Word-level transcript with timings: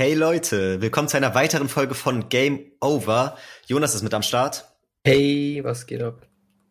Hey 0.00 0.14
Leute, 0.14 0.80
willkommen 0.80 1.08
zu 1.08 1.18
einer 1.18 1.34
weiteren 1.34 1.68
Folge 1.68 1.94
von 1.94 2.30
Game 2.30 2.72
Over. 2.80 3.36
Jonas 3.66 3.94
ist 3.94 4.00
mit 4.00 4.14
am 4.14 4.22
Start. 4.22 4.64
Hey, 5.04 5.60
was 5.62 5.84
geht 5.84 6.00
ab? 6.00 6.26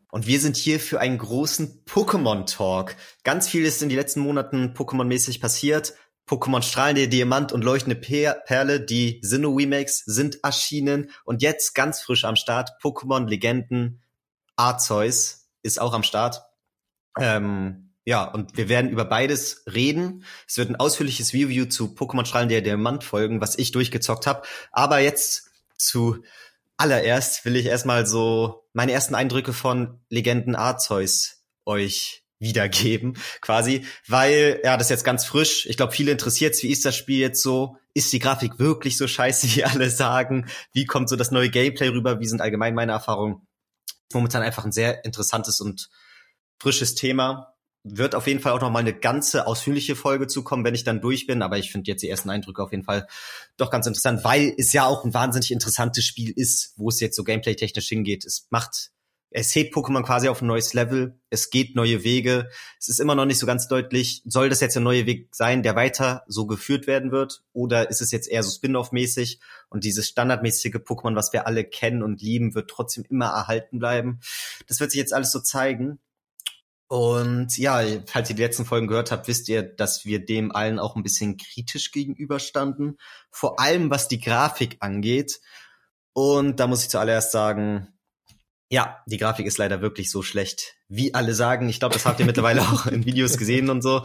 Und 0.10 0.26
wir 0.26 0.40
sind 0.40 0.58
hier 0.58 0.80
für 0.80 1.00
einen 1.00 1.20
großen 1.20 1.86
Pokémon-Talk. 1.86 2.96
Ganz 3.24 3.48
viel 3.48 3.66
ist 3.66 3.84
in 3.84 3.90
den 3.90 4.00
letzten 4.00 4.22
Monaten 4.22 4.74
Pokémon-mäßig 4.74 5.42
passiert. 5.42 5.94
Pokémon 6.28 6.64
Strahlende 6.64 7.08
Diamant 7.08 7.52
und 7.52 7.64
Leuchtende 7.64 7.96
Perle, 7.96 8.82
die 8.82 9.20
Sinnoh-Remakes 9.22 10.06
sind 10.08 10.44
erschienen. 10.44 11.12
Und 11.24 11.44
jetzt 11.44 11.76
ganz 11.76 12.02
frisch 12.02 12.26
am 12.26 12.36
Start, 12.36 12.82
Pokémon 12.82 13.28
Legenden 13.28 14.02
Arceus 14.56 15.52
ist 15.62 15.80
auch 15.80 15.94
am 15.94 16.02
Start. 16.02 16.42
Ähm, 17.20 17.89
ja, 18.10 18.24
und 18.24 18.58
wir 18.58 18.70
werden 18.70 18.90
über 18.90 19.06
beides 19.06 19.62
reden. 19.72 20.26
Es 20.48 20.58
wird 20.58 20.72
ein 20.72 20.78
ausführliches 20.78 21.32
Review 21.32 21.66
zu 21.66 21.94
Pokémon 21.94 22.26
Strahlen 22.26 22.50
der 22.50 22.62
Diamant 22.62 23.04
folgen, 23.04 23.40
was 23.40 23.56
ich 23.56 23.72
durchgezockt 23.72 24.26
habe. 24.26 24.42
Aber 24.72 24.98
jetzt 24.98 25.52
zu 25.78 26.24
allererst 26.76 27.46
will 27.46 27.56
ich 27.56 27.68
erstmal 27.68 28.08
so 28.08 28.68
meine 28.74 28.94
ersten 28.94 29.14
Eindrücke 29.14 29.54
von 29.54 30.00
Legenden 30.10 30.56
Arceus 30.56 31.44
euch 31.68 32.24
wiedergeben, 32.40 33.16
quasi, 33.42 33.86
weil, 34.08 34.60
ja, 34.64 34.76
das 34.76 34.88
ist 34.88 34.90
jetzt 34.90 35.04
ganz 35.04 35.24
frisch. 35.24 35.68
Ich 35.68 35.78
glaube, 35.78 35.94
viele 35.94 36.12
interessiert's. 36.12 36.64
Wie 36.64 36.72
ist 36.72 36.86
das 36.86 36.96
Spiel 36.96 37.20
jetzt 37.20 37.44
so? 37.44 37.78
Ist 37.94 38.12
die 38.12 38.18
Grafik 38.18 38.58
wirklich 38.58 38.98
so 38.98 39.08
scheiße, 39.08 39.48
wie 39.56 39.66
alle 39.66 39.92
sagen? 39.92 40.50
Wie 40.74 40.86
kommt 40.86 41.10
so 41.10 41.16
das 41.16 41.30
neue 41.30 41.52
Gameplay 41.52 41.90
rüber? 41.90 42.20
Wie 42.20 42.28
sind 42.28 42.42
allgemein 42.42 42.74
meine 42.74 42.94
Erfahrungen? 42.94 43.46
Momentan 44.12 44.42
einfach 44.42 44.66
ein 44.66 44.72
sehr 44.72 45.06
interessantes 45.06 45.62
und 45.62 45.92
frisches 46.58 46.96
Thema. 46.96 47.54
Wird 47.84 48.14
auf 48.14 48.28
jeden 48.28 48.42
Fall 48.42 48.52
auch 48.52 48.62
noch 48.62 48.72
mal 48.72 48.80
eine 48.80 48.94
ganze 48.94 49.48
ausführliche 49.48 49.96
Folge 49.96 50.28
zukommen, 50.28 50.66
wenn 50.66 50.76
ich 50.76 50.84
dann 50.84 51.02
durch 51.02 51.28
bin. 51.28 51.42
Aber 51.42 51.58
ich 51.58 51.72
finde 51.72 51.90
jetzt 51.90 52.02
die 52.02 52.10
ersten 52.10 52.30
Eindrücke 52.30 52.62
auf 52.62 52.72
jeden 52.72 52.84
Fall 52.84 53.08
doch 53.58 53.72
ganz 53.72 53.88
interessant, 53.88 54.24
weil 54.24 54.54
es 54.58 54.74
ja 54.74 54.86
auch 54.86 55.06
ein 55.06 55.14
wahnsinnig 55.14 55.52
interessantes 55.52 56.06
Spiel 56.06 56.32
ist, 56.32 56.74
wo 56.76 56.90
es 56.90 57.00
jetzt 57.00 57.16
so 57.16 57.24
gameplay-technisch 57.24 57.88
hingeht. 57.88 58.26
Es 58.26 58.48
macht 58.50 58.92
es 59.32 59.54
hebt 59.54 59.76
Pokémon 59.76 60.02
quasi 60.04 60.28
auf 60.28 60.42
ein 60.42 60.48
neues 60.48 60.74
Level. 60.74 61.20
Es 61.30 61.52
geht 61.52 61.76
neue 61.76 62.04
Wege. 62.04 62.50
Es 62.80 62.90
ist 62.90 63.00
immer 63.00 63.14
noch 63.14 63.26
nicht 63.26 63.38
so 63.38 63.46
ganz 63.46 63.68
deutlich, 63.68 64.24
soll 64.26 64.50
das 64.50 64.60
jetzt 64.60 64.76
ein 64.76 64.84
neuer 64.84 65.06
Weg 65.06 65.30
sein, 65.36 65.62
der 65.62 65.76
weiter 65.76 66.24
so 66.28 66.48
geführt 66.48 66.88
werden 66.88 67.12
wird? 67.12 67.44
Oder 67.54 67.92
ist 67.92 68.02
es 68.02 68.12
jetzt 68.12 68.28
eher 68.28 68.42
so 68.42 68.50
Spin-off-mäßig 68.50 69.40
und 69.70 69.84
dieses 69.84 70.08
standardmäßige 70.08 70.76
Pokémon, 70.78 71.16
was 71.16 71.32
wir 71.32 71.46
alle 71.46 71.64
kennen 71.64 72.02
und 72.02 72.22
lieben, 72.22 72.56
wird 72.56 72.72
trotzdem 72.72 73.06
immer 73.08 73.28
erhalten 73.28 73.78
bleiben? 73.78 74.20
Das 74.68 74.80
wird 74.80 74.92
sich 74.92 75.00
jetzt 75.00 75.14
alles 75.14 75.32
so 75.32 75.40
zeigen. 75.40 76.00
Und 76.90 77.56
ja, 77.60 77.84
falls 78.08 78.32
ihr 78.32 78.36
die 78.36 78.42
letzten 78.42 78.66
Folgen 78.66 78.88
gehört 78.88 79.12
habt, 79.12 79.28
wisst 79.28 79.48
ihr, 79.48 79.62
dass 79.62 80.06
wir 80.06 80.26
dem 80.26 80.52
allen 80.52 80.80
auch 80.80 80.96
ein 80.96 81.04
bisschen 81.04 81.38
kritisch 81.38 81.92
gegenüberstanden. 81.92 82.98
Vor 83.30 83.60
allem 83.60 83.92
was 83.92 84.08
die 84.08 84.20
Grafik 84.20 84.78
angeht. 84.80 85.40
Und 86.14 86.60
da 86.60 86.66
muss 86.66 86.82
ich 86.82 86.90
zuallererst 86.90 87.32
sagen, 87.32 87.90
ja, 88.70 89.04
die 89.06 89.18
Grafik 89.18 89.46
ist 89.46 89.60
leider 89.60 89.82
wirklich 89.82 90.10
so 90.10 90.24
schlecht, 90.24 90.78
wie 90.88 91.14
alle 91.14 91.36
sagen. 91.36 91.70
Ich 91.70 91.78
glaube, 91.78 91.94
das 91.94 92.08
habt 92.08 92.20
ihr 92.20 92.26
mittlerweile 92.26 92.62
auch 92.62 92.88
in 92.88 93.06
Videos 93.06 93.38
gesehen 93.38 93.70
und 93.70 93.84
so. 93.84 94.04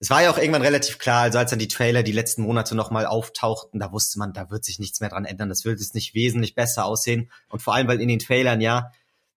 Es 0.00 0.10
war 0.10 0.20
ja 0.20 0.30
auch 0.32 0.36
irgendwann 0.36 0.62
relativ 0.62 0.98
klar, 0.98 1.22
also 1.22 1.38
als 1.38 1.50
dann 1.50 1.60
die 1.60 1.68
Trailer 1.68 2.02
die 2.02 2.12
letzten 2.12 2.42
Monate 2.42 2.74
nochmal 2.74 3.06
auftauchten, 3.06 3.78
da 3.78 3.92
wusste 3.92 4.18
man, 4.18 4.32
da 4.32 4.50
wird 4.50 4.64
sich 4.64 4.80
nichts 4.80 5.00
mehr 5.00 5.10
dran 5.10 5.24
ändern. 5.24 5.48
Das 5.48 5.64
wird 5.64 5.78
jetzt 5.78 5.94
nicht 5.94 6.14
wesentlich 6.14 6.56
besser 6.56 6.86
aussehen. 6.86 7.30
Und 7.48 7.62
vor 7.62 7.74
allem, 7.74 7.86
weil 7.86 8.00
in 8.00 8.08
den 8.08 8.18
Trailern 8.18 8.60
ja 8.60 8.90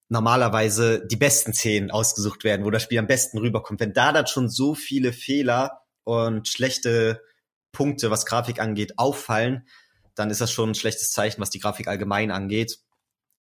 normalerweise 0.10 1.06
die 1.08 1.16
besten 1.16 1.54
Szenen 1.54 1.92
ausgesucht 1.92 2.44
werden, 2.44 2.66
wo 2.66 2.72
das 2.72 2.84
Spiel 2.84 3.00
am 3.00 3.08
besten 3.08 3.38
rüberkommt. 3.38 3.80
Wenn 3.80 3.94
da 3.94 4.12
dann 4.12 4.28
schon 4.28 4.50
so 4.50 4.76
viele 4.76 5.14
Fehler 5.14 5.84
und 6.04 6.48
schlechte 6.48 7.22
Punkte, 7.72 8.10
was 8.10 8.26
Grafik 8.26 8.60
angeht, 8.60 8.98
auffallen, 8.98 9.68
dann 10.16 10.32
ist 10.32 10.42
das 10.42 10.52
schon 10.52 10.72
ein 10.72 10.76
schlechtes 10.76 11.12
Zeichen, 11.12 11.40
was 11.40 11.52
die 11.52 11.60
Grafik 11.60 11.88
allgemein 11.88 12.32
angeht. 12.32 12.80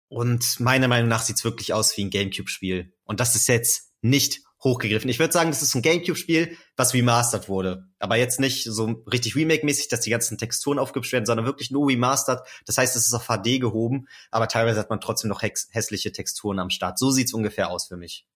Und 0.08 0.60
meiner 0.60 0.88
Meinung 0.88 1.10
nach 1.10 1.24
sieht's 1.24 1.44
wirklich 1.44 1.74
aus 1.74 1.98
wie 1.98 2.04
ein 2.04 2.10
Gamecube-Spiel. 2.10 2.94
Und 3.06 3.20
das 3.20 3.36
ist 3.36 3.48
jetzt 3.48 3.92
nicht 4.02 4.42
hochgegriffen. 4.64 5.10
Ich 5.10 5.20
würde 5.20 5.34
sagen, 5.34 5.50
das 5.50 5.62
ist 5.62 5.74
ein 5.76 5.82
Gamecube-Spiel, 5.82 6.58
was 6.76 6.94
remastered 6.94 7.50
wurde. 7.50 7.88
Aber 8.00 8.16
jetzt 8.16 8.40
nicht 8.40 8.64
so 8.64 9.04
richtig 9.12 9.36
Remake-mäßig, 9.36 9.88
dass 9.88 10.02
die 10.02 10.12
ganzen 10.12 10.38
Texturen 10.38 10.78
aufgehübscht 10.78 11.14
werden, 11.14 11.26
sondern 11.26 11.46
wirklich 11.46 11.72
nur 11.72 11.88
remastered. 11.88 12.42
Das 12.66 12.78
heißt, 12.78 12.96
es 12.96 13.08
ist 13.08 13.14
auf 13.14 13.28
HD 13.28 13.60
gehoben, 13.60 14.08
aber 14.30 14.48
teilweise 14.48 14.80
hat 14.80 14.90
man 14.90 15.02
trotzdem 15.02 15.30
noch 15.30 15.42
hässliche 15.42 16.12
Texturen 16.12 16.60
am 16.60 16.70
Start. 16.70 17.00
So 17.00 17.10
sieht's 17.10 17.34
ungefähr 17.34 17.70
aus 17.70 17.88
für 17.88 17.98
mich. 17.98 18.28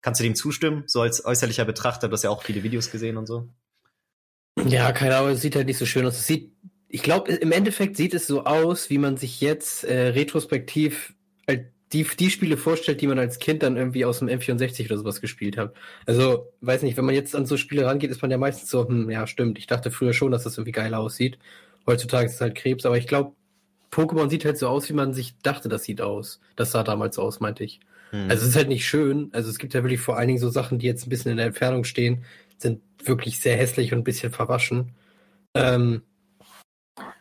Kannst 0.00 0.20
du 0.20 0.24
dem 0.24 0.34
zustimmen? 0.34 0.84
So 0.86 1.02
als 1.02 1.24
äußerlicher 1.24 1.64
Betrachter, 1.64 2.08
du 2.08 2.14
hast 2.14 2.24
ja 2.24 2.30
auch 2.30 2.42
viele 2.42 2.62
Videos 2.62 2.90
gesehen 2.90 3.16
und 3.16 3.26
so. 3.26 3.48
Ja, 4.66 4.92
keine 4.92 5.16
Ahnung, 5.16 5.32
es 5.32 5.40
sieht 5.40 5.54
halt 5.54 5.66
nicht 5.66 5.78
so 5.78 5.86
schön 5.86 6.04
aus. 6.06 6.18
Es 6.18 6.26
sieht, 6.26 6.52
ich 6.88 7.02
glaube, 7.02 7.32
im 7.32 7.52
Endeffekt 7.52 7.96
sieht 7.96 8.14
es 8.14 8.26
so 8.26 8.44
aus, 8.44 8.90
wie 8.90 8.98
man 8.98 9.16
sich 9.16 9.40
jetzt 9.40 9.84
äh, 9.84 10.08
retrospektiv 10.08 11.14
halt 11.46 11.72
die, 11.92 12.04
die 12.04 12.30
Spiele 12.30 12.56
vorstellt, 12.56 13.00
die 13.00 13.06
man 13.06 13.18
als 13.18 13.38
Kind 13.38 13.62
dann 13.62 13.76
irgendwie 13.76 14.04
aus 14.04 14.18
dem 14.18 14.28
M64 14.28 14.86
oder 14.86 14.98
sowas 14.98 15.20
gespielt 15.20 15.56
hat. 15.56 15.74
Also, 16.06 16.52
weiß 16.60 16.82
nicht, 16.82 16.96
wenn 16.96 17.04
man 17.04 17.14
jetzt 17.14 17.34
an 17.34 17.46
so 17.46 17.56
Spiele 17.56 17.86
rangeht, 17.86 18.10
ist 18.10 18.22
man 18.22 18.30
ja 18.30 18.38
meistens 18.38 18.70
so, 18.70 18.86
hm, 18.86 19.10
ja, 19.10 19.26
stimmt, 19.26 19.58
ich 19.58 19.66
dachte 19.66 19.90
früher 19.90 20.12
schon, 20.12 20.32
dass 20.32 20.44
das 20.44 20.58
irgendwie 20.58 20.72
geil 20.72 20.94
aussieht. 20.94 21.38
Heutzutage 21.86 22.26
ist 22.26 22.34
es 22.34 22.40
halt 22.40 22.54
Krebs, 22.54 22.84
aber 22.84 22.98
ich 22.98 23.06
glaube, 23.06 23.32
Pokémon 23.90 24.28
sieht 24.28 24.44
halt 24.44 24.58
so 24.58 24.68
aus, 24.68 24.88
wie 24.88 24.94
man 24.94 25.14
sich 25.14 25.38
dachte, 25.42 25.68
das 25.68 25.84
sieht 25.84 26.00
aus. 26.00 26.40
Das 26.56 26.72
sah 26.72 26.82
damals 26.82 27.18
aus, 27.18 27.40
meinte 27.40 27.64
ich. 27.64 27.80
Hm. 28.10 28.28
Also 28.30 28.42
es 28.42 28.50
ist 28.50 28.56
halt 28.56 28.68
nicht 28.68 28.86
schön. 28.86 29.30
Also 29.32 29.48
es 29.48 29.58
gibt 29.58 29.74
ja 29.74 29.82
wirklich 29.82 30.00
vor 30.00 30.18
allen 30.18 30.28
Dingen 30.28 30.38
so 30.38 30.50
Sachen, 30.50 30.78
die 30.78 30.86
jetzt 30.86 31.06
ein 31.06 31.10
bisschen 31.10 31.30
in 31.30 31.38
der 31.38 31.46
Entfernung 31.46 31.84
stehen, 31.84 32.24
sind 32.58 32.82
wirklich 33.02 33.40
sehr 33.40 33.56
hässlich 33.56 33.92
und 33.92 34.00
ein 34.00 34.04
bisschen 34.04 34.32
verwaschen. 34.32 34.92
Ähm, 35.54 36.02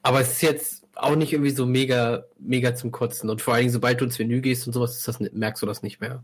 aber 0.02 0.22
es 0.22 0.34
ist 0.34 0.42
jetzt 0.42 0.87
auch 1.00 1.16
nicht 1.16 1.34
irgendwie 1.34 1.52
so 1.52 1.66
mega, 1.66 2.26
mega 2.40 2.76
zum 2.76 2.92
Kotzen. 2.92 3.30
Und 3.30 3.42
vor 3.42 3.54
allen 3.54 3.62
Dingen, 3.62 3.74
sobald 3.74 4.02
du 4.02 4.06
ins 4.06 4.20
Menü 4.20 4.42
gehst 4.42 4.68
und 4.68 4.74
sowas, 4.74 5.04
das, 5.04 5.20
merkst 5.20 5.62
du 5.62 5.66
das 5.66 5.84
nicht 5.84 6.02
mehr. 6.02 6.24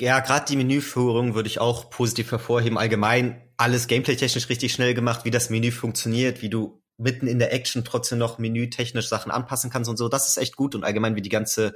Ja, 0.00 0.20
gerade 0.20 0.46
die 0.46 0.56
Menüführung 0.56 1.34
würde 1.34 1.48
ich 1.48 1.60
auch 1.60 1.90
positiv 1.90 2.30
hervorheben. 2.30 2.78
Allgemein 2.78 3.42
alles 3.56 3.88
gameplay-technisch 3.88 4.48
richtig 4.48 4.72
schnell 4.72 4.94
gemacht, 4.94 5.24
wie 5.24 5.30
das 5.30 5.50
Menü 5.50 5.72
funktioniert, 5.72 6.40
wie 6.42 6.50
du 6.50 6.82
mitten 6.98 7.26
in 7.26 7.38
der 7.38 7.52
Action 7.52 7.84
trotzdem 7.84 8.18
noch 8.18 8.38
menütechnisch 8.38 9.08
Sachen 9.08 9.32
anpassen 9.32 9.70
kannst 9.70 9.88
und 9.88 9.96
so. 9.96 10.08
Das 10.08 10.28
ist 10.28 10.36
echt 10.36 10.56
gut 10.56 10.74
und 10.74 10.84
allgemein, 10.84 11.16
wie 11.16 11.22
die 11.22 11.28
ganze 11.28 11.74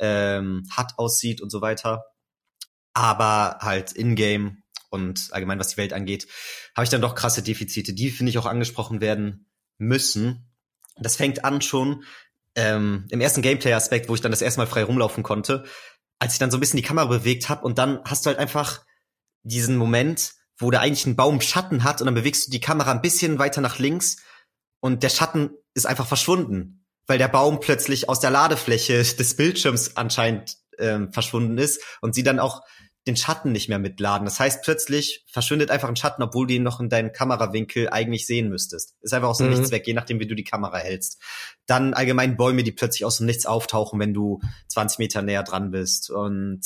ähm, 0.00 0.64
HUD 0.76 0.86
aussieht 0.96 1.40
und 1.40 1.50
so 1.50 1.60
weiter. 1.60 2.04
Aber 2.94 3.58
halt 3.60 3.92
in-game 3.92 4.62
und 4.90 5.28
allgemein, 5.32 5.58
was 5.58 5.68
die 5.68 5.76
Welt 5.78 5.92
angeht, 5.92 6.26
habe 6.76 6.84
ich 6.84 6.90
dann 6.90 7.00
doch 7.00 7.14
krasse 7.14 7.42
Defizite, 7.42 7.92
die, 7.92 8.10
finde 8.10 8.30
ich, 8.30 8.38
auch 8.38 8.46
angesprochen 8.46 9.00
werden 9.00 9.46
müssen. 9.78 10.51
Das 10.98 11.16
fängt 11.16 11.44
an 11.44 11.60
schon 11.62 12.04
ähm, 12.54 13.06
im 13.10 13.20
ersten 13.20 13.42
Gameplay-Aspekt, 13.42 14.08
wo 14.08 14.14
ich 14.14 14.20
dann 14.20 14.32
das 14.32 14.42
erste 14.42 14.60
Mal 14.60 14.66
frei 14.66 14.84
rumlaufen 14.84 15.22
konnte, 15.22 15.64
als 16.18 16.34
ich 16.34 16.38
dann 16.38 16.50
so 16.50 16.56
ein 16.56 16.60
bisschen 16.60 16.76
die 16.76 16.82
Kamera 16.82 17.06
bewegt 17.06 17.48
habe 17.48 17.64
und 17.64 17.78
dann 17.78 18.00
hast 18.04 18.24
du 18.24 18.28
halt 18.28 18.38
einfach 18.38 18.84
diesen 19.42 19.76
Moment, 19.76 20.32
wo 20.58 20.70
da 20.70 20.80
eigentlich 20.80 21.06
ein 21.06 21.16
Baum 21.16 21.40
Schatten 21.40 21.84
hat 21.84 22.00
und 22.00 22.06
dann 22.06 22.14
bewegst 22.14 22.46
du 22.46 22.50
die 22.50 22.60
Kamera 22.60 22.92
ein 22.92 23.02
bisschen 23.02 23.38
weiter 23.38 23.60
nach 23.60 23.78
links 23.78 24.18
und 24.80 25.02
der 25.02 25.08
Schatten 25.08 25.50
ist 25.74 25.86
einfach 25.86 26.06
verschwunden, 26.06 26.84
weil 27.06 27.18
der 27.18 27.28
Baum 27.28 27.60
plötzlich 27.60 28.08
aus 28.08 28.20
der 28.20 28.30
Ladefläche 28.30 29.02
des 29.18 29.36
Bildschirms 29.36 29.96
anscheinend 29.96 30.56
ähm, 30.78 31.12
verschwunden 31.12 31.58
ist 31.58 31.82
und 32.00 32.14
sie 32.14 32.22
dann 32.22 32.38
auch 32.38 32.62
den 33.06 33.16
Schatten 33.16 33.50
nicht 33.50 33.68
mehr 33.68 33.80
mitladen. 33.80 34.24
Das 34.24 34.38
heißt, 34.38 34.62
plötzlich 34.62 35.24
verschwindet 35.26 35.70
einfach 35.70 35.88
ein 35.88 35.96
Schatten, 35.96 36.22
obwohl 36.22 36.46
du 36.46 36.54
ihn 36.54 36.62
noch 36.62 36.78
in 36.78 36.88
deinem 36.88 37.12
Kamerawinkel 37.12 37.88
eigentlich 37.90 38.26
sehen 38.26 38.48
müsstest. 38.48 38.94
Ist 39.00 39.12
einfach 39.12 39.28
aus 39.28 39.38
dem 39.38 39.48
mhm. 39.48 39.54
Nichts 39.54 39.72
weg, 39.72 39.86
je 39.86 39.94
nachdem, 39.94 40.20
wie 40.20 40.26
du 40.26 40.36
die 40.36 40.44
Kamera 40.44 40.78
hältst. 40.78 41.20
Dann 41.66 41.94
allgemein 41.94 42.36
Bäume, 42.36 42.62
die 42.62 42.72
plötzlich 42.72 43.04
aus 43.04 43.16
dem 43.16 43.26
Nichts 43.26 43.46
auftauchen, 43.46 43.98
wenn 43.98 44.14
du 44.14 44.40
20 44.68 44.98
Meter 45.00 45.22
näher 45.22 45.42
dran 45.42 45.72
bist. 45.72 46.10
Und 46.10 46.62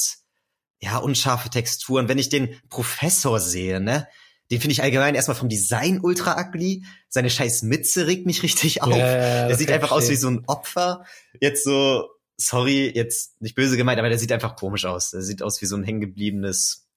ja, 0.80 0.98
unscharfe 0.98 1.48
Texturen. 1.48 2.08
Wenn 2.08 2.18
ich 2.18 2.28
den 2.28 2.60
Professor 2.68 3.40
sehe, 3.40 3.80
ne, 3.80 4.06
den 4.50 4.60
finde 4.60 4.72
ich 4.72 4.82
allgemein 4.82 5.14
erstmal 5.14 5.36
vom 5.36 5.48
Design 5.48 6.00
ultra 6.02 6.38
ugly. 6.40 6.84
Seine 7.08 7.30
scheiß 7.30 7.62
Mütze 7.62 8.06
regt 8.06 8.26
mich 8.26 8.42
richtig 8.42 8.82
auf. 8.82 8.94
Yeah, 8.94 9.48
er 9.48 9.56
sieht 9.56 9.70
einfach 9.70 9.90
aus 9.90 10.08
wie 10.08 10.16
so 10.16 10.28
ein 10.28 10.44
Opfer. 10.46 11.04
Jetzt 11.40 11.64
so 11.64 12.08
sorry, 12.36 12.90
jetzt 12.94 13.40
nicht 13.40 13.54
böse 13.54 13.76
gemeint, 13.76 13.98
aber 13.98 14.08
der 14.08 14.18
sieht 14.18 14.32
einfach 14.32 14.56
komisch 14.56 14.84
aus. 14.84 15.10
Der 15.10 15.22
sieht 15.22 15.42
aus 15.42 15.60
wie 15.62 15.66
so 15.66 15.76
ein 15.76 15.84
hängengebliebenes 15.84 16.88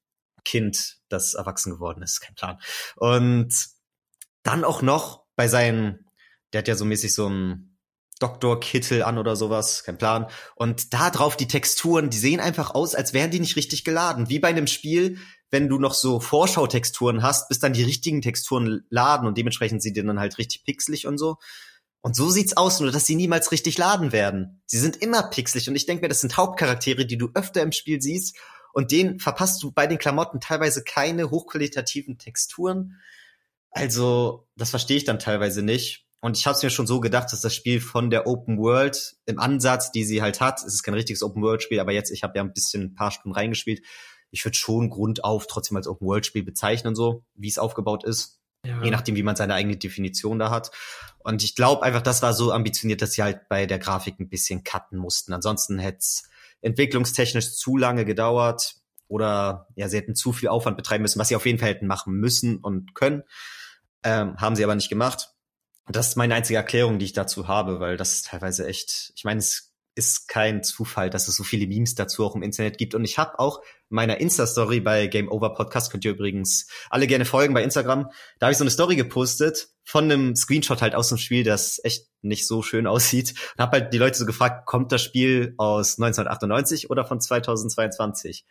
Kind, 0.45 0.97
das 1.09 1.33
erwachsen 1.33 1.73
geworden 1.73 2.01
ist, 2.03 2.21
kein 2.21 2.35
Plan. 2.35 2.59
Und 2.95 3.53
dann 4.43 4.63
auch 4.63 4.81
noch 4.81 5.25
bei 5.35 5.47
seinen, 5.47 6.05
der 6.53 6.59
hat 6.59 6.67
ja 6.67 6.75
so 6.75 6.85
mäßig 6.85 7.13
so 7.13 7.29
ein 7.29 7.77
Doktorkittel 8.19 9.03
an 9.03 9.17
oder 9.17 9.35
sowas, 9.35 9.83
kein 9.83 9.97
Plan. 9.97 10.27
Und 10.55 10.93
da 10.93 11.09
drauf 11.09 11.37
die 11.37 11.47
Texturen, 11.47 12.09
die 12.09 12.17
sehen 12.17 12.41
einfach 12.41 12.75
aus, 12.75 12.93
als 12.93 13.13
wären 13.13 13.31
die 13.31 13.39
nicht 13.39 13.55
richtig 13.55 13.85
geladen. 13.85 14.29
Wie 14.29 14.39
bei 14.39 14.49
einem 14.49 14.67
Spiel, 14.67 15.17
wenn 15.51 15.69
du 15.69 15.79
noch 15.79 15.93
so 15.93 16.19
Vorschautexturen 16.19 17.23
hast, 17.23 17.47
bis 17.47 17.59
dann 17.59 17.73
die 17.73 17.83
richtigen 17.83 18.21
Texturen 18.21 18.85
laden 18.89 19.27
und 19.27 19.37
dementsprechend 19.37 19.81
sind 19.81 19.95
die 19.95 20.03
dann 20.03 20.19
halt 20.19 20.37
richtig 20.37 20.63
pixelig 20.65 21.07
und 21.07 21.17
so. 21.17 21.37
Und 22.01 22.15
so 22.15 22.29
sieht's 22.29 22.55
aus, 22.55 22.79
nur 22.79 22.91
dass 22.91 23.05
sie 23.05 23.15
niemals 23.15 23.51
richtig 23.51 23.77
laden 23.77 24.11
werden. 24.11 24.61
Sie 24.65 24.79
sind 24.79 24.97
immer 24.97 25.23
pixelig 25.23 25.67
und 25.67 25.75
ich 25.75 25.85
denke 25.85 26.03
mir, 26.03 26.09
das 26.09 26.21
sind 26.21 26.37
Hauptcharaktere, 26.37 27.05
die 27.05 27.17
du 27.17 27.29
öfter 27.33 27.61
im 27.61 27.73
Spiel 27.73 28.01
siehst 28.01 28.37
und 28.73 28.91
denen 28.91 29.19
verpasst 29.19 29.61
du 29.63 29.71
bei 29.71 29.87
den 29.87 29.97
Klamotten 29.97 30.39
teilweise 30.39 30.83
keine 30.83 31.29
hochqualitativen 31.29 32.17
Texturen. 32.17 32.99
Also, 33.71 34.47
das 34.55 34.69
verstehe 34.69 34.97
ich 34.97 35.03
dann 35.03 35.19
teilweise 35.19 35.61
nicht. 35.61 36.05
Und 36.21 36.37
ich 36.37 36.45
habe 36.45 36.55
es 36.55 36.63
mir 36.63 36.69
schon 36.69 36.87
so 36.87 36.99
gedacht, 36.99 37.31
dass 37.31 37.41
das 37.41 37.55
Spiel 37.55 37.79
von 37.79 38.09
der 38.09 38.27
Open 38.27 38.57
World 38.57 39.15
im 39.25 39.39
Ansatz, 39.39 39.91
die 39.91 40.03
sie 40.03 40.21
halt 40.21 40.41
hat, 40.41 40.59
es 40.59 40.73
ist 40.73 40.83
kein 40.83 40.93
richtiges 40.93 41.23
Open 41.23 41.41
World 41.41 41.63
Spiel, 41.63 41.79
aber 41.79 41.93
jetzt, 41.93 42.11
ich 42.11 42.23
habe 42.23 42.37
ja 42.37 42.43
ein 42.43 42.53
bisschen 42.53 42.83
ein 42.83 42.95
paar 42.95 43.11
Stunden 43.11 43.33
reingespielt, 43.33 43.81
ich 44.31 44.43
würde 44.43 44.57
schon 44.57 44.89
grundauf 44.89 45.47
trotzdem 45.47 45.77
als 45.77 45.87
Open 45.87 46.07
World 46.07 46.25
Spiel 46.25 46.43
bezeichnen, 46.43 46.93
so 46.93 47.23
wie 47.35 47.47
es 47.47 47.57
aufgebaut 47.57 48.03
ist. 48.03 48.39
Ja. 48.65 48.83
Je 48.83 48.91
nachdem, 48.91 49.15
wie 49.15 49.23
man 49.23 49.37
seine 49.37 49.53
eigene 49.53 49.77
Definition 49.77 50.39
da 50.39 50.51
hat. 50.51 50.71
Und 51.19 51.43
ich 51.43 51.55
glaube 51.55 51.83
einfach, 51.83 52.01
das 52.01 52.21
war 52.21 52.33
so 52.33 52.51
ambitioniert, 52.51 53.01
dass 53.01 53.13
sie 53.13 53.23
halt 53.23 53.49
bei 53.49 53.65
der 53.65 53.79
Grafik 53.79 54.19
ein 54.19 54.29
bisschen 54.29 54.63
cutten 54.63 54.97
mussten. 54.97 55.33
Ansonsten 55.33 55.79
hätte 55.79 55.99
es 55.99 56.29
entwicklungstechnisch 56.61 57.55
zu 57.55 57.77
lange 57.77 58.05
gedauert 58.05 58.75
oder 59.07 59.67
ja, 59.75 59.89
sie 59.89 59.97
hätten 59.97 60.15
zu 60.15 60.31
viel 60.31 60.49
Aufwand 60.49 60.77
betreiben 60.77 61.01
müssen, 61.01 61.19
was 61.19 61.27
sie 61.27 61.35
auf 61.35 61.45
jeden 61.45 61.59
Fall 61.59 61.69
hätten 61.69 61.87
machen 61.87 62.13
müssen 62.13 62.57
und 62.57 62.95
können. 62.95 63.23
Ähm, 64.03 64.37
haben 64.37 64.55
sie 64.55 64.63
aber 64.63 64.75
nicht 64.75 64.89
gemacht. 64.89 65.33
Das 65.87 66.09
ist 66.09 66.15
meine 66.15 66.35
einzige 66.35 66.57
Erklärung, 66.57 66.99
die 66.99 67.05
ich 67.05 67.13
dazu 67.13 67.47
habe, 67.47 67.79
weil 67.79 67.97
das 67.97 68.13
ist 68.13 68.27
teilweise 68.27 68.67
echt, 68.67 69.11
ich 69.15 69.23
meine, 69.23 69.39
es 69.39 69.68
ist 69.99 70.29
kein 70.29 70.63
Zufall, 70.63 71.09
dass 71.09 71.27
es 71.27 71.35
so 71.35 71.43
viele 71.43 71.67
Memes 71.67 71.93
dazu 71.93 72.25
auch 72.25 72.33
im 72.33 72.41
Internet 72.41 72.77
gibt. 72.77 72.95
Und 72.95 73.03
ich 73.03 73.17
habe 73.17 73.37
auch 73.37 73.61
meiner 73.89 74.21
Insta-Story 74.21 74.79
bei 74.79 75.07
Game 75.07 75.29
Over 75.29 75.53
Podcast, 75.53 75.91
könnt 75.91 76.05
ihr 76.05 76.11
übrigens 76.11 76.67
alle 76.89 77.05
gerne 77.05 77.25
folgen 77.25 77.53
bei 77.53 77.61
Instagram, 77.61 78.09
da 78.39 78.45
habe 78.45 78.53
ich 78.53 78.57
so 78.57 78.63
eine 78.63 78.71
Story 78.71 78.95
gepostet 78.95 79.67
von 79.83 80.05
einem 80.05 80.37
Screenshot 80.37 80.81
halt 80.81 80.95
aus 80.95 81.09
dem 81.09 81.17
Spiel, 81.17 81.43
das 81.43 81.81
echt 81.83 82.07
nicht 82.21 82.47
so 82.47 82.63
schön 82.63 82.87
aussieht. 82.87 83.33
Und 83.57 83.61
habe 83.61 83.79
halt 83.79 83.93
die 83.93 83.97
Leute 83.97 84.17
so 84.17 84.25
gefragt, 84.25 84.65
kommt 84.65 84.93
das 84.93 85.01
Spiel 85.01 85.53
aus 85.57 85.99
1998 85.99 86.89
oder 86.89 87.03
von 87.03 87.19
2022? 87.19 88.45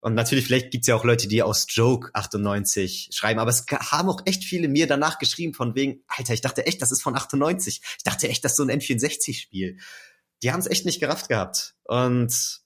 Und 0.00 0.14
natürlich, 0.14 0.46
vielleicht 0.46 0.70
gibt's 0.70 0.86
ja 0.86 0.94
auch 0.94 1.04
Leute, 1.04 1.28
die 1.28 1.42
aus 1.42 1.66
Joke 1.68 2.10
98 2.14 3.10
schreiben, 3.12 3.40
aber 3.40 3.50
es 3.50 3.66
haben 3.68 4.08
auch 4.08 4.22
echt 4.24 4.42
viele 4.42 4.68
mir 4.68 4.86
danach 4.86 5.18
geschrieben 5.18 5.52
von 5.52 5.74
wegen, 5.74 6.02
Alter, 6.06 6.32
ich 6.32 6.40
dachte 6.40 6.64
echt, 6.66 6.80
das 6.80 6.92
ist 6.92 7.02
von 7.02 7.14
98. 7.14 7.82
Ich 7.98 8.04
dachte 8.04 8.28
echt, 8.28 8.42
das 8.42 8.52
ist 8.52 8.56
so 8.56 8.62
ein 8.62 8.70
N64-Spiel 8.70 9.76
die 10.42 10.52
haben 10.52 10.60
es 10.60 10.66
echt 10.66 10.86
nicht 10.86 11.00
gerafft 11.00 11.28
gehabt. 11.28 11.74
Und 11.84 12.60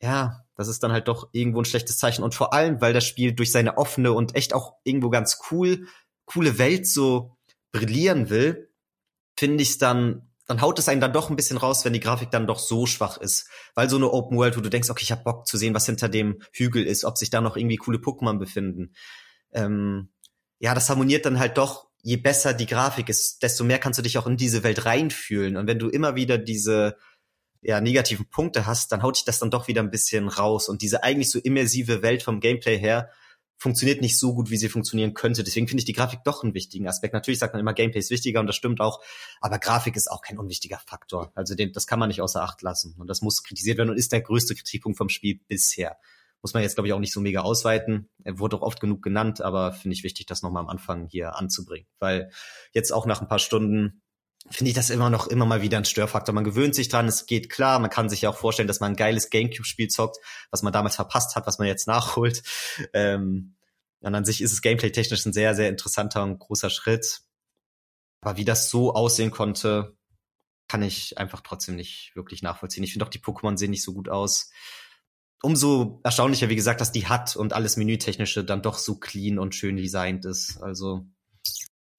ja, 0.00 0.44
das 0.56 0.68
ist 0.68 0.82
dann 0.82 0.92
halt 0.92 1.08
doch 1.08 1.28
irgendwo 1.32 1.60
ein 1.60 1.64
schlechtes 1.64 1.98
Zeichen. 1.98 2.22
Und 2.22 2.34
vor 2.34 2.52
allem, 2.52 2.80
weil 2.80 2.92
das 2.92 3.04
Spiel 3.04 3.32
durch 3.32 3.50
seine 3.50 3.78
offene 3.78 4.12
und 4.12 4.36
echt 4.36 4.52
auch 4.52 4.74
irgendwo 4.84 5.10
ganz 5.10 5.38
cool, 5.50 5.86
coole 6.26 6.58
Welt 6.58 6.86
so 6.86 7.36
brillieren 7.72 8.30
will, 8.30 8.70
finde 9.36 9.62
ich 9.62 9.70
es 9.70 9.78
dann, 9.78 10.30
dann 10.46 10.60
haut 10.60 10.78
es 10.78 10.88
einen 10.88 11.00
dann 11.00 11.12
doch 11.12 11.30
ein 11.30 11.36
bisschen 11.36 11.56
raus, 11.56 11.84
wenn 11.84 11.92
die 11.92 12.00
Grafik 12.00 12.30
dann 12.30 12.46
doch 12.46 12.58
so 12.58 12.86
schwach 12.86 13.16
ist. 13.16 13.48
Weil 13.74 13.88
so 13.88 13.96
eine 13.96 14.12
Open 14.12 14.36
World, 14.36 14.56
wo 14.56 14.60
du 14.60 14.70
denkst, 14.70 14.90
okay, 14.90 15.02
ich 15.02 15.12
hab 15.12 15.24
Bock 15.24 15.46
zu 15.46 15.56
sehen, 15.56 15.74
was 15.74 15.86
hinter 15.86 16.08
dem 16.08 16.40
Hügel 16.52 16.86
ist, 16.86 17.04
ob 17.04 17.18
sich 17.18 17.30
da 17.30 17.40
noch 17.40 17.56
irgendwie 17.56 17.76
coole 17.76 17.98
Pokémon 17.98 18.38
befinden. 18.38 18.94
Ähm, 19.52 20.12
ja, 20.58 20.74
das 20.74 20.88
harmoniert 20.88 21.26
dann 21.26 21.38
halt 21.38 21.58
doch 21.58 21.88
je 22.04 22.18
besser 22.18 22.52
die 22.52 22.66
Grafik 22.66 23.08
ist, 23.08 23.42
desto 23.42 23.64
mehr 23.64 23.78
kannst 23.78 23.98
du 23.98 24.02
dich 24.02 24.18
auch 24.18 24.26
in 24.26 24.36
diese 24.36 24.62
Welt 24.62 24.84
reinfühlen. 24.84 25.56
Und 25.56 25.66
wenn 25.66 25.78
du 25.78 25.88
immer 25.88 26.16
wieder 26.16 26.36
diese 26.36 26.98
ja, 27.64 27.80
negativen 27.80 28.26
Punkte 28.26 28.66
hast, 28.66 28.92
dann 28.92 29.02
haut 29.02 29.16
dich 29.16 29.24
das 29.24 29.38
dann 29.38 29.50
doch 29.50 29.68
wieder 29.68 29.82
ein 29.82 29.90
bisschen 29.90 30.28
raus. 30.28 30.68
Und 30.68 30.82
diese 30.82 31.02
eigentlich 31.02 31.30
so 31.30 31.38
immersive 31.38 32.02
Welt 32.02 32.22
vom 32.22 32.40
Gameplay 32.40 32.78
her 32.78 33.10
funktioniert 33.56 34.02
nicht 34.02 34.18
so 34.18 34.34
gut, 34.34 34.50
wie 34.50 34.58
sie 34.58 34.68
funktionieren 34.68 35.14
könnte. 35.14 35.42
Deswegen 35.42 35.66
finde 35.66 35.80
ich 35.80 35.86
die 35.86 35.94
Grafik 35.94 36.20
doch 36.24 36.42
einen 36.42 36.52
wichtigen 36.52 36.86
Aspekt. 36.86 37.14
Natürlich 37.14 37.38
sagt 37.38 37.54
man 37.54 37.60
immer, 37.60 37.72
Gameplay 37.72 38.00
ist 38.00 38.10
wichtiger 38.10 38.40
und 38.40 38.46
das 38.46 38.56
stimmt 38.56 38.80
auch, 38.80 39.02
aber 39.40 39.58
Grafik 39.58 39.96
ist 39.96 40.10
auch 40.10 40.20
kein 40.20 40.38
unwichtiger 40.38 40.78
Faktor. 40.86 41.32
Also 41.34 41.54
den, 41.54 41.72
das 41.72 41.86
kann 41.86 41.98
man 41.98 42.08
nicht 42.08 42.20
außer 42.20 42.42
Acht 42.42 42.60
lassen. 42.60 42.94
Und 42.98 43.08
das 43.08 43.22
muss 43.22 43.42
kritisiert 43.42 43.78
werden 43.78 43.90
und 43.90 43.96
ist 43.96 44.12
der 44.12 44.20
größte 44.20 44.54
Kritikpunkt 44.54 44.98
vom 44.98 45.08
Spiel 45.08 45.40
bisher. 45.48 45.96
Muss 46.42 46.52
man 46.52 46.62
jetzt, 46.62 46.74
glaube 46.74 46.88
ich, 46.88 46.92
auch 46.92 47.00
nicht 47.00 47.14
so 47.14 47.22
mega 47.22 47.40
ausweiten. 47.40 48.10
Er 48.22 48.38
wurde 48.38 48.56
auch 48.56 48.62
oft 48.62 48.78
genug 48.78 49.02
genannt, 49.02 49.40
aber 49.40 49.72
finde 49.72 49.94
ich 49.94 50.04
wichtig, 50.04 50.26
das 50.26 50.42
nochmal 50.42 50.62
am 50.62 50.68
Anfang 50.68 51.06
hier 51.06 51.36
anzubringen. 51.36 51.86
Weil 52.00 52.30
jetzt 52.72 52.92
auch 52.92 53.06
nach 53.06 53.22
ein 53.22 53.28
paar 53.28 53.38
Stunden 53.38 54.02
finde 54.50 54.70
ich 54.70 54.74
das 54.74 54.90
immer 54.90 55.10
noch 55.10 55.26
immer 55.26 55.46
mal 55.46 55.62
wieder 55.62 55.78
ein 55.78 55.84
Störfaktor. 55.84 56.34
Man 56.34 56.44
gewöhnt 56.44 56.74
sich 56.74 56.88
dran, 56.88 57.08
es 57.08 57.26
geht 57.26 57.50
klar. 57.50 57.78
Man 57.78 57.90
kann 57.90 58.08
sich 58.08 58.22
ja 58.22 58.30
auch 58.30 58.36
vorstellen, 58.36 58.68
dass 58.68 58.80
man 58.80 58.92
ein 58.92 58.96
geiles 58.96 59.30
Gamecube-Spiel 59.30 59.88
zockt, 59.88 60.18
was 60.50 60.62
man 60.62 60.72
damals 60.72 60.96
verpasst 60.96 61.34
hat, 61.34 61.46
was 61.46 61.58
man 61.58 61.66
jetzt 61.66 61.86
nachholt. 61.86 62.42
Ähm, 62.92 63.56
und 64.00 64.14
an 64.14 64.24
sich 64.24 64.42
ist 64.42 64.52
es 64.52 64.60
gameplay-technisch 64.60 65.24
ein 65.24 65.32
sehr, 65.32 65.54
sehr 65.54 65.70
interessanter 65.70 66.22
und 66.22 66.38
großer 66.38 66.68
Schritt. 66.68 67.22
Aber 68.20 68.36
wie 68.36 68.44
das 68.44 68.68
so 68.68 68.94
aussehen 68.94 69.30
konnte, 69.30 69.96
kann 70.68 70.82
ich 70.82 71.18
einfach 71.18 71.40
trotzdem 71.40 71.76
nicht 71.76 72.12
wirklich 72.14 72.42
nachvollziehen. 72.42 72.84
Ich 72.84 72.92
finde 72.92 73.06
auch, 73.06 73.10
die 73.10 73.18
Pokémon 73.18 73.56
sehen 73.56 73.70
nicht 73.70 73.82
so 73.82 73.94
gut 73.94 74.08
aus. 74.08 74.50
Umso 75.42 76.00
erstaunlicher, 76.04 76.48
wie 76.48 76.56
gesagt, 76.56 76.80
dass 76.80 76.92
die 76.92 77.06
hat 77.06 77.36
und 77.36 77.52
alles 77.52 77.76
Menütechnische 77.76 78.44
dann 78.44 78.62
doch 78.62 78.78
so 78.78 78.96
clean 78.96 79.38
und 79.38 79.54
schön 79.54 79.76
designt 79.76 80.24
ist. 80.24 80.62
Also 80.62 81.06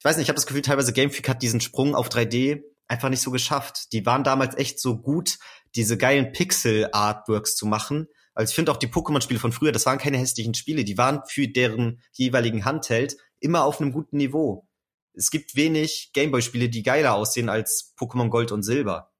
ich 0.06 0.08
weiß 0.08 0.18
nicht, 0.18 0.26
ich 0.26 0.30
habe 0.30 0.36
das 0.36 0.46
Gefühl, 0.46 0.62
teilweise 0.62 0.94
Game 0.94 1.10
Freak 1.10 1.28
hat 1.28 1.42
diesen 1.42 1.62
Sprung 1.62 1.96
auf 1.96 2.10
3D 2.10 2.62
einfach 2.88 3.10
nicht 3.10 3.24
so 3.24 3.32
geschafft. 3.32 3.92
Die 3.92 4.06
waren 4.06 4.24
damals 4.24 4.56
echt 4.56 4.80
so 4.80 5.02
gut, 5.02 5.40
diese 5.74 5.98
geilen 5.98 6.32
Pixel-Artworks 6.32 7.56
zu 7.56 7.66
machen. 7.66 8.08
Also 8.36 8.52
ich 8.52 8.56
finde 8.56 8.72
auch 8.72 8.78
die 8.78 8.86
Pokémon-Spiele 8.86 9.40
von 9.40 9.52
früher, 9.52 9.72
das 9.72 9.88
waren 9.88 9.98
keine 9.98 10.20
hässlichen 10.20 10.54
Spiele, 10.54 10.84
die 10.84 11.00
waren 11.00 11.24
für 11.28 11.48
deren 11.48 12.04
jeweiligen 12.12 12.66
Handheld 12.66 13.18
immer 13.40 13.64
auf 13.64 13.82
einem 13.82 13.92
guten 13.92 14.18
Niveau. 14.18 14.68
Es 15.16 15.32
gibt 15.32 15.56
wenig 15.56 16.12
Gameboy-Spiele, 16.14 16.70
die 16.70 16.84
geiler 16.84 17.16
aussehen 17.16 17.50
als 17.50 17.96
Pokémon 17.98 18.30
Gold 18.30 18.52
und 18.52 18.62
Silber. 18.62 19.12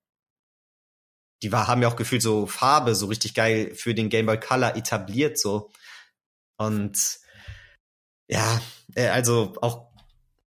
Die 1.42 1.52
war, 1.52 1.66
haben 1.66 1.82
ja 1.82 1.88
auch 1.88 1.96
gefühlt 1.96 2.22
so 2.22 2.46
Farbe 2.46 2.94
so 2.94 3.08
richtig 3.08 3.34
geil 3.34 3.74
für 3.74 3.96
den 3.96 4.10
Gameboy 4.10 4.40
Color 4.40 4.76
etabliert 4.76 5.40
so. 5.40 5.72
Und 6.58 7.18
ja, 8.28 8.62
äh, 8.94 9.08
also 9.08 9.56
auch 9.64 9.95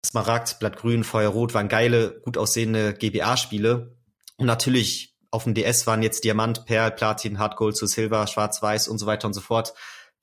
Smaragd, 0.06 0.59
Blattgrün, 0.59 1.03
Feuerrot 1.03 1.53
waren 1.53 1.69
geile, 1.69 2.19
gut 2.21 2.38
aussehende 2.38 2.94
GBA-Spiele. 2.94 3.95
Und 4.38 4.45
natürlich 4.45 5.15
auf 5.30 5.45
dem 5.45 5.53
DS 5.53 5.88
waren 5.88 6.03
jetzt 6.03 6.24
Diamant, 6.24 6.65
Perl, 6.65 6.92
Platin, 6.92 7.39
Hardgold 7.39 7.77
zu 7.77 7.86
Silber, 7.86 8.27
Schwarz-Weiß 8.27 8.88
und 8.88 8.98
so 8.98 9.06
weiter 9.06 9.27
und 9.27 9.33
so 9.33 9.42
fort. 9.42 9.74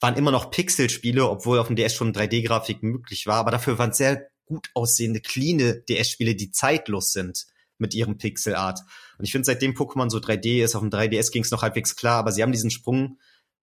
Waren 0.01 0.17
immer 0.17 0.31
noch 0.31 0.51
Pixel-Spiele, 0.51 1.29
obwohl 1.29 1.59
auf 1.59 1.69
dem 1.69 1.77
DS 1.77 1.95
schon 1.95 2.13
3D-Grafik 2.13 2.83
möglich 2.83 3.27
war. 3.27 3.37
Aber 3.37 3.51
dafür 3.51 3.79
waren 3.79 3.93
sehr 3.93 4.29
gut 4.47 4.69
aussehende, 4.75 5.21
cleane 5.21 5.83
DS-Spiele, 5.89 6.35
die 6.35 6.51
zeitlos 6.51 7.13
sind 7.13 7.47
mit 7.79 7.95
ihrem 7.95 8.19
Pixel-Art. 8.19 8.81
Und 9.19 9.25
ich 9.25 9.33
finde, 9.33 9.47
seitdem 9.47 9.75
Pokémon 9.75 10.11
so 10.11 10.19
3D 10.19 10.63
ist, 10.63 10.75
auf 10.75 10.83
dem 10.83 10.91
3DS 10.91 11.31
ging 11.31 11.45
es 11.45 11.51
noch 11.51 11.63
halbwegs 11.63 11.97
klar, 11.97 12.19
aber 12.19 12.33
sie 12.33 12.43
haben 12.43 12.53
diesen 12.53 12.71
Sprung, 12.71 13.19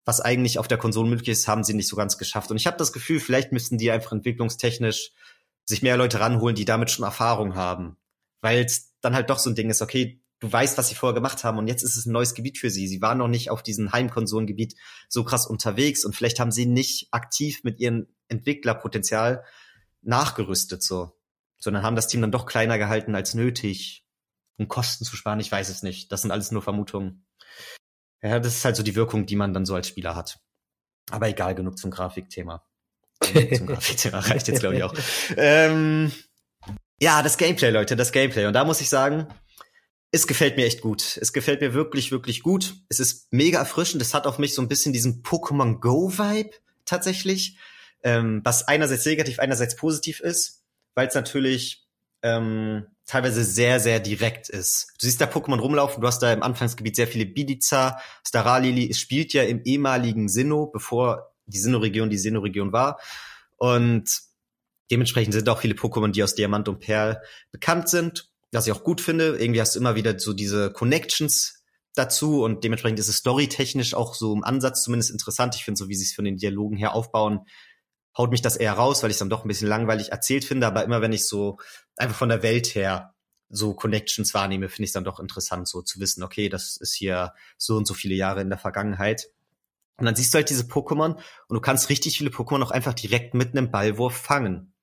was 0.05 0.21
eigentlich 0.21 0.59
auf 0.59 0.67
der 0.67 0.77
Konsole 0.77 1.09
möglich 1.09 1.29
ist, 1.29 1.47
haben 1.47 1.63
sie 1.63 1.73
nicht 1.73 1.89
so 1.89 1.95
ganz 1.95 2.17
geschafft. 2.17 2.51
Und 2.51 2.57
ich 2.57 2.67
habe 2.67 2.77
das 2.77 2.93
Gefühl, 2.93 3.19
vielleicht 3.19 3.51
müssten 3.51 3.77
die 3.77 3.91
einfach 3.91 4.11
entwicklungstechnisch 4.11 5.11
sich 5.65 5.81
mehr 5.81 5.97
Leute 5.97 6.19
ranholen, 6.19 6.55
die 6.55 6.65
damit 6.65 6.91
schon 6.91 7.05
Erfahrung 7.05 7.55
haben. 7.55 7.97
Weil 8.41 8.63
es 8.63 8.93
dann 9.01 9.15
halt 9.15 9.29
doch 9.29 9.39
so 9.39 9.49
ein 9.49 9.55
Ding 9.55 9.69
ist, 9.69 9.81
okay, 9.81 10.21
du 10.39 10.51
weißt, 10.51 10.77
was 10.77 10.89
sie 10.89 10.95
vorher 10.95 11.15
gemacht 11.15 11.43
haben 11.43 11.57
und 11.57 11.67
jetzt 11.67 11.83
ist 11.83 11.95
es 11.95 12.05
ein 12.05 12.11
neues 12.11 12.33
Gebiet 12.33 12.57
für 12.57 12.69
sie. 12.69 12.87
Sie 12.87 13.01
waren 13.01 13.17
noch 13.17 13.27
nicht 13.27 13.49
auf 13.49 13.63
diesem 13.63 13.91
Heimkonsolengebiet 13.91 14.75
so 15.09 15.23
krass 15.23 15.47
unterwegs 15.47 16.05
und 16.05 16.15
vielleicht 16.15 16.39
haben 16.39 16.51
sie 16.51 16.65
nicht 16.65 17.07
aktiv 17.11 17.63
mit 17.63 17.79
ihrem 17.79 18.07
Entwicklerpotenzial 18.27 19.43
nachgerüstet 20.01 20.83
so, 20.83 21.17
sondern 21.57 21.83
haben 21.83 21.95
das 21.95 22.07
Team 22.07 22.21
dann 22.21 22.31
doch 22.31 22.45
kleiner 22.45 22.77
gehalten 22.77 23.15
als 23.15 23.33
nötig, 23.33 24.05
um 24.57 24.67
Kosten 24.67 25.05
zu 25.05 25.15
sparen. 25.15 25.39
Ich 25.39 25.51
weiß 25.51 25.69
es 25.69 25.83
nicht. 25.83 26.11
Das 26.11 26.21
sind 26.21 26.31
alles 26.31 26.51
nur 26.51 26.61
Vermutungen. 26.61 27.25
Ja, 28.21 28.39
das 28.39 28.55
ist 28.55 28.65
halt 28.65 28.75
so 28.75 28.83
die 28.83 28.95
Wirkung, 28.95 29.25
die 29.25 29.35
man 29.35 29.53
dann 29.53 29.65
so 29.65 29.75
als 29.75 29.87
Spieler 29.87 30.15
hat. 30.15 30.39
Aber 31.11 31.27
egal, 31.27 31.55
genug 31.55 31.77
zum 31.77 31.91
Grafikthema. 31.91 32.65
Zum 33.33 33.67
Grafikthema 33.67 34.19
reicht 34.19 34.47
jetzt, 34.47 34.59
glaube 34.59 34.77
ich, 34.77 34.83
auch. 34.83 34.93
Ähm, 35.37 36.11
ja, 37.01 37.21
das 37.23 37.37
Gameplay, 37.37 37.69
Leute, 37.69 37.95
das 37.95 38.11
Gameplay. 38.11 38.45
Und 38.45 38.53
da 38.53 38.63
muss 38.63 38.81
ich 38.81 38.89
sagen, 38.89 39.27
es 40.11 40.27
gefällt 40.27 40.55
mir 40.55 40.65
echt 40.65 40.81
gut. 40.81 41.17
Es 41.21 41.33
gefällt 41.33 41.61
mir 41.61 41.73
wirklich, 41.73 42.11
wirklich 42.11 42.41
gut. 42.41 42.75
Es 42.89 42.99
ist 42.99 43.27
mega 43.31 43.59
erfrischend. 43.59 44.01
Es 44.01 44.13
hat 44.13 44.27
auf 44.27 44.37
mich 44.37 44.53
so 44.53 44.61
ein 44.61 44.69
bisschen 44.69 44.93
diesen 44.93 45.23
Pokémon 45.23 45.79
Go-Vibe 45.79 46.51
tatsächlich. 46.85 47.57
Ähm, 48.03 48.41
was 48.43 48.67
einerseits 48.67 49.05
negativ, 49.05 49.39
einerseits 49.39 49.75
positiv 49.75 50.19
ist, 50.21 50.63
weil 50.93 51.07
es 51.07 51.15
natürlich 51.15 51.85
ähm, 52.21 52.85
teilweise 53.05 53.43
sehr, 53.43 53.79
sehr 53.79 53.99
direkt 53.99 54.49
ist. 54.49 54.93
Du 54.99 55.05
siehst 55.05 55.21
da 55.21 55.25
Pokémon 55.25 55.59
rumlaufen, 55.59 56.01
du 56.01 56.07
hast 56.07 56.19
da 56.19 56.31
im 56.31 56.43
Anfangsgebiet 56.43 56.95
sehr 56.95 57.07
viele 57.07 57.25
Bidiza, 57.25 57.99
Staralili, 58.25 58.89
es 58.89 58.99
spielt 58.99 59.33
ja 59.33 59.43
im 59.43 59.61
ehemaligen 59.63 60.27
Sinnoh, 60.27 60.67
bevor 60.67 61.34
die 61.45 61.59
Sinnoh-Region 61.59 62.09
die 62.09 62.17
Sinnoh-Region 62.17 62.71
war. 62.71 62.99
Und 63.57 64.21
dementsprechend 64.91 65.33
sind 65.33 65.49
auch 65.49 65.59
viele 65.59 65.75
Pokémon, 65.75 66.11
die 66.11 66.23
aus 66.23 66.35
Diamant 66.35 66.67
und 66.67 66.79
Perl 66.79 67.21
bekannt 67.51 67.89
sind, 67.89 68.29
was 68.51 68.67
ich 68.67 68.73
auch 68.73 68.83
gut 68.83 69.01
finde. 69.01 69.37
Irgendwie 69.37 69.61
hast 69.61 69.75
du 69.75 69.79
immer 69.79 69.95
wieder 69.95 70.17
so 70.19 70.33
diese 70.33 70.71
Connections 70.71 71.63
dazu 71.95 72.43
und 72.43 72.63
dementsprechend 72.63 72.99
ist 72.99 73.07
es 73.07 73.17
storytechnisch 73.17 73.93
auch 73.93 74.15
so 74.15 74.33
im 74.33 74.43
Ansatz 74.43 74.83
zumindest 74.83 75.11
interessant. 75.11 75.55
Ich 75.55 75.63
finde 75.63 75.77
so, 75.77 75.89
wie 75.89 75.95
sie 75.95 76.03
es 76.03 76.13
von 76.13 76.25
den 76.25 76.37
Dialogen 76.37 76.77
her 76.77 76.93
aufbauen, 76.93 77.45
haut 78.17 78.31
mich 78.31 78.41
das 78.41 78.55
eher 78.55 78.73
raus, 78.73 79.03
weil 79.03 79.09
ich 79.09 79.15
es 79.15 79.19
dann 79.19 79.29
doch 79.29 79.43
ein 79.43 79.47
bisschen 79.47 79.67
langweilig 79.67 80.11
erzählt 80.11 80.45
finde. 80.45 80.67
Aber 80.67 80.83
immer 80.83 81.01
wenn 81.01 81.13
ich 81.13 81.27
so 81.27 81.57
einfach 81.95 82.17
von 82.17 82.29
der 82.29 82.43
Welt 82.43 82.75
her 82.75 83.13
so 83.49 83.73
Connections 83.73 84.33
wahrnehme, 84.33 84.69
finde 84.69 84.85
ich 84.85 84.89
es 84.89 84.93
dann 84.93 85.03
doch 85.03 85.19
interessant, 85.19 85.67
so 85.67 85.81
zu 85.81 85.99
wissen, 85.99 86.23
okay, 86.23 86.49
das 86.49 86.77
ist 86.77 86.95
hier 86.95 87.33
so 87.57 87.75
und 87.75 87.87
so 87.87 87.93
viele 87.93 88.15
Jahre 88.15 88.41
in 88.41 88.49
der 88.49 88.57
Vergangenheit. 88.57 89.29
Und 89.97 90.05
dann 90.05 90.15
siehst 90.15 90.33
du 90.33 90.37
halt 90.37 90.49
diese 90.49 90.63
Pokémon 90.63 91.15
und 91.15 91.55
du 91.55 91.61
kannst 91.61 91.89
richtig 91.89 92.17
viele 92.17 92.29
Pokémon 92.29 92.63
auch 92.63 92.71
einfach 92.71 92.93
direkt 92.93 93.33
mit 93.33 93.55
einem 93.55 93.71
Ballwurf 93.71 94.15
fangen. 94.15 94.73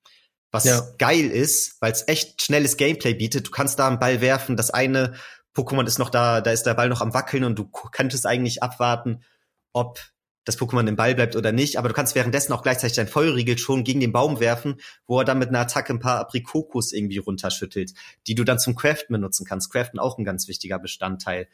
was 0.51 0.65
ja. 0.65 0.81
geil 0.99 1.31
ist, 1.31 1.81
weil 1.81 1.91
es 1.91 2.07
echt 2.07 2.41
schnelles 2.41 2.77
Gameplay 2.77 3.13
bietet. 3.15 3.47
Du 3.47 3.51
kannst 3.51 3.79
da 3.79 3.87
einen 3.87 3.99
Ball 3.99 4.21
werfen, 4.21 4.55
das 4.55 4.69
eine 4.69 5.15
Pokémon 5.55 5.85
ist 5.85 5.99
noch 5.99 6.09
da, 6.09 6.41
da 6.41 6.51
ist 6.51 6.63
der 6.63 6.73
Ball 6.73 6.89
noch 6.89 7.01
am 7.01 7.13
wackeln 7.13 7.43
und 7.43 7.57
du 7.57 7.65
könntest 7.65 8.25
eigentlich 8.25 8.63
abwarten, 8.63 9.23
ob 9.71 9.99
das 10.45 10.59
Pokémon 10.59 10.87
im 10.87 10.95
Ball 10.95 11.15
bleibt 11.15 11.35
oder 11.35 11.51
nicht, 11.51 11.77
aber 11.77 11.87
du 11.87 11.95
kannst 11.95 12.15
währenddessen 12.15 12.53
auch 12.53 12.63
gleichzeitig 12.63 12.95
dein 12.95 13.07
Feuerriegel 13.07 13.57
schon 13.57 13.83
gegen 13.83 14.01
den 14.01 14.11
Baum 14.11 14.39
werfen, 14.39 14.75
wo 15.07 15.19
er 15.19 15.25
dann 15.25 15.39
mit 15.39 15.49
einer 15.49 15.61
Attacke 15.61 15.93
ein 15.93 15.99
paar 15.99 16.19
Aprikokos 16.19 16.91
irgendwie 16.91 17.17
runterschüttelt, 17.17 17.93
die 18.27 18.35
du 18.35 18.43
dann 18.43 18.59
zum 18.59 18.75
Craften 18.75 19.13
benutzen 19.13 19.45
kannst. 19.45 19.71
Craften 19.71 19.99
auch 19.99 20.17
ein 20.17 20.25
ganz 20.25 20.47
wichtiger 20.47 20.79
Bestandteil. 20.79 21.47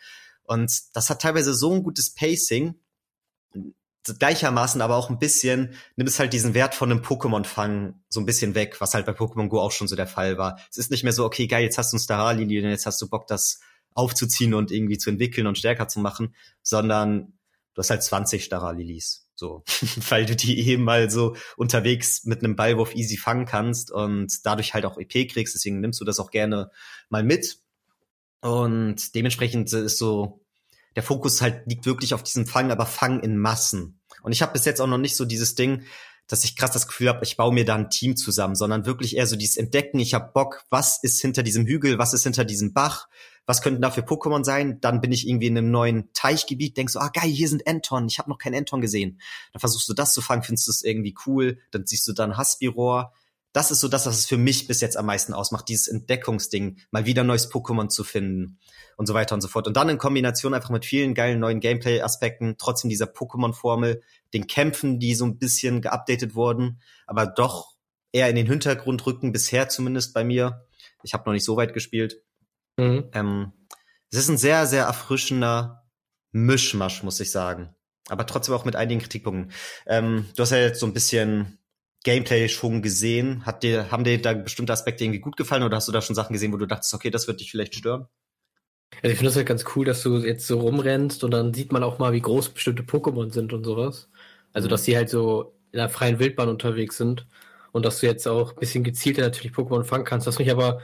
Und 0.44 0.96
das 0.96 1.10
hat 1.10 1.22
teilweise 1.22 1.54
so 1.54 1.72
ein 1.72 1.84
gutes 1.84 2.16
Pacing, 2.16 2.76
gleichermaßen 4.18 4.82
aber 4.82 4.96
auch 4.96 5.10
ein 5.10 5.20
bisschen, 5.20 5.76
nimmt 5.96 6.10
es 6.10 6.20
halt 6.20 6.34
diesen 6.34 6.54
Wert 6.54 6.74
von 6.74 6.92
einem 6.92 7.02
Pokémon-Fang 7.02 7.96
so 8.10 8.20
ein 8.20 8.26
bisschen 8.26 8.56
weg, 8.56 8.80
was 8.80 8.94
halt 8.94 9.06
bei 9.06 9.12
Pokémon 9.12 9.50
Go 9.50 9.60
auch 9.60 9.72
schon 9.72 9.88
so 9.88 9.96
der 9.96 10.08
Fall 10.08 10.38
war. 10.38 10.60
Es 10.72 10.78
ist 10.78 10.90
nicht 10.90 11.04
mehr 11.04 11.14
so, 11.14 11.26
okay, 11.26 11.48
geil, 11.48 11.64
jetzt 11.64 11.78
hast 11.78 11.92
du 11.94 11.98
ein 11.98 12.00
Starali, 12.00 12.44
jetzt 12.44 12.86
hast 12.86 13.02
du 13.02 13.10
Bock, 13.10 13.28
das 13.28 13.60
aufzuziehen 13.94 14.54
und 14.54 14.72
irgendwie 14.72 14.98
zu 14.98 15.10
entwickeln 15.10 15.48
und 15.48 15.58
stärker 15.58 15.88
zu 15.88 16.00
machen, 16.00 16.34
sondern 16.62 17.34
du 17.74 17.80
hast 17.80 17.90
halt 17.90 18.04
20 18.04 18.44
Staralilis. 18.44 19.28
So, 19.36 19.64
weil 20.10 20.26
du 20.26 20.36
die 20.36 20.68
eben 20.68 20.84
mal 20.84 21.10
so 21.10 21.36
unterwegs 21.56 22.26
mit 22.26 22.44
einem 22.44 22.56
Ballwurf 22.56 22.96
easy 22.96 23.18
fangen 23.18 23.46
kannst 23.46 23.92
und 23.92 24.46
dadurch 24.46 24.74
halt 24.74 24.86
auch 24.86 24.98
EP 24.98 25.30
kriegst, 25.30 25.56
deswegen 25.56 25.80
nimmst 25.80 26.00
du 26.02 26.06
das 26.06 26.20
auch 26.20 26.32
gerne 26.32 26.72
mal 27.10 27.24
mit. 27.24 27.60
Und 28.42 29.16
dementsprechend 29.16 29.72
ist 29.74 29.98
so, 29.98 30.39
der 31.00 31.04
Fokus 31.06 31.42
halt 31.42 31.66
liegt 31.66 31.86
wirklich 31.86 32.14
auf 32.14 32.24
diesem 32.24 32.46
Fang, 32.46 32.72
aber 32.72 32.86
Fang 32.86 33.22
in 33.22 33.38
Massen. 33.38 34.02
Und 34.22 34.34
ich 34.34 34.42
habe 34.42 34.52
bis 34.52 34.66
jetzt 34.66 34.82
auch 34.82 34.88
noch 34.88 34.98
nicht 34.98 35.16
so 35.16 35.24
dieses 35.24 35.56
Ding, 35.56 35.84
dass 36.28 36.44
ich 36.44 36.58
krass 36.58 36.72
das 36.72 36.88
Gefühl 36.88 37.08
habe, 37.08 37.24
ich 37.24 37.38
baue 37.38 37.54
mir 37.54 37.64
da 37.64 37.76
ein 37.76 37.90
Team 37.90 38.18
zusammen, 38.18 38.54
sondern 38.54 38.86
wirklich 38.86 39.16
eher 39.16 39.26
so 39.26 39.38
dieses 39.38 39.56
Entdecken, 39.56 40.00
ich 40.00 40.14
habe 40.14 40.34
Bock, 40.34 40.66
was 40.70 41.02
ist 41.02 41.22
hinter 41.22 41.42
diesem 41.42 41.66
Hügel, 41.66 42.00
was 42.00 42.14
ist 42.14 42.24
hinter 42.24 42.44
diesem 42.44 42.74
Bach, 42.74 43.08
was 43.46 43.62
könnten 43.62 43.82
da 43.82 43.92
für 43.92 44.02
Pokémon 44.02 44.44
sein? 44.44 44.82
Dann 44.82 45.00
bin 45.00 45.14
ich 45.14 45.26
irgendwie 45.26 45.48
in 45.48 45.58
einem 45.58 45.72
neuen 45.72 46.10
Teichgebiet, 46.12 46.76
denkst 46.76 46.92
so, 46.92 47.00
ah 47.00 47.12
geil, 47.14 47.30
hier 47.30 47.48
sind 47.48 47.66
Enton, 47.66 48.06
ich 48.10 48.20
habe 48.20 48.30
noch 48.30 48.38
keinen 48.38 48.56
Enton 48.56 48.82
gesehen. 48.82 49.22
Dann 49.54 49.62
versuchst 49.62 49.88
du 49.88 49.94
das 49.94 50.12
zu 50.12 50.20
fangen, 50.20 50.44
findest 50.44 50.68
du 50.68 50.72
es 50.72 50.84
irgendwie 50.84 51.16
cool, 51.26 51.60
dann 51.72 51.86
siehst 51.86 52.06
du 52.10 52.12
dann 52.12 52.36
Haspiror. 52.36 53.14
Das 53.52 53.72
ist 53.72 53.80
so 53.80 53.88
das, 53.88 54.06
was 54.06 54.20
es 54.20 54.26
für 54.28 54.38
mich 54.38 54.68
bis 54.68 54.80
jetzt 54.82 54.96
am 54.96 55.08
meisten 55.08 55.34
ausmacht, 55.34 55.70
dieses 55.70 55.88
Entdeckungsding, 55.88 56.80
mal 56.92 57.06
wieder 57.06 57.24
neues 57.24 57.52
Pokémon 57.52 57.90
zu 57.90 58.04
finden 58.04 58.60
und 58.96 59.08
so 59.08 59.14
weiter 59.14 59.34
und 59.34 59.42
so 59.42 59.48
fort. 59.48 59.68
Und 59.68 59.76
dann 59.76 59.90
in 59.90 59.98
Kombination 59.98 60.54
einfach 60.54 60.70
mit 60.70 60.86
vielen 60.86 61.16
geilen 61.16 61.40
neuen 61.40 61.60
Gameplay-Aspekten, 61.60 62.56
trotzdem 62.60 62.90
dieser 62.90 63.08
Pokémon-Formel, 63.08 64.04
den 64.34 64.46
Kämpfen, 64.46 65.00
die 65.00 65.16
so 65.16 65.26
ein 65.26 65.40
bisschen 65.40 65.82
geupdatet 65.82 66.36
wurden, 66.36 66.80
aber 67.08 67.26
doch 67.26 67.76
eher 68.12 68.30
in 68.30 68.36
den 68.36 68.48
Hintergrund 68.48 69.06
rücken, 69.06 69.32
bisher 69.32 69.70
zumindest 69.70 70.14
bei 70.14 70.24
mir. 70.24 70.66
Ich 71.04 71.14
habe 71.14 71.24
noch 71.26 71.34
nicht 71.34 71.46
so 71.46 71.58
weit 71.58 71.74
gespielt. 71.74 72.22
Mhm. 72.78 73.10
Ähm, 73.14 73.54
es 74.12 74.20
ist 74.20 74.30
ein 74.30 74.38
sehr, 74.38 74.66
sehr 74.66 74.86
erfrischender 74.86 75.84
Mischmasch, 76.32 77.04
muss 77.04 77.20
ich 77.20 77.32
sagen. 77.32 77.76
Aber 78.10 78.26
trotzdem 78.26 78.56
auch 78.56 78.66
mit 78.66 78.76
einigen 78.76 79.02
Kritikpunkten. 79.02 79.52
Ähm, 79.86 80.26
du 80.36 80.42
hast 80.42 80.52
ja 80.52 80.58
jetzt 80.58 80.80
so 80.80 80.88
ein 80.88 80.94
bisschen 80.94 81.59
Gameplay 82.04 82.48
schon 82.50 82.82
gesehen. 82.82 83.46
Hat 83.46 83.64
dir, 83.64 83.92
haben 83.92 84.04
dir 84.04 84.22
da 84.22 84.34
bestimmte 84.34 84.74
Aspekte 84.74 85.04
irgendwie 85.04 85.20
gut 85.20 85.38
gefallen 85.38 85.64
oder 85.64 85.78
hast 85.78 85.88
du 85.88 85.92
da 85.92 86.02
schon 86.02 86.16
Sachen 86.16 86.34
gesehen, 86.34 86.54
wo 86.54 86.58
du 86.58 86.66
dachtest, 86.66 86.94
okay, 86.94 87.10
das 87.10 87.28
wird 87.28 87.40
dich 87.40 87.52
vielleicht 87.52 87.76
stören? 87.76 88.08
Also 89.02 89.12
ich 89.12 89.18
finde 89.18 89.26
das 89.26 89.36
halt 89.36 89.48
ganz 89.48 89.66
cool, 89.76 89.86
dass 89.86 90.02
du 90.02 90.18
jetzt 90.18 90.48
so 90.48 90.60
rumrennst 90.60 91.24
und 91.24 91.32
dann 91.32 91.54
sieht 91.54 91.72
man 91.72 91.84
auch 91.84 92.00
mal, 92.00 92.14
wie 92.14 92.22
groß 92.22 92.50
bestimmte 92.50 92.84
Pokémon 92.84 93.32
sind 93.32 93.54
und 93.54 93.64
sowas. 93.64 94.10
Also, 94.54 94.68
mhm. 94.68 94.72
dass 94.72 94.86
sie 94.86 94.96
halt 94.96 95.10
so 95.10 95.54
in 95.72 95.78
der 95.78 95.90
freien 95.90 96.20
Wildbahn 96.20 96.50
unterwegs 96.50 96.98
sind 96.98 97.28
und 97.72 97.86
dass 97.86 98.00
du 98.00 98.08
jetzt 98.08 98.28
auch 98.28 98.54
ein 98.54 98.60
bisschen 98.60 98.84
gezielter 98.84 99.22
natürlich 99.22 99.52
Pokémon 99.52 99.84
fangen 99.84 100.06
kannst. 100.06 100.26
Was 100.26 100.40
mich 100.40 100.50
aber 100.50 100.82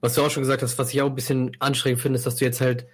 was 0.00 0.14
du 0.14 0.22
auch 0.22 0.30
schon 0.30 0.42
gesagt 0.42 0.62
hast, 0.62 0.78
was 0.78 0.92
ich 0.92 1.02
auch 1.02 1.08
ein 1.08 1.14
bisschen 1.14 1.56
anstrengend 1.60 2.00
finde, 2.00 2.16
ist, 2.16 2.26
dass 2.26 2.36
du 2.36 2.44
jetzt 2.44 2.60
halt 2.60 2.86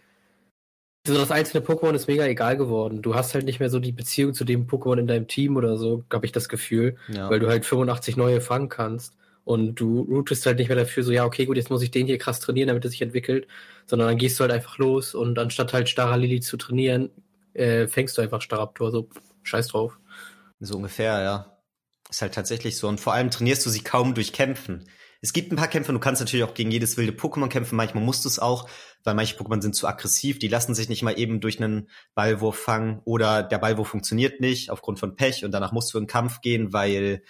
so 1.07 1.15
das 1.15 1.31
einzelne 1.31 1.65
Pokémon 1.65 1.95
ist 1.95 2.09
mega 2.09 2.25
egal 2.27 2.57
geworden. 2.57 3.03
Du 3.03 3.15
hast 3.15 3.35
halt 3.35 3.45
nicht 3.45 3.61
mehr 3.61 3.71
so 3.71 3.79
die 3.79 3.93
Beziehung 3.93 4.35
zu 4.35 4.45
dem 4.45 4.67
Pokémon 4.67 4.99
in 4.99 5.07
deinem 5.07 5.29
Team 5.29 5.57
oder 5.57 5.77
so, 5.77 6.05
habe 6.13 6.27
ich 6.27 6.33
das 6.33 6.49
Gefühl, 6.49 6.97
ja. 7.09 7.31
weil 7.31 7.41
du 7.41 7.49
halt 7.49 7.65
85 7.65 8.17
neue 8.17 8.41
fangen 8.41 8.69
kannst 8.69 9.15
und 9.45 9.77
du 9.77 10.01
routest 10.01 10.45
halt 10.47 10.59
nicht 10.59 10.69
mehr 10.69 10.77
dafür 10.77 11.03
so, 11.05 11.13
ja, 11.13 11.25
okay, 11.25 11.47
gut, 11.47 11.57
jetzt 11.57 11.71
muss 11.71 11.83
ich 11.83 11.91
den 11.91 12.07
hier 12.07 12.19
krass 12.19 12.41
trainieren, 12.41 12.69
damit 12.69 12.85
er 12.85 12.91
sich 12.91 13.03
entwickelt, 13.03 13.47
sondern 13.87 14.09
dann 14.09 14.19
gehst 14.19 14.39
du 14.39 14.43
halt 14.43 14.53
einfach 14.53 14.79
los 14.79 15.15
und 15.15 15.39
anstatt 15.39 15.73
halt 15.73 15.89
Staralili 15.89 16.41
zu 16.41 16.57
trainieren, 16.57 17.11
äh, 17.55 17.87
fängst 17.87 18.19
du 18.19 18.23
einfach 18.23 18.43
Staraptor, 18.43 18.91
so 18.91 19.09
scheiß 19.45 19.69
drauf. 19.69 19.99
So 20.61 20.77
ungefähr, 20.77 21.23
ja. 21.23 21.57
Ist 22.11 22.23
halt 22.23 22.35
tatsächlich 22.35 22.77
so. 22.77 22.89
Und 22.89 23.01
vor 23.01 23.15
allem 23.15 23.31
trainierst 23.31 23.65
du 23.67 23.71
sie 23.71 23.83
kaum 23.83 24.15
durch 24.15 24.33
Kämpfen. 24.33 24.85
Es 25.27 25.33
gibt 25.33 25.51
ein 25.51 25.57
paar 25.57 25.67
Kämpfe, 25.67 25.93
du 25.93 25.99
kannst 25.99 26.21
natürlich 26.21 26.45
auch 26.45 26.55
gegen 26.55 26.71
jedes 26.71 26.97
wilde 26.97 27.11
Pokémon 27.11 27.49
kämpfen, 27.49 27.75
manchmal 27.75 28.05
musst 28.05 28.25
du 28.25 28.29
es 28.29 28.39
auch, 28.39 28.69
weil 29.03 29.15
manche 29.15 29.37
Pokémon 29.37 29.61
sind 29.61 29.75
zu 29.75 29.89
aggressiv, 29.89 30.39
die 30.39 30.47
lassen 30.47 30.73
sich 30.73 30.89
nicht 30.89 31.03
mal 31.03 31.19
eben 31.19 31.41
durch 31.41 31.61
einen 31.61 31.91
Ballwurf 32.15 32.57
fangen 32.57 33.01
oder 33.05 33.43
der 33.43 33.59
Ballwurf 33.59 33.89
funktioniert 33.89 34.41
nicht 34.41 34.71
aufgrund 34.71 35.01
von 35.01 35.17
Pech 35.17 35.45
und 35.45 35.51
danach 35.51 35.73
musst 35.73 35.93
du 35.93 35.99
in 35.99 36.05
den 36.05 36.09
Kampf 36.09 36.43
gehen, 36.43 36.73
weil 36.73 37.25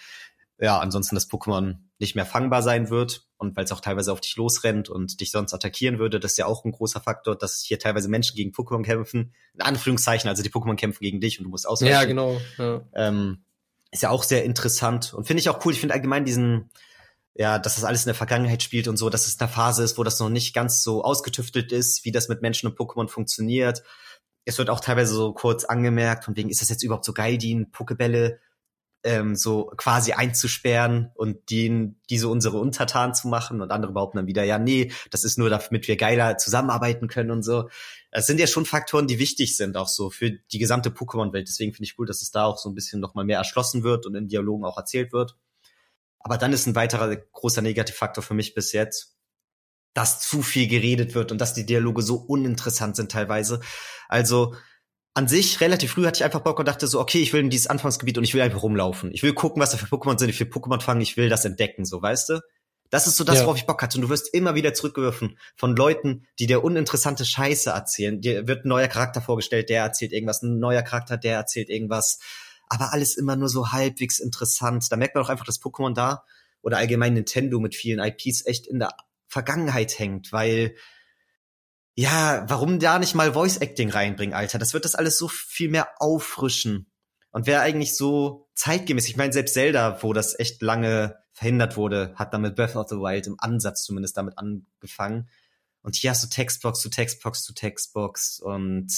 ja, 0.59 0.77
ansonsten 0.77 1.15
das 1.15 1.27
Pokémon 1.27 1.77
nicht 1.97 2.15
mehr 2.15 2.27
fangbar 2.27 2.61
sein 2.61 2.91
wird 2.91 3.25
und 3.37 3.57
weil 3.57 3.65
es 3.65 3.71
auch 3.71 3.81
teilweise 3.81 4.11
auf 4.11 4.21
dich 4.21 4.35
losrennt 4.35 4.89
und 4.89 5.19
dich 5.19 5.31
sonst 5.31 5.55
attackieren 5.55 5.97
würde, 5.97 6.19
das 6.19 6.33
ist 6.33 6.37
ja 6.37 6.45
auch 6.45 6.65
ein 6.65 6.73
großer 6.73 7.01
Faktor, 7.01 7.35
dass 7.35 7.63
hier 7.63 7.79
teilweise 7.79 8.09
Menschen 8.09 8.35
gegen 8.35 8.51
Pokémon 8.51 8.83
kämpfen, 8.83 9.33
in 9.55 9.61
Anführungszeichen, 9.61 10.29
also 10.29 10.43
die 10.43 10.51
Pokémon 10.51 10.75
kämpfen 10.75 11.03
gegen 11.03 11.19
dich 11.19 11.39
und 11.39 11.45
du 11.45 11.49
musst 11.49 11.67
ausweichen. 11.67 11.93
Ja, 11.93 12.03
genau. 12.05 12.39
Ja. 12.59 12.81
Ähm, 12.93 13.43
ist 13.89 14.03
ja 14.03 14.11
auch 14.11 14.21
sehr 14.21 14.45
interessant 14.45 15.15
und 15.15 15.25
finde 15.25 15.41
ich 15.41 15.49
auch 15.49 15.65
cool. 15.65 15.73
Ich 15.73 15.79
finde 15.79 15.95
allgemein 15.95 16.25
diesen 16.25 16.69
ja, 17.37 17.59
dass 17.59 17.75
das 17.75 17.83
alles 17.83 18.03
in 18.03 18.09
der 18.09 18.15
Vergangenheit 18.15 18.63
spielt 18.63 18.87
und 18.87 18.97
so, 18.97 19.09
dass 19.09 19.27
es 19.27 19.39
eine 19.39 19.47
Phase 19.47 19.83
ist, 19.83 19.97
wo 19.97 20.03
das 20.03 20.19
noch 20.19 20.29
nicht 20.29 20.55
ganz 20.55 20.83
so 20.83 21.03
ausgetüftelt 21.03 21.71
ist, 21.71 22.03
wie 22.03 22.11
das 22.11 22.29
mit 22.29 22.41
Menschen 22.41 22.67
und 22.67 22.77
Pokémon 22.77 23.07
funktioniert. 23.07 23.83
Es 24.45 24.57
wird 24.57 24.71
auch 24.71 24.79
teilweise 24.79 25.13
so 25.13 25.33
kurz 25.33 25.63
angemerkt, 25.63 26.25
von 26.25 26.35
wegen, 26.35 26.49
ist 26.49 26.61
das 26.61 26.69
jetzt 26.69 26.83
überhaupt 26.83 27.05
so 27.05 27.13
geil, 27.13 27.37
die 27.37 27.65
Pokebälle 27.71 28.39
ähm, 29.03 29.35
so 29.35 29.71
quasi 29.77 30.13
einzusperren 30.13 31.11
und 31.13 31.51
die, 31.51 31.93
diese 32.09 32.27
unsere 32.27 32.57
Untertanen 32.57 33.13
zu 33.13 33.27
machen 33.27 33.61
und 33.61 33.71
andere 33.71 33.93
behaupten 33.93 34.17
dann 34.17 34.27
wieder, 34.27 34.43
ja, 34.43 34.57
nee, 34.57 34.91
das 35.11 35.23
ist 35.23 35.37
nur 35.37 35.51
damit 35.51 35.87
wir 35.87 35.95
geiler 35.95 36.37
zusammenarbeiten 36.37 37.07
können 37.07 37.29
und 37.29 37.43
so. 37.43 37.69
Das 38.09 38.25
sind 38.25 38.39
ja 38.39 38.47
schon 38.47 38.65
Faktoren, 38.65 39.05
die 39.05 39.19
wichtig 39.19 39.55
sind, 39.57 39.77
auch 39.77 39.87
so 39.89 40.09
für 40.09 40.31
die 40.31 40.57
gesamte 40.57 40.89
Pokémon-Welt. 40.89 41.47
Deswegen 41.47 41.73
finde 41.73 41.85
ich 41.85 41.99
cool, 41.99 42.07
dass 42.07 42.23
es 42.23 42.31
da 42.31 42.45
auch 42.45 42.57
so 42.57 42.67
ein 42.69 42.73
bisschen 42.73 42.99
nochmal 42.99 43.25
mehr 43.25 43.37
erschlossen 43.37 43.83
wird 43.83 44.07
und 44.07 44.15
in 44.15 44.27
Dialogen 44.27 44.65
auch 44.65 44.77
erzählt 44.77 45.13
wird. 45.13 45.37
Aber 46.27 46.37
dann 46.37 46.51
ist 46.51 46.67
ein 46.67 46.75
weiterer 46.75 47.15
großer 47.15 47.61
Negativfaktor 47.61 48.21
für 48.21 48.33
mich 48.33 48.53
bis 48.53 48.73
jetzt, 48.73 49.15
dass 49.93 50.19
zu 50.19 50.41
viel 50.41 50.67
geredet 50.67 51.15
wird 51.15 51.31
und 51.31 51.39
dass 51.39 51.53
die 51.53 51.65
Dialoge 51.65 52.01
so 52.01 52.15
uninteressant 52.15 52.97
sind 52.97 53.09
teilweise. 53.09 53.61
Also 54.09 54.55
an 55.13 55.29
sich 55.29 55.61
relativ 55.61 55.93
früh 55.93 56.05
hatte 56.05 56.17
ich 56.17 56.25
einfach 56.25 56.41
Bock 56.41 56.59
und 56.59 56.67
dachte 56.67 56.85
so, 56.85 56.99
okay, 56.99 57.19
ich 57.19 57.31
will 57.31 57.39
in 57.39 57.49
dieses 57.49 57.67
Anfangsgebiet 57.67 58.17
und 58.17 58.25
ich 58.25 58.33
will 58.33 58.41
einfach 58.41 58.61
rumlaufen. 58.61 59.09
Ich 59.13 59.23
will 59.23 59.31
gucken, 59.31 59.61
was 59.61 59.71
da 59.71 59.77
für 59.77 59.85
Pokémon 59.85 60.19
sind, 60.19 60.27
ich 60.27 60.39
will 60.41 60.47
Pokémon 60.47 60.81
fangen, 60.81 60.99
ich 60.99 61.15
will 61.15 61.29
das 61.29 61.45
entdecken, 61.45 61.85
so 61.85 62.01
weißt 62.01 62.27
du? 62.27 62.41
Das 62.89 63.07
ist 63.07 63.15
so 63.15 63.23
das, 63.23 63.37
ja. 63.37 63.45
worauf 63.45 63.55
ich 63.55 63.65
Bock 63.65 63.81
hatte. 63.81 63.97
Und 63.97 64.01
du 64.01 64.09
wirst 64.09 64.33
immer 64.33 64.53
wieder 64.53 64.73
zurückgeworfen 64.73 65.39
von 65.55 65.77
Leuten, 65.77 66.27
die 66.39 66.47
dir 66.47 66.61
uninteressante 66.61 67.23
Scheiße 67.23 67.69
erzählen. 67.69 68.19
Dir 68.19 68.49
wird 68.49 68.65
ein 68.65 68.67
neuer 68.67 68.89
Charakter 68.89 69.21
vorgestellt, 69.21 69.69
der 69.69 69.83
erzählt 69.83 70.11
irgendwas, 70.11 70.41
ein 70.41 70.59
neuer 70.59 70.81
Charakter, 70.81 71.15
der 71.15 71.37
erzählt 71.37 71.69
irgendwas 71.69 72.19
aber 72.69 72.93
alles 72.93 73.15
immer 73.15 73.35
nur 73.35 73.49
so 73.49 73.71
halbwegs 73.71 74.19
interessant. 74.19 74.91
Da 74.91 74.95
merkt 74.97 75.15
man 75.15 75.23
auch 75.23 75.29
einfach, 75.29 75.45
dass 75.45 75.61
Pokémon 75.61 75.93
da 75.93 76.23
oder 76.61 76.77
allgemein 76.77 77.13
Nintendo 77.13 77.59
mit 77.59 77.75
vielen 77.75 77.99
IPs 77.99 78.45
echt 78.45 78.67
in 78.67 78.79
der 78.79 78.95
Vergangenheit 79.27 79.97
hängt, 79.99 80.31
weil 80.31 80.75
ja, 81.95 82.45
warum 82.47 82.79
da 82.79 82.99
nicht 82.99 83.15
mal 83.15 83.33
Voice 83.33 83.57
Acting 83.57 83.89
reinbringen, 83.89 84.35
Alter? 84.35 84.59
Das 84.59 84.73
wird 84.73 84.85
das 84.85 84.93
alles 84.93 85.17
so 85.17 85.27
viel 85.27 85.69
mehr 85.69 85.89
auffrischen 85.97 86.91
und 87.31 87.47
wäre 87.47 87.61
eigentlich 87.61 87.95
so 87.95 88.47
zeitgemäß. 88.53 89.07
Ich 89.07 89.17
meine, 89.17 89.33
selbst 89.33 89.53
Zelda, 89.53 90.01
wo 90.03 90.13
das 90.13 90.37
echt 90.39 90.61
lange 90.61 91.17
verhindert 91.33 91.75
wurde, 91.75 92.13
hat 92.15 92.33
damit 92.33 92.55
Breath 92.55 92.75
of 92.75 92.89
the 92.89 92.97
Wild 92.97 93.27
im 93.27 93.37
Ansatz 93.39 93.83
zumindest 93.83 94.15
damit 94.17 94.37
angefangen. 94.37 95.29
Und 95.81 95.95
hier 95.95 96.11
hast 96.11 96.23
du 96.23 96.27
Textbox 96.27 96.81
zu 96.81 96.89
Textbox 96.89 97.43
zu 97.43 97.53
Textbox 97.53 98.39
und 98.39 98.91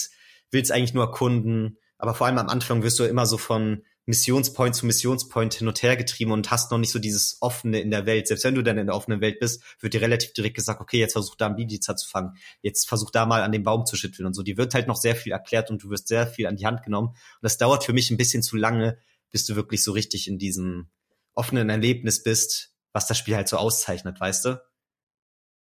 willst 0.51 0.71
eigentlich 0.71 0.93
nur 0.93 1.05
erkunden 1.05 1.77
aber 1.99 2.15
vor 2.15 2.25
allem 2.25 2.37
am 2.39 2.49
Anfang 2.49 2.81
wirst 2.81 2.97
du 2.97 3.03
immer 3.03 3.25
so 3.25 3.37
von 3.37 3.83
Missionspoint 4.05 4.73
zu 4.73 4.87
Missionspoint 4.87 5.53
hin 5.53 5.67
und 5.67 5.83
her 5.83 5.95
getrieben 5.95 6.31
und 6.31 6.49
hast 6.49 6.71
noch 6.71 6.79
nicht 6.79 6.91
so 6.91 6.97
dieses 6.97 7.37
Offene 7.41 7.79
in 7.79 7.91
der 7.91 8.07
Welt. 8.07 8.27
Selbst 8.27 8.43
wenn 8.45 8.55
du 8.55 8.63
dann 8.63 8.79
in 8.79 8.87
der 8.87 8.95
offenen 8.95 9.21
Welt 9.21 9.39
bist, 9.39 9.61
wird 9.81 9.93
dir 9.93 10.01
relativ 10.01 10.33
direkt 10.33 10.55
gesagt, 10.55 10.81
okay, 10.81 10.97
jetzt 10.97 11.11
versuch 11.11 11.35
da 11.35 11.45
einen 11.45 11.57
Bidiza 11.57 11.95
zu 11.95 12.09
fangen. 12.09 12.35
Jetzt 12.63 12.87
versuch 12.87 13.11
da 13.11 13.27
mal 13.27 13.43
an 13.43 13.51
den 13.51 13.63
Baum 13.63 13.85
zu 13.85 13.97
schütteln 13.97 14.25
und 14.25 14.33
so. 14.33 14.41
Die 14.41 14.57
wird 14.57 14.73
halt 14.73 14.87
noch 14.87 14.95
sehr 14.95 15.15
viel 15.15 15.33
erklärt 15.33 15.69
und 15.69 15.83
du 15.83 15.91
wirst 15.91 16.07
sehr 16.07 16.25
viel 16.25 16.47
an 16.47 16.55
die 16.55 16.65
Hand 16.65 16.81
genommen. 16.83 17.09
Und 17.09 17.17
das 17.41 17.59
dauert 17.59 17.83
für 17.83 17.93
mich 17.93 18.09
ein 18.09 18.17
bisschen 18.17 18.41
zu 18.41 18.55
lange, 18.55 18.97
bis 19.29 19.45
du 19.45 19.55
wirklich 19.55 19.83
so 19.83 19.91
richtig 19.91 20.27
in 20.27 20.39
diesem 20.39 20.87
offenen 21.35 21.69
Erlebnis 21.69 22.23
bist, 22.23 22.73
was 22.93 23.05
das 23.05 23.17
Spiel 23.17 23.35
halt 23.35 23.47
so 23.47 23.57
auszeichnet, 23.57 24.19
weißt 24.19 24.45
du? 24.45 24.61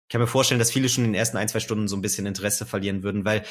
Ich 0.05 0.13
kann 0.13 0.23
mir 0.23 0.27
vorstellen, 0.27 0.59
dass 0.59 0.71
viele 0.71 0.89
schon 0.89 1.05
in 1.05 1.11
den 1.11 1.19
ersten 1.19 1.37
ein, 1.37 1.49
zwei 1.49 1.61
Stunden 1.61 1.87
so 1.87 1.97
ein 1.97 2.01
bisschen 2.01 2.25
Interesse 2.25 2.65
verlieren 2.65 3.03
würden, 3.03 3.27
weil 3.27 3.45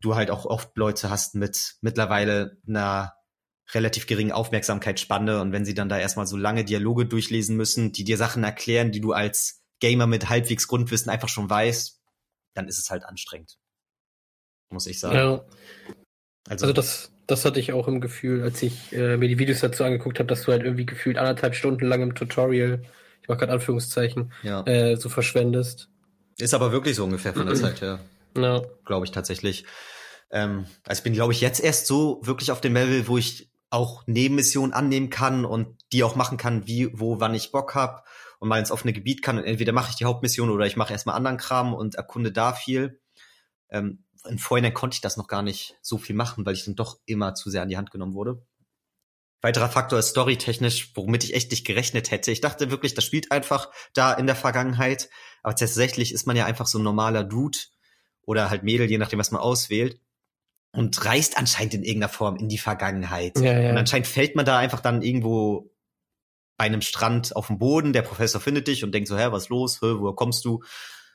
du 0.00 0.14
halt 0.14 0.30
auch 0.30 0.44
oft 0.46 0.76
Leute 0.76 1.10
hast 1.10 1.34
mit 1.34 1.76
mittlerweile 1.80 2.58
einer 2.66 3.14
relativ 3.72 4.06
geringen 4.06 4.32
Aufmerksamkeitsspanne 4.32 5.40
und 5.40 5.52
wenn 5.52 5.64
sie 5.64 5.74
dann 5.74 5.88
da 5.88 5.98
erstmal 5.98 6.26
so 6.26 6.36
lange 6.36 6.64
Dialoge 6.64 7.06
durchlesen 7.06 7.56
müssen, 7.56 7.92
die 7.92 8.04
dir 8.04 8.16
Sachen 8.16 8.44
erklären, 8.44 8.92
die 8.92 9.00
du 9.00 9.12
als 9.12 9.62
Gamer 9.80 10.06
mit 10.06 10.28
halbwegs 10.28 10.68
Grundwissen 10.68 11.10
einfach 11.10 11.28
schon 11.28 11.50
weißt, 11.50 12.00
dann 12.54 12.66
ist 12.66 12.78
es 12.78 12.90
halt 12.90 13.04
anstrengend. 13.04 13.58
Muss 14.70 14.86
ich 14.86 15.00
sagen. 15.00 15.16
Ja. 15.16 15.44
Also, 16.48 16.64
also 16.64 16.72
das, 16.72 17.12
das 17.26 17.44
hatte 17.44 17.60
ich 17.60 17.72
auch 17.72 17.88
im 17.88 18.00
Gefühl, 18.00 18.42
als 18.42 18.62
ich 18.62 18.92
äh, 18.92 19.16
mir 19.16 19.28
die 19.28 19.38
Videos 19.38 19.60
dazu 19.60 19.84
angeguckt 19.84 20.18
habe, 20.18 20.28
dass 20.28 20.44
du 20.44 20.52
halt 20.52 20.62
irgendwie 20.62 20.86
gefühlt 20.86 21.18
anderthalb 21.18 21.54
Stunden 21.54 21.86
lang 21.86 22.02
im 22.02 22.14
Tutorial, 22.14 22.82
ich 23.22 23.28
mach 23.28 23.38
gerade 23.38 23.52
Anführungszeichen, 23.52 24.32
ja. 24.42 24.62
äh, 24.66 24.96
so 24.96 25.08
verschwendest. 25.08 25.90
Ist 26.38 26.54
aber 26.54 26.72
wirklich 26.72 26.96
so 26.96 27.04
ungefähr 27.04 27.34
von 27.34 27.46
der 27.46 27.54
Zeit 27.56 27.82
her. 27.82 28.00
Ja. 28.36 28.62
Glaube 28.84 29.06
ich 29.06 29.12
tatsächlich. 29.12 29.64
Ähm, 30.30 30.66
also 30.84 31.00
ich 31.00 31.04
bin, 31.04 31.12
glaube 31.12 31.32
ich, 31.32 31.40
jetzt 31.40 31.60
erst 31.60 31.86
so 31.86 32.20
wirklich 32.22 32.50
auf 32.50 32.60
dem 32.60 32.74
Level, 32.74 33.08
wo 33.08 33.18
ich 33.18 33.50
auch 33.70 34.06
Nebenmissionen 34.06 34.72
annehmen 34.72 35.10
kann 35.10 35.44
und 35.44 35.76
die 35.92 36.02
auch 36.02 36.16
machen 36.16 36.38
kann, 36.38 36.66
wie, 36.66 36.90
wo, 36.98 37.20
wann 37.20 37.34
ich 37.34 37.52
Bock 37.52 37.74
hab 37.74 38.06
und 38.38 38.48
mal 38.48 38.58
ins 38.58 38.70
offene 38.70 38.92
Gebiet 38.92 39.22
kann. 39.22 39.38
Und 39.38 39.44
entweder 39.44 39.72
mache 39.72 39.90
ich 39.90 39.96
die 39.96 40.04
Hauptmission 40.04 40.50
oder 40.50 40.66
ich 40.66 40.76
mache 40.76 40.92
erstmal 40.92 41.16
anderen 41.16 41.36
Kram 41.36 41.74
und 41.74 41.94
erkunde 41.94 42.32
da 42.32 42.52
viel. 42.52 43.00
Ähm, 43.70 44.04
Im 44.26 44.38
Vorhinein 44.38 44.74
konnte 44.74 44.94
ich 44.94 45.00
das 45.00 45.16
noch 45.16 45.28
gar 45.28 45.42
nicht 45.42 45.76
so 45.82 45.98
viel 45.98 46.16
machen, 46.16 46.46
weil 46.46 46.54
ich 46.54 46.64
dann 46.64 46.76
doch 46.76 46.98
immer 47.04 47.34
zu 47.34 47.50
sehr 47.50 47.62
an 47.62 47.68
die 47.68 47.76
Hand 47.76 47.90
genommen 47.90 48.14
wurde. 48.14 48.42
Weiterer 49.40 49.68
Faktor 49.68 50.00
ist 50.00 50.08
storytechnisch, 50.08 50.92
womit 50.96 51.22
ich 51.22 51.34
echt 51.34 51.52
nicht 51.52 51.64
gerechnet 51.64 52.10
hätte. 52.10 52.32
Ich 52.32 52.40
dachte 52.40 52.72
wirklich, 52.72 52.94
das 52.94 53.04
spielt 53.04 53.30
einfach 53.30 53.70
da 53.94 54.12
in 54.12 54.26
der 54.26 54.34
Vergangenheit. 54.34 55.10
Aber 55.42 55.54
tatsächlich 55.54 56.12
ist 56.12 56.26
man 56.26 56.36
ja 56.36 56.44
einfach 56.44 56.66
so 56.66 56.78
ein 56.78 56.82
normaler 56.82 57.22
Dude 57.22 57.58
oder 58.28 58.50
halt 58.50 58.62
Mädel, 58.62 58.90
je 58.90 58.98
nachdem, 58.98 59.18
was 59.18 59.30
man 59.30 59.40
auswählt 59.40 59.98
und 60.72 61.02
reist 61.02 61.38
anscheinend 61.38 61.72
in 61.72 61.82
irgendeiner 61.82 62.12
Form 62.12 62.36
in 62.36 62.50
die 62.50 62.58
Vergangenheit. 62.58 63.40
Ja, 63.40 63.58
ja. 63.58 63.70
Und 63.70 63.78
anscheinend 63.78 64.06
fällt 64.06 64.36
man 64.36 64.44
da 64.44 64.58
einfach 64.58 64.80
dann 64.80 65.00
irgendwo 65.00 65.74
bei 66.58 66.66
einem 66.66 66.82
Strand 66.82 67.34
auf 67.34 67.46
dem 67.46 67.58
Boden, 67.58 67.94
der 67.94 68.02
Professor 68.02 68.38
findet 68.38 68.68
dich 68.68 68.84
und 68.84 68.92
denkt 68.92 69.08
so, 69.08 69.16
hä, 69.16 69.28
was 69.30 69.44
ist 69.44 69.48
los, 69.48 69.80
hä, 69.80 69.94
woher 69.98 70.14
kommst 70.14 70.44
du? 70.44 70.62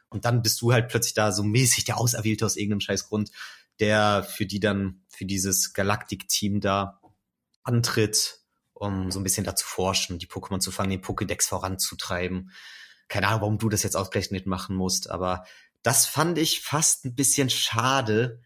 Und 0.09 0.25
dann 0.25 0.41
bist 0.41 0.59
du 0.61 0.73
halt 0.73 0.87
plötzlich 0.87 1.13
da 1.13 1.31
so 1.31 1.43
mäßig 1.43 1.83
der 1.83 1.99
Auserwählte 1.99 2.47
aus 2.47 2.55
irgendeinem 2.55 2.79
Scheißgrund, 2.79 3.29
der 3.79 4.23
für 4.23 4.47
die 4.47 4.59
dann, 4.59 5.03
für 5.07 5.25
dieses 5.25 5.73
Galaktik-Team 5.73 6.61
da 6.61 6.99
antritt, 7.61 8.39
um 8.73 9.11
so 9.11 9.19
ein 9.19 9.23
bisschen 9.23 9.43
da 9.43 9.55
zu 9.55 9.67
forschen, 9.67 10.17
die 10.17 10.27
Pokémon 10.27 10.61
zu 10.61 10.71
fangen, 10.71 10.89
den 10.89 11.03
Pokédex 11.03 11.47
voranzutreiben. 11.47 12.49
Keine 13.07 13.27
Ahnung, 13.27 13.41
warum 13.41 13.57
du 13.59 13.69
das 13.69 13.83
jetzt 13.83 13.95
ausgerechnet 13.95 14.47
machen 14.47 14.75
musst, 14.75 15.11
aber 15.11 15.45
das 15.83 16.05
fand 16.05 16.37
ich 16.37 16.61
fast 16.61 17.05
ein 17.05 17.15
bisschen 17.15 17.49
schade, 17.49 18.41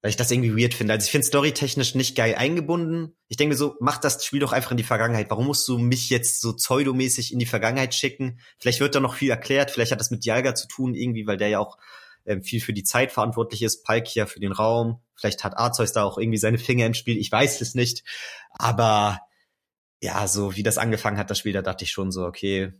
weil 0.00 0.10
ich 0.10 0.16
das 0.16 0.30
irgendwie 0.30 0.56
weird 0.56 0.74
finde. 0.74 0.94
Also 0.94 1.04
ich 1.04 1.10
finde 1.10 1.26
storytechnisch 1.26 1.94
nicht 1.94 2.16
geil 2.16 2.34
eingebunden. 2.34 3.16
Ich 3.28 3.36
denke 3.36 3.56
so, 3.56 3.76
mach 3.80 3.98
das 3.98 4.24
Spiel 4.24 4.40
doch 4.40 4.52
einfach 4.52 4.72
in 4.72 4.76
die 4.76 4.82
Vergangenheit. 4.82 5.30
Warum 5.30 5.46
musst 5.46 5.66
du 5.68 5.78
mich 5.78 6.10
jetzt 6.10 6.40
so 6.40 6.54
pseudomäßig 6.54 7.32
in 7.32 7.38
die 7.38 7.46
Vergangenheit 7.46 7.94
schicken? 7.94 8.40
Vielleicht 8.58 8.80
wird 8.80 8.94
da 8.94 9.00
noch 9.00 9.14
viel 9.14 9.30
erklärt, 9.30 9.70
vielleicht 9.70 9.92
hat 9.92 10.00
das 10.00 10.10
mit 10.10 10.24
Dialga 10.24 10.54
zu 10.54 10.66
tun 10.66 10.94
irgendwie, 10.94 11.26
weil 11.26 11.36
der 11.36 11.48
ja 11.48 11.58
auch 11.60 11.78
ähm, 12.24 12.42
viel 12.42 12.60
für 12.60 12.72
die 12.72 12.84
Zeit 12.84 13.12
verantwortlich 13.12 13.62
ist, 13.62 13.84
Palkia 13.84 14.26
für 14.26 14.40
den 14.40 14.52
Raum. 14.52 15.02
Vielleicht 15.14 15.44
hat 15.44 15.56
Arzeus 15.56 15.92
da 15.92 16.04
auch 16.04 16.18
irgendwie 16.18 16.38
seine 16.38 16.58
Finger 16.58 16.86
im 16.86 16.94
Spiel, 16.94 17.18
ich 17.18 17.30
weiß 17.30 17.60
es 17.60 17.74
nicht. 17.74 18.04
Aber 18.50 19.20
ja, 20.00 20.26
so 20.26 20.56
wie 20.56 20.62
das 20.64 20.78
angefangen 20.78 21.18
hat, 21.18 21.30
das 21.30 21.38
Spiel, 21.38 21.52
da 21.52 21.62
dachte 21.62 21.84
ich 21.84 21.90
schon 21.90 22.10
so, 22.10 22.24
okay, 22.24 22.72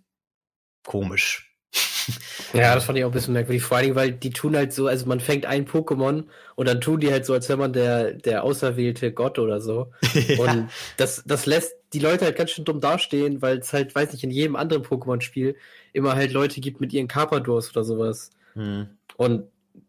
komisch. 0.85 1.57
Ja, 2.53 2.75
das 2.75 2.85
fand 2.85 2.99
ich 2.99 3.05
auch 3.05 3.11
ein 3.11 3.13
bisschen 3.13 3.33
merkwürdig. 3.33 3.63
Vor 3.63 3.79
allem, 3.79 3.95
weil 3.95 4.13
die 4.13 4.31
tun 4.31 4.57
halt 4.57 4.73
so, 4.73 4.87
also 4.87 5.07
man 5.07 5.21
fängt 5.21 5.47
ein 5.47 5.67
Pokémon 5.67 6.25
und 6.55 6.69
dann 6.69 6.81
tun 6.81 7.01
die 7.01 7.11
halt 7.11 7.25
so, 7.25 7.33
als 7.33 7.49
wäre 7.49 7.59
man 7.59 7.73
der, 7.73 8.13
der 8.13 8.45
auserwählte 8.45 9.13
Gott 9.13 9.39
oder 9.39 9.61
so. 9.61 9.93
ja. 10.15 10.39
Und 10.39 10.69
das, 10.97 11.23
das 11.25 11.47
lässt 11.47 11.75
die 11.93 11.99
Leute 11.99 12.25
halt 12.25 12.37
ganz 12.37 12.51
schön 12.51 12.65
dumm 12.65 12.81
dastehen, 12.81 13.43
weil 13.43 13.59
es 13.59 13.73
halt, 13.73 13.95
weiß 13.95 14.13
nicht, 14.13 14.25
in 14.25 14.31
jedem 14.31 14.57
anderen 14.57 14.83
Pokémon-Spiel 14.83 15.57
immer 15.93 16.15
halt 16.15 16.33
Leute 16.33 16.61
gibt 16.61 16.81
mit 16.81 16.93
ihren 16.93 17.09
Carpadors 17.09 17.71
oder 17.71 17.85
sowas. 17.85 18.31
Hm. 18.55 18.88
Und 19.17 19.45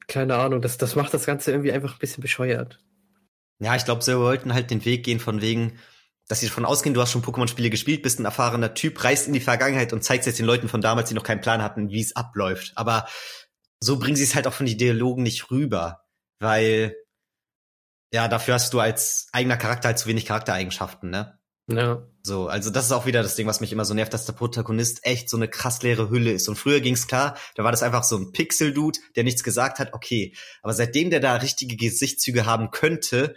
keine 0.08 0.36
Ahnung, 0.36 0.62
das, 0.62 0.78
das 0.78 0.96
macht 0.96 1.14
das 1.14 1.26
Ganze 1.26 1.52
irgendwie 1.52 1.72
einfach 1.72 1.94
ein 1.94 2.00
bisschen 2.00 2.22
bescheuert. 2.22 2.80
Ja, 3.60 3.76
ich 3.76 3.86
glaube, 3.86 4.04
sie 4.04 4.18
wollten 4.18 4.54
halt 4.54 4.72
den 4.72 4.84
Weg 4.86 5.04
gehen 5.04 5.20
von 5.20 5.42
wegen, 5.42 5.74
dass 6.28 6.40
sie 6.40 6.48
davon 6.48 6.66
ausgehen, 6.66 6.94
du 6.94 7.02
hast 7.02 7.12
schon 7.12 7.24
Pokémon-Spiele 7.24 7.70
gespielt, 7.70 8.02
bist 8.02 8.20
ein 8.20 8.26
erfahrener 8.26 8.74
Typ, 8.74 9.04
reist 9.04 9.28
in 9.28 9.34
die 9.34 9.40
Vergangenheit 9.40 9.94
und 9.94 10.04
zeigst 10.04 10.26
jetzt 10.26 10.40
den 10.40 10.46
Leuten 10.46 10.70
von 10.70 10.82
damals, 10.82 11.10
die 11.10 11.16
noch 11.16 11.24
keinen 11.24 11.42
Plan 11.42 11.62
hatten, 11.62 11.90
wie 11.90 12.02
es 12.02 12.16
abläuft. 12.16 12.72
Aber 12.76 13.08
so 13.80 14.00
bringen 14.00 14.16
sie 14.16 14.24
es 14.24 14.36
halt 14.36 14.48
auch 14.48 14.54
von 14.54 14.66
den 14.66 14.78
Dialogen 14.78 15.24
nicht 15.24 15.52
rüber, 15.52 16.02
weil 16.40 16.96
ja, 18.14 18.28
dafür 18.28 18.54
hast 18.54 18.74
du 18.74 18.80
als 18.80 19.28
eigener 19.32 19.58
Charakter 19.58 19.90
halt 19.90 20.00
zu 20.00 20.08
wenig 20.08 20.26
Charaktereigenschaften, 20.26 21.10
ne? 21.10 21.40
Ja. 21.68 22.06
So, 22.22 22.48
also 22.48 22.70
das 22.70 22.86
ist 22.86 22.92
auch 22.92 23.06
wieder 23.06 23.24
das 23.24 23.36
Ding, 23.36 23.48
was 23.48 23.60
mich 23.60 23.72
immer 23.72 23.86
so 23.86 23.94
nervt, 23.94 24.14
dass 24.14 24.26
der 24.26 24.34
Protagonist 24.34 25.06
echt 25.06 25.30
so 25.30 25.38
eine 25.38 25.48
krass 25.48 25.82
leere 25.82 26.10
Hülle 26.10 26.32
ist. 26.32 26.48
Und 26.48 26.56
früher 26.56 26.80
ging's 26.80 27.08
klar, 27.08 27.38
da 27.56 27.64
war 27.64 27.72
das 27.72 27.84
einfach 27.84 28.04
so 28.04 28.18
ein 28.18 28.32
Pixel-Dude, 28.32 29.00
der 29.16 29.24
nichts 29.24 29.44
gesagt 29.44 29.80
hat, 29.80 29.94
okay. 29.94 30.36
Aber 30.62 30.74
seitdem 30.74 31.10
der 31.10 31.22
da 31.22 31.36
richtige 31.36 31.76
Gesichtszüge 31.76 32.46
haben 32.46 32.72
könnte, 32.72 33.36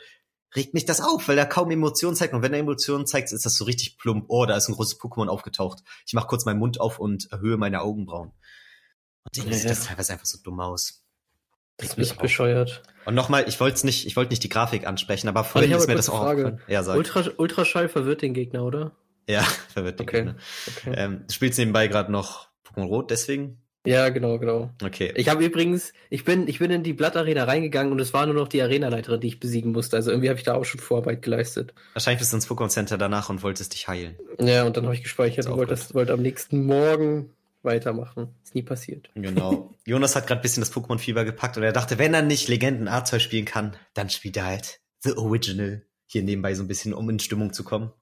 regt 0.56 0.74
mich 0.74 0.86
das 0.86 1.00
auf, 1.00 1.28
weil 1.28 1.38
er 1.38 1.46
kaum 1.46 1.70
Emotionen 1.70 2.16
zeigt. 2.16 2.34
Und 2.34 2.42
wenn 2.42 2.52
er 2.52 2.58
Emotionen 2.58 3.06
zeigt, 3.06 3.30
ist 3.30 3.44
das 3.44 3.56
so 3.56 3.64
richtig 3.64 3.98
plump. 3.98 4.24
Oh, 4.28 4.46
da 4.46 4.56
ist 4.56 4.68
ein 4.68 4.74
großes 4.74 4.98
Pokémon 4.98 5.28
aufgetaucht. 5.28 5.82
Ich 6.06 6.14
mache 6.14 6.26
kurz 6.26 6.44
meinen 6.44 6.58
Mund 6.58 6.80
auf 6.80 6.98
und 6.98 7.30
erhöhe 7.30 7.56
meine 7.56 7.82
Augenbrauen. 7.82 8.32
Und 9.24 9.36
irgendwie 9.36 9.54
ja. 9.54 9.60
sieht 9.60 9.70
das 9.70 9.84
teilweise 9.84 10.12
einfach 10.12 10.26
so 10.26 10.38
dumm 10.42 10.60
aus. 10.60 11.04
Das 11.76 11.94
ist 11.94 12.18
bescheuert. 12.18 12.82
Und 13.04 13.14
nochmal, 13.14 13.46
ich 13.48 13.60
wollte 13.60 13.84
nicht, 13.84 14.06
ich 14.06 14.16
wollte 14.16 14.30
nicht 14.30 14.42
die 14.42 14.48
Grafik 14.48 14.86
ansprechen, 14.86 15.28
aber 15.28 15.44
vorhin 15.44 15.72
ist 15.72 15.86
mir 15.86 15.94
das 15.94 16.08
auch 16.08 16.20
Frage. 16.20 16.58
Ja, 16.68 16.82
sag. 16.82 16.96
Ultra, 16.96 17.24
Ultraschall 17.36 17.88
verwirrt 17.88 18.22
den 18.22 18.32
Gegner, 18.32 18.64
oder? 18.64 18.92
Ja, 19.28 19.42
verwirrt 19.68 20.00
den 20.00 20.08
okay. 20.08 20.16
Gegner. 20.24 20.36
Okay. 20.68 20.94
Ähm, 20.96 21.24
du 21.26 21.34
spielst 21.34 21.58
nebenbei 21.58 21.86
gerade 21.88 22.10
noch 22.10 22.48
Pokémon 22.64 22.86
Rot, 22.86 23.10
deswegen? 23.10 23.62
Ja, 23.86 24.08
genau, 24.08 24.38
genau. 24.38 24.70
Okay. 24.82 25.12
Ich 25.16 25.28
habe 25.28 25.44
übrigens, 25.44 25.92
ich 26.10 26.24
bin, 26.24 26.48
ich 26.48 26.58
bin 26.58 26.70
in 26.70 26.82
die 26.82 26.92
Blattarena 26.92 27.44
reingegangen 27.44 27.92
und 27.92 28.00
es 28.00 28.12
war 28.12 28.26
nur 28.26 28.34
noch 28.34 28.48
die 28.48 28.60
Arenaleiterin, 28.60 29.20
die 29.20 29.28
ich 29.28 29.40
besiegen 29.40 29.72
musste. 29.72 29.96
Also 29.96 30.10
irgendwie 30.10 30.28
habe 30.28 30.38
ich 30.38 30.44
da 30.44 30.54
auch 30.54 30.64
schon 30.64 30.80
Vorarbeit 30.80 31.22
geleistet. 31.22 31.72
Wahrscheinlich 31.94 32.18
bist 32.18 32.32
du 32.32 32.36
ins 32.36 32.48
Pokémon 32.48 32.68
Center 32.68 32.98
danach 32.98 33.30
und 33.30 33.42
wolltest 33.42 33.74
dich 33.74 33.88
heilen. 33.88 34.16
Ja, 34.40 34.64
und 34.64 34.76
dann 34.76 34.84
habe 34.84 34.94
ich 34.94 35.02
gespeichert 35.02 35.46
und 35.46 35.56
wollte, 35.56 35.76
wollte 35.94 36.12
am 36.12 36.22
nächsten 36.22 36.66
Morgen 36.66 37.30
weitermachen. 37.62 38.34
Ist 38.42 38.54
nie 38.54 38.62
passiert. 38.62 39.10
Genau. 39.14 39.74
Jonas 39.84 40.16
hat 40.16 40.26
gerade 40.26 40.40
bisschen 40.40 40.62
das 40.62 40.72
Pokémon-Fieber 40.72 41.24
gepackt 41.24 41.56
und 41.56 41.62
er 41.62 41.72
dachte, 41.72 41.98
wenn 41.98 42.14
er 42.14 42.22
nicht 42.22 42.48
Legenden 42.48 42.88
Arzeus 42.88 43.22
spielen 43.22 43.44
kann, 43.44 43.76
dann 43.94 44.10
spielt 44.10 44.36
er 44.36 44.46
halt 44.46 44.80
The 45.00 45.12
Original 45.16 45.82
hier 46.06 46.22
nebenbei 46.22 46.54
so 46.54 46.62
ein 46.62 46.68
bisschen, 46.68 46.94
um 46.94 47.10
in 47.10 47.18
Stimmung 47.18 47.52
zu 47.52 47.64
kommen. 47.64 47.92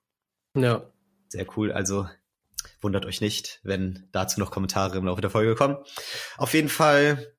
Ja. 0.56 0.90
Sehr 1.28 1.46
cool. 1.56 1.72
Also 1.72 2.06
Wundert 2.84 3.06
euch 3.06 3.22
nicht, 3.22 3.60
wenn 3.62 4.06
dazu 4.12 4.38
noch 4.38 4.50
Kommentare 4.50 4.98
im 4.98 5.06
Laufe 5.06 5.22
der 5.22 5.30
Folge 5.30 5.54
kommen. 5.54 5.78
Auf 6.36 6.52
jeden 6.52 6.68
Fall, 6.68 7.32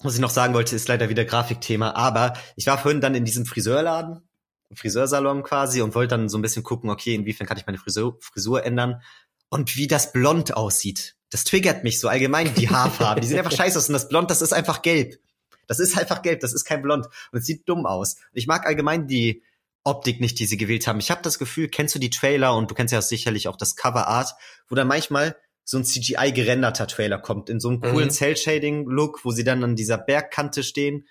was 0.00 0.14
ich 0.14 0.20
noch 0.20 0.30
sagen 0.30 0.54
wollte, 0.54 0.74
ist 0.74 0.88
leider 0.88 1.10
wieder 1.10 1.26
Grafikthema, 1.26 1.90
aber 1.90 2.32
ich 2.56 2.66
war 2.66 2.78
vorhin 2.78 3.02
dann 3.02 3.14
in 3.14 3.26
diesem 3.26 3.44
Friseurladen, 3.44 4.26
Friseursalon 4.72 5.42
quasi 5.42 5.82
und 5.82 5.94
wollte 5.94 6.16
dann 6.16 6.30
so 6.30 6.38
ein 6.38 6.42
bisschen 6.42 6.62
gucken, 6.62 6.88
okay, 6.88 7.14
inwiefern 7.14 7.46
kann 7.46 7.58
ich 7.58 7.66
meine 7.66 7.76
Frisur, 7.76 8.16
Frisur 8.20 8.64
ändern 8.64 9.02
und 9.50 9.76
wie 9.76 9.86
das 9.86 10.12
Blond 10.12 10.56
aussieht. 10.56 11.14
Das 11.28 11.44
triggert 11.44 11.84
mich 11.84 12.00
so 12.00 12.08
allgemein, 12.08 12.54
die 12.54 12.70
Haarfarben. 12.70 13.20
die 13.20 13.28
sehen 13.28 13.38
einfach 13.38 13.52
scheiße 13.52 13.76
aus 13.76 13.90
und 13.90 13.92
das 13.92 14.08
Blond, 14.08 14.30
das 14.30 14.40
ist 14.40 14.54
einfach 14.54 14.80
gelb. 14.80 15.20
Das 15.66 15.78
ist 15.78 15.98
einfach 15.98 16.22
gelb, 16.22 16.40
das 16.40 16.54
ist 16.54 16.64
kein 16.64 16.80
Blond 16.80 17.04
und 17.32 17.38
es 17.38 17.44
sieht 17.44 17.68
dumm 17.68 17.84
aus. 17.84 18.16
Ich 18.32 18.46
mag 18.46 18.66
allgemein 18.66 19.06
die 19.06 19.42
Optik 19.86 20.20
nicht, 20.20 20.38
die 20.38 20.46
sie 20.46 20.56
gewählt 20.56 20.86
haben. 20.86 20.98
Ich 20.98 21.10
habe 21.10 21.22
das 21.22 21.38
Gefühl, 21.38 21.68
kennst 21.68 21.94
du 21.94 21.98
die 21.98 22.10
Trailer 22.10 22.56
und 22.56 22.70
du 22.70 22.74
kennst 22.74 22.92
ja 22.92 23.00
sicherlich 23.00 23.48
auch 23.48 23.56
das 23.56 23.76
Cover 23.76 24.08
Art, 24.08 24.34
wo 24.68 24.74
dann 24.74 24.88
manchmal 24.88 25.36
so 25.64 25.78
ein 25.78 25.84
CGI 25.84 26.32
gerenderter 26.32 26.86
Trailer 26.86 27.18
kommt 27.18 27.50
in 27.50 27.60
so 27.60 27.68
einem 27.68 27.80
coolen 27.80 28.08
mhm. 28.08 28.12
Cell 28.12 28.36
Shading 28.36 28.86
Look, 28.86 29.24
wo 29.24 29.30
sie 29.30 29.44
dann 29.44 29.64
an 29.64 29.76
dieser 29.76 29.98
Bergkante 29.98 30.62
stehen, 30.62 31.06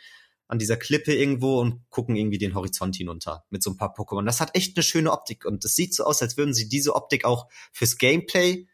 an 0.48 0.60
dieser 0.60 0.78
Klippe 0.78 1.14
irgendwo 1.14 1.60
und 1.60 1.90
gucken 1.90 2.16
irgendwie 2.16 2.38
den 2.38 2.56
Horizont 2.56 2.96
hinunter 2.96 3.46
mit 3.50 3.64
so 3.64 3.72
ein 3.72 3.78
paar 3.78 3.94
Pokémon. 3.94 4.26
Das 4.26 4.40
hat 4.40 4.56
echt 4.56 4.78
eine 4.78 4.84
schöne 4.84 5.12
Optik 5.12 5.46
und 5.46 5.66
es 5.66 5.76
sieht 5.76 5.94
so 5.94 6.04
aus, 6.04 6.22
als 6.22 6.38
würden 6.38 6.54
sie 6.54 6.70
diese 6.70 6.96
Optik 6.96 7.26
auch 7.26 7.48
fürs 7.72 7.98
Gameplay 7.98 8.68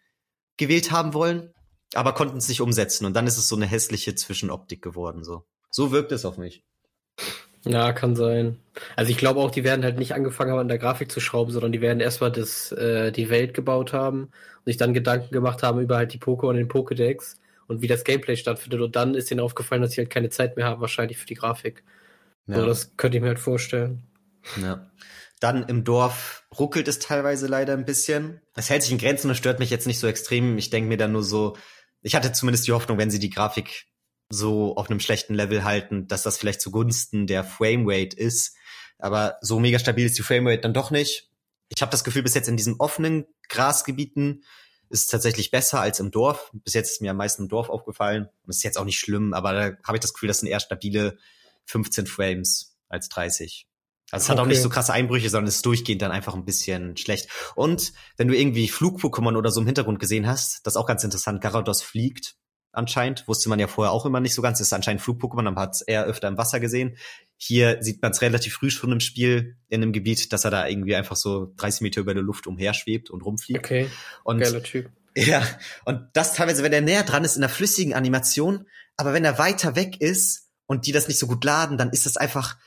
gewählt 0.57 0.91
haben 0.91 1.13
wollen, 1.13 1.53
aber 1.93 2.13
konnten 2.13 2.37
es 2.37 2.47
nicht 2.47 2.61
umsetzen 2.61 3.05
und 3.05 3.13
dann 3.13 3.27
ist 3.27 3.37
es 3.37 3.47
so 3.47 3.55
eine 3.55 3.65
hässliche 3.65 4.15
Zwischenoptik 4.15 4.81
geworden 4.81 5.23
so. 5.23 5.45
So 5.71 5.91
wirkt 5.91 6.11
es 6.11 6.25
auf 6.25 6.37
mich. 6.37 6.63
Ja, 7.63 7.93
kann 7.93 8.15
sein. 8.15 8.57
Also 8.95 9.11
ich 9.11 9.17
glaube 9.17 9.39
auch, 9.39 9.51
die 9.51 9.63
werden 9.63 9.83
halt 9.83 9.99
nicht 9.99 10.13
angefangen 10.13 10.51
haben, 10.51 10.59
an 10.59 10.67
der 10.67 10.79
Grafik 10.79 11.11
zu 11.11 11.19
schrauben, 11.19 11.51
sondern 11.51 11.71
die 11.71 11.81
werden 11.81 11.99
erstmal 11.99 12.31
das, 12.31 12.71
äh, 12.71 13.11
die 13.11 13.29
Welt 13.29 13.53
gebaut 13.53 13.93
haben 13.93 14.23
und 14.23 14.65
sich 14.65 14.77
dann 14.77 14.93
Gedanken 14.93 15.31
gemacht 15.31 15.61
haben 15.61 15.79
über 15.79 15.97
halt 15.97 16.13
die 16.13 16.19
Poké 16.19 16.47
und 16.47 16.55
den 16.55 16.69
Pokédex 16.69 17.35
und 17.67 17.81
wie 17.81 17.87
das 17.87 18.03
Gameplay 18.03 18.35
stattfindet. 18.35 18.81
Und 18.81 18.95
dann 18.95 19.13
ist 19.13 19.29
ihnen 19.29 19.39
aufgefallen, 19.39 19.81
dass 19.81 19.91
sie 19.91 20.01
halt 20.01 20.09
keine 20.09 20.29
Zeit 20.29 20.57
mehr 20.57 20.65
haben, 20.65 20.81
wahrscheinlich 20.81 21.17
für 21.17 21.27
die 21.27 21.35
Grafik. 21.35 21.83
Ja. 22.47 22.59
So, 22.59 22.65
das 22.65 22.97
könnte 22.97 23.17
ich 23.17 23.21
mir 23.21 23.29
halt 23.29 23.39
vorstellen. 23.39 24.03
Ja. 24.59 24.89
Dann 25.39 25.63
im 25.63 25.83
Dorf 25.83 26.45
ruckelt 26.57 26.87
es 26.87 26.99
teilweise 26.99 27.47
leider 27.47 27.73
ein 27.73 27.85
bisschen. 27.85 28.41
Es 28.55 28.69
hält 28.69 28.83
sich 28.83 28.91
in 28.91 28.97
Grenzen 28.97 29.29
und 29.29 29.35
stört 29.35 29.59
mich 29.59 29.69
jetzt 29.69 29.87
nicht 29.87 29.99
so 29.99 30.07
extrem. 30.07 30.57
Ich 30.57 30.69
denke 30.69 30.87
mir 30.87 30.97
dann 30.97 31.11
nur 31.11 31.23
so, 31.23 31.55
ich 32.01 32.15
hatte 32.15 32.31
zumindest 32.31 32.67
die 32.67 32.73
Hoffnung, 32.73 32.97
wenn 32.97 33.11
sie 33.11 33.19
die 33.19 33.29
Grafik 33.29 33.85
so 34.31 34.75
auf 34.75 34.89
einem 34.89 34.99
schlechten 34.99 35.33
Level 35.33 35.63
halten, 35.63 36.07
dass 36.07 36.23
das 36.23 36.37
vielleicht 36.37 36.61
zugunsten 36.61 37.27
der 37.27 37.43
Framerate 37.43 38.15
ist. 38.17 38.55
Aber 38.97 39.37
so 39.41 39.59
mega 39.59 39.79
stabil 39.79 40.05
ist 40.05 40.17
die 40.17 40.23
Framerate 40.23 40.61
dann 40.61 40.73
doch 40.73 40.91
nicht. 40.91 41.29
Ich 41.69 41.81
habe 41.81 41.91
das 41.91 42.03
Gefühl, 42.03 42.23
bis 42.23 42.33
jetzt 42.33 42.47
in 42.47 42.57
diesen 42.57 42.75
offenen 42.79 43.25
Grasgebieten 43.49 44.43
ist 44.89 45.03
es 45.03 45.07
tatsächlich 45.07 45.51
besser 45.51 45.79
als 45.79 45.99
im 45.99 46.11
Dorf. 46.11 46.51
Bis 46.53 46.73
jetzt 46.73 46.91
ist 46.91 47.01
mir 47.01 47.11
am 47.11 47.17
meisten 47.17 47.43
im 47.43 47.49
Dorf 47.49 47.69
aufgefallen. 47.69 48.29
Das 48.45 48.57
ist 48.57 48.63
jetzt 48.63 48.77
auch 48.77 48.85
nicht 48.85 48.99
schlimm, 48.99 49.33
aber 49.33 49.53
da 49.53 49.63
habe 49.85 49.97
ich 49.97 50.01
das 50.01 50.13
Gefühl, 50.13 50.27
das 50.27 50.39
sind 50.39 50.49
eher 50.49 50.59
stabile 50.59 51.17
15 51.65 52.07
Frames 52.07 52.75
als 52.89 53.07
30. 53.09 53.67
Also 54.11 54.23
es 54.23 54.29
okay. 54.29 54.37
hat 54.37 54.43
auch 54.43 54.47
nicht 54.47 54.61
so 54.61 54.69
krasse 54.69 54.91
Einbrüche, 54.91 55.29
sondern 55.29 55.47
es 55.47 55.57
ist 55.57 55.65
durchgehend 55.65 56.01
dann 56.01 56.11
einfach 56.11 56.35
ein 56.35 56.43
bisschen 56.43 56.97
schlecht. 56.97 57.29
Und 57.55 57.93
wenn 58.17 58.27
du 58.27 58.37
irgendwie 58.37 58.67
Flug-Pokémon 58.67 59.37
oder 59.37 59.51
so 59.51 59.61
im 59.61 59.65
Hintergrund 59.65 59.99
gesehen 59.99 60.27
hast, 60.27 60.65
das 60.65 60.73
ist 60.73 60.77
auch 60.77 60.85
ganz 60.85 61.05
interessant, 61.05 61.41
Garados 61.41 61.81
fliegt 61.81 62.35
anscheinend. 62.71 63.27
Wusste 63.27 63.49
man 63.49 63.59
ja 63.59 63.67
vorher 63.67 63.91
auch 63.91 64.05
immer 64.05 64.19
nicht 64.19 64.33
so 64.33 64.41
ganz. 64.41 64.59
Das 64.59 64.67
ist 64.67 64.73
anscheinend 64.73 65.01
Flug-Pokémon, 65.01 65.43
man 65.43 65.55
hat 65.55 65.75
es 65.75 65.81
eher 65.81 66.05
öfter 66.05 66.27
im 66.27 66.37
Wasser 66.37 66.59
gesehen. 66.59 66.97
Hier 67.37 67.77
sieht 67.81 68.01
man 68.01 68.11
es 68.11 68.21
relativ 68.21 68.53
früh 68.53 68.69
schon 68.69 68.91
im 68.91 68.99
Spiel 68.99 69.57
in 69.69 69.81
einem 69.81 69.93
Gebiet, 69.93 70.31
dass 70.31 70.45
er 70.45 70.51
da 70.51 70.67
irgendwie 70.67 70.95
einfach 70.95 71.15
so 71.15 71.53
30 71.57 71.81
Meter 71.81 72.01
über 72.01 72.13
der 72.13 72.23
Luft 72.23 72.47
umherschwebt 72.47 73.09
und 73.09 73.21
rumfliegt. 73.21 73.59
Okay. 73.59 73.89
Und, 74.23 74.39
Geiler 74.39 74.63
Typ. 74.63 74.91
Ja, 75.15 75.45
und 75.85 76.07
das 76.13 76.35
teilweise, 76.35 76.63
wenn 76.63 76.71
er 76.71 76.81
näher 76.81 77.03
dran 77.03 77.25
ist 77.25 77.35
in 77.35 77.41
der 77.41 77.49
flüssigen 77.49 77.93
Animation, 77.93 78.65
aber 78.95 79.13
wenn 79.13 79.25
er 79.25 79.37
weiter 79.37 79.75
weg 79.75 79.99
ist 79.99 80.49
und 80.67 80.85
die 80.87 80.93
das 80.93 81.07
nicht 81.07 81.19
so 81.19 81.27
gut 81.27 81.43
laden, 81.43 81.77
dann 81.77 81.89
ist 81.89 82.05
das 82.05 82.15
einfach 82.15 82.57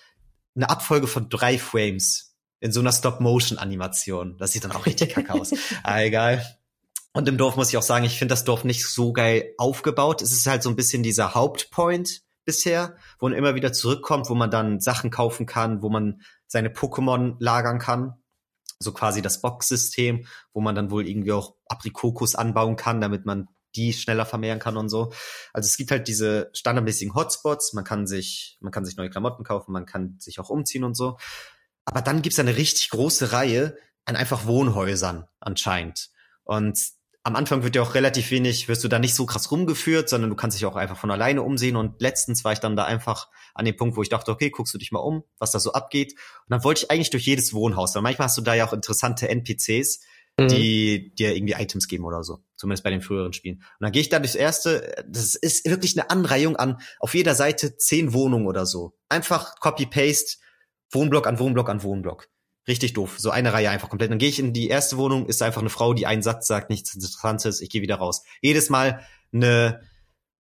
eine 0.54 0.68
Abfolge 0.68 1.06
von 1.06 1.28
drei 1.28 1.58
Frames 1.58 2.34
in 2.60 2.72
so 2.72 2.80
einer 2.80 2.92
Stop-Motion-Animation. 2.92 4.36
Das 4.38 4.52
sieht 4.52 4.64
dann 4.64 4.72
auch 4.72 4.86
richtig 4.86 5.10
kacke 5.10 5.32
aus. 5.32 5.52
Ah, 5.82 6.02
egal. 6.02 6.44
Und 7.14 7.28
im 7.28 7.38
Dorf 7.38 7.54
muss 7.56 7.68
ich 7.68 7.76
auch 7.76 7.82
sagen, 7.82 8.04
ich 8.04 8.18
finde 8.18 8.32
das 8.32 8.44
Dorf 8.44 8.64
nicht 8.64 8.86
so 8.86 9.12
geil 9.12 9.54
aufgebaut. 9.56 10.20
Es 10.20 10.32
ist 10.32 10.46
halt 10.46 10.64
so 10.64 10.68
ein 10.68 10.76
bisschen 10.76 11.04
dieser 11.04 11.34
Hauptpoint 11.34 12.22
bisher, 12.44 12.96
wo 13.20 13.28
man 13.28 13.38
immer 13.38 13.54
wieder 13.54 13.72
zurückkommt, 13.72 14.28
wo 14.28 14.34
man 14.34 14.50
dann 14.50 14.80
Sachen 14.80 15.10
kaufen 15.10 15.46
kann, 15.46 15.80
wo 15.80 15.88
man 15.88 16.22
seine 16.46 16.70
Pokémon 16.70 17.36
lagern 17.38 17.78
kann. 17.78 18.14
So 18.80 18.92
quasi 18.92 19.22
das 19.22 19.40
Box-System, 19.40 20.26
wo 20.52 20.60
man 20.60 20.74
dann 20.74 20.90
wohl 20.90 21.06
irgendwie 21.06 21.32
auch 21.32 21.54
Aprikokus 21.66 22.34
anbauen 22.34 22.74
kann, 22.74 23.00
damit 23.00 23.24
man 23.24 23.48
die 23.76 23.92
schneller 23.92 24.26
vermehren 24.26 24.58
kann 24.58 24.76
und 24.76 24.88
so. 24.88 25.12
Also 25.52 25.66
es 25.66 25.76
gibt 25.76 25.92
halt 25.92 26.08
diese 26.08 26.50
standardmäßigen 26.52 27.14
Hotspots, 27.14 27.72
man 27.74 27.84
kann 27.84 28.06
sich, 28.08 28.58
man 28.60 28.72
kann 28.72 28.84
sich 28.84 28.96
neue 28.96 29.10
Klamotten 29.10 29.44
kaufen, 29.44 29.72
man 29.72 29.86
kann 29.86 30.16
sich 30.18 30.40
auch 30.40 30.50
umziehen 30.50 30.84
und 30.84 30.94
so. 30.96 31.16
Aber 31.84 32.02
dann 32.02 32.22
gibt's 32.22 32.38
eine 32.40 32.56
richtig 32.56 32.90
große 32.90 33.32
Reihe 33.32 33.76
an 34.04 34.16
einfach 34.16 34.46
Wohnhäusern 34.46 35.26
anscheinend. 35.40 36.10
Und 36.44 36.78
am 37.26 37.36
Anfang 37.36 37.62
wird 37.62 37.74
ja 37.74 37.80
auch 37.80 37.94
relativ 37.94 38.30
wenig, 38.30 38.68
wirst 38.68 38.84
du 38.84 38.88
da 38.88 38.98
nicht 38.98 39.14
so 39.14 39.24
krass 39.24 39.50
rumgeführt, 39.50 40.10
sondern 40.10 40.28
du 40.28 40.36
kannst 40.36 40.58
dich 40.58 40.66
auch 40.66 40.76
einfach 40.76 40.98
von 40.98 41.10
alleine 41.10 41.42
umsehen. 41.42 41.74
Und 41.74 42.00
letztens 42.02 42.44
war 42.44 42.52
ich 42.52 42.58
dann 42.58 42.76
da 42.76 42.84
einfach 42.84 43.28
an 43.54 43.64
dem 43.64 43.76
Punkt, 43.76 43.96
wo 43.96 44.02
ich 44.02 44.10
dachte, 44.10 44.30
okay, 44.30 44.50
guckst 44.50 44.74
du 44.74 44.78
dich 44.78 44.92
mal 44.92 45.00
um, 45.00 45.24
was 45.38 45.50
da 45.50 45.58
so 45.58 45.72
abgeht. 45.72 46.12
Und 46.12 46.50
dann 46.50 46.64
wollte 46.64 46.84
ich 46.84 46.90
eigentlich 46.90 47.08
durch 47.08 47.24
jedes 47.24 47.54
Wohnhaus, 47.54 47.94
weil 47.94 48.02
manchmal 48.02 48.26
hast 48.26 48.36
du 48.36 48.42
da 48.42 48.52
ja 48.52 48.66
auch 48.66 48.74
interessante 48.74 49.30
NPCs, 49.30 50.00
mhm. 50.38 50.48
die 50.48 51.14
dir 51.14 51.34
irgendwie 51.34 51.54
Items 51.54 51.88
geben 51.88 52.04
oder 52.04 52.22
so. 52.22 52.44
Zumindest 52.56 52.84
bei 52.84 52.90
den 52.90 53.00
früheren 53.00 53.32
Spielen. 53.32 53.56
Und 53.56 53.80
dann 53.80 53.92
gehe 53.92 54.02
ich 54.02 54.10
da 54.10 54.18
durchs 54.18 54.34
erste, 54.34 55.02
das 55.08 55.34
ist 55.34 55.64
wirklich 55.64 55.98
eine 55.98 56.10
Anreihung 56.10 56.56
an 56.56 56.78
auf 57.00 57.14
jeder 57.14 57.34
Seite 57.34 57.78
zehn 57.78 58.12
Wohnungen 58.12 58.46
oder 58.46 58.66
so. 58.66 58.98
Einfach 59.08 59.58
Copy-Paste, 59.60 60.36
Wohnblock 60.90 61.26
an 61.26 61.38
Wohnblock 61.38 61.70
an 61.70 61.82
Wohnblock. 61.82 62.28
Richtig 62.66 62.94
doof. 62.94 63.16
So 63.18 63.30
eine 63.30 63.52
Reihe 63.52 63.70
einfach 63.70 63.90
komplett. 63.90 64.10
Dann 64.10 64.18
gehe 64.18 64.28
ich 64.28 64.38
in 64.38 64.52
die 64.52 64.68
erste 64.68 64.96
Wohnung, 64.96 65.26
ist 65.26 65.42
einfach 65.42 65.60
eine 65.60 65.70
Frau, 65.70 65.92
die 65.92 66.06
einen 66.06 66.22
Satz 66.22 66.46
sagt, 66.46 66.70
nichts 66.70 66.94
Interessantes, 66.94 67.60
ich 67.60 67.68
gehe 67.68 67.82
wieder 67.82 67.96
raus. 67.96 68.22
Jedes 68.40 68.70
Mal 68.70 69.04
eine 69.32 69.82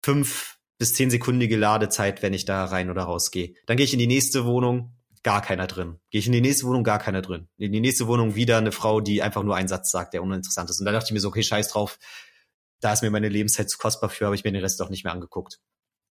fünf 0.04 0.58
bis 0.78 0.94
zehnsekundige 0.94 1.58
Ladezeit, 1.58 2.22
wenn 2.22 2.34
ich 2.34 2.46
da 2.46 2.66
rein 2.66 2.90
oder 2.90 3.04
raus 3.04 3.32
gehe. 3.32 3.54
Dann 3.66 3.78
gehe 3.78 3.86
ich 3.86 3.94
in 3.94 4.00
die 4.00 4.08
nächste 4.08 4.46
Wohnung, 4.46 4.96
gar 5.24 5.42
keiner 5.42 5.68
drin. 5.68 6.00
Gehe 6.10 6.20
ich 6.20 6.26
in 6.26 6.34
die 6.34 6.42
nächste 6.42 6.66
Wohnung, 6.66 6.84
gar 6.84 7.00
keiner 7.00 7.22
drin. 7.22 7.48
In 7.58 7.72
die 7.72 7.80
nächste 7.80 8.08
Wohnung 8.08 8.36
wieder 8.36 8.58
eine 8.58 8.72
Frau, 8.72 9.00
die 9.00 9.22
einfach 9.22 9.44
nur 9.44 9.56
einen 9.56 9.68
Satz 9.68 9.92
sagt, 9.92 10.14
der 10.14 10.24
uninteressant 10.24 10.70
ist. 10.70 10.80
Und 10.80 10.86
da 10.86 10.92
dachte 10.92 11.06
ich 11.06 11.12
mir 11.12 11.20
so, 11.20 11.30
okay, 11.30 11.44
scheiß 11.44 11.70
drauf, 11.70 12.00
da 12.80 12.92
ist 12.94 13.04
mir 13.04 13.12
meine 13.12 13.30
Lebenszeit 13.30 13.70
zu 13.70 13.78
kostbar 13.78 14.10
für, 14.10 14.26
habe 14.26 14.36
ich 14.36 14.44
mir 14.44 14.52
den 14.52 14.62
Rest 14.62 14.82
auch 14.82 14.90
nicht 14.90 15.04
mehr 15.04 15.14
angeguckt. 15.14 15.60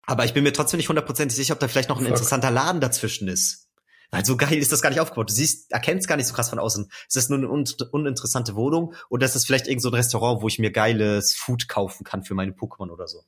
Aber 0.06 0.24
ich 0.24 0.32
bin 0.32 0.44
mir 0.44 0.52
trotzdem 0.52 0.78
nicht 0.78 0.88
hundertprozentig 0.88 1.36
sicher, 1.36 1.54
ob 1.54 1.60
da 1.60 1.68
vielleicht 1.68 1.88
noch 1.88 1.98
ein 1.98 2.06
interessanter 2.06 2.50
Laden 2.50 2.80
dazwischen 2.80 3.28
ist. 3.28 3.69
Weil 4.10 4.24
so 4.24 4.36
geil 4.36 4.58
ist 4.58 4.72
das 4.72 4.82
gar 4.82 4.90
nicht 4.90 5.00
aufgebaut. 5.00 5.30
Du 5.30 5.34
siehst, 5.34 5.70
erkennst 5.70 6.08
gar 6.08 6.16
nicht 6.16 6.26
so 6.26 6.34
krass 6.34 6.50
von 6.50 6.58
außen. 6.58 6.90
Ist 7.06 7.16
das 7.16 7.28
nur 7.28 7.38
eine 7.38 7.48
un 7.48 7.64
uninteressante 7.92 8.56
Wohnung 8.56 8.94
oder 9.08 9.26
ist 9.26 9.34
das 9.34 9.44
vielleicht 9.44 9.68
irgend 9.68 9.82
so 9.82 9.90
ein 9.90 9.94
Restaurant, 9.94 10.42
wo 10.42 10.48
ich 10.48 10.58
mir 10.58 10.72
geiles 10.72 11.36
Food 11.36 11.68
kaufen 11.68 12.04
kann 12.04 12.24
für 12.24 12.34
meine 12.34 12.52
Pokémon 12.52 12.90
oder 12.90 13.06
so? 13.06 13.22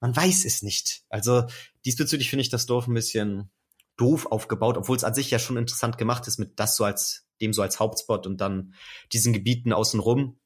Man 0.00 0.16
weiß 0.16 0.44
es 0.46 0.62
nicht. 0.62 1.02
Also 1.08 1.44
diesbezüglich 1.84 2.30
finde 2.30 2.42
ich 2.42 2.48
das 2.48 2.66
Dorf 2.66 2.88
ein 2.88 2.94
bisschen 2.94 3.50
doof 3.96 4.26
aufgebaut, 4.26 4.78
obwohl 4.78 4.96
es 4.96 5.04
an 5.04 5.14
sich 5.14 5.30
ja 5.30 5.38
schon 5.38 5.58
interessant 5.58 5.98
gemacht 5.98 6.26
ist 6.26 6.38
mit 6.38 6.58
das 6.58 6.76
so 6.76 6.84
als 6.84 7.26
dem 7.40 7.52
so 7.52 7.62
als 7.62 7.78
Hauptspot 7.78 8.26
und 8.26 8.40
dann 8.40 8.74
diesen 9.12 9.32
Gebieten 9.32 9.72
außenrum. 9.72 10.38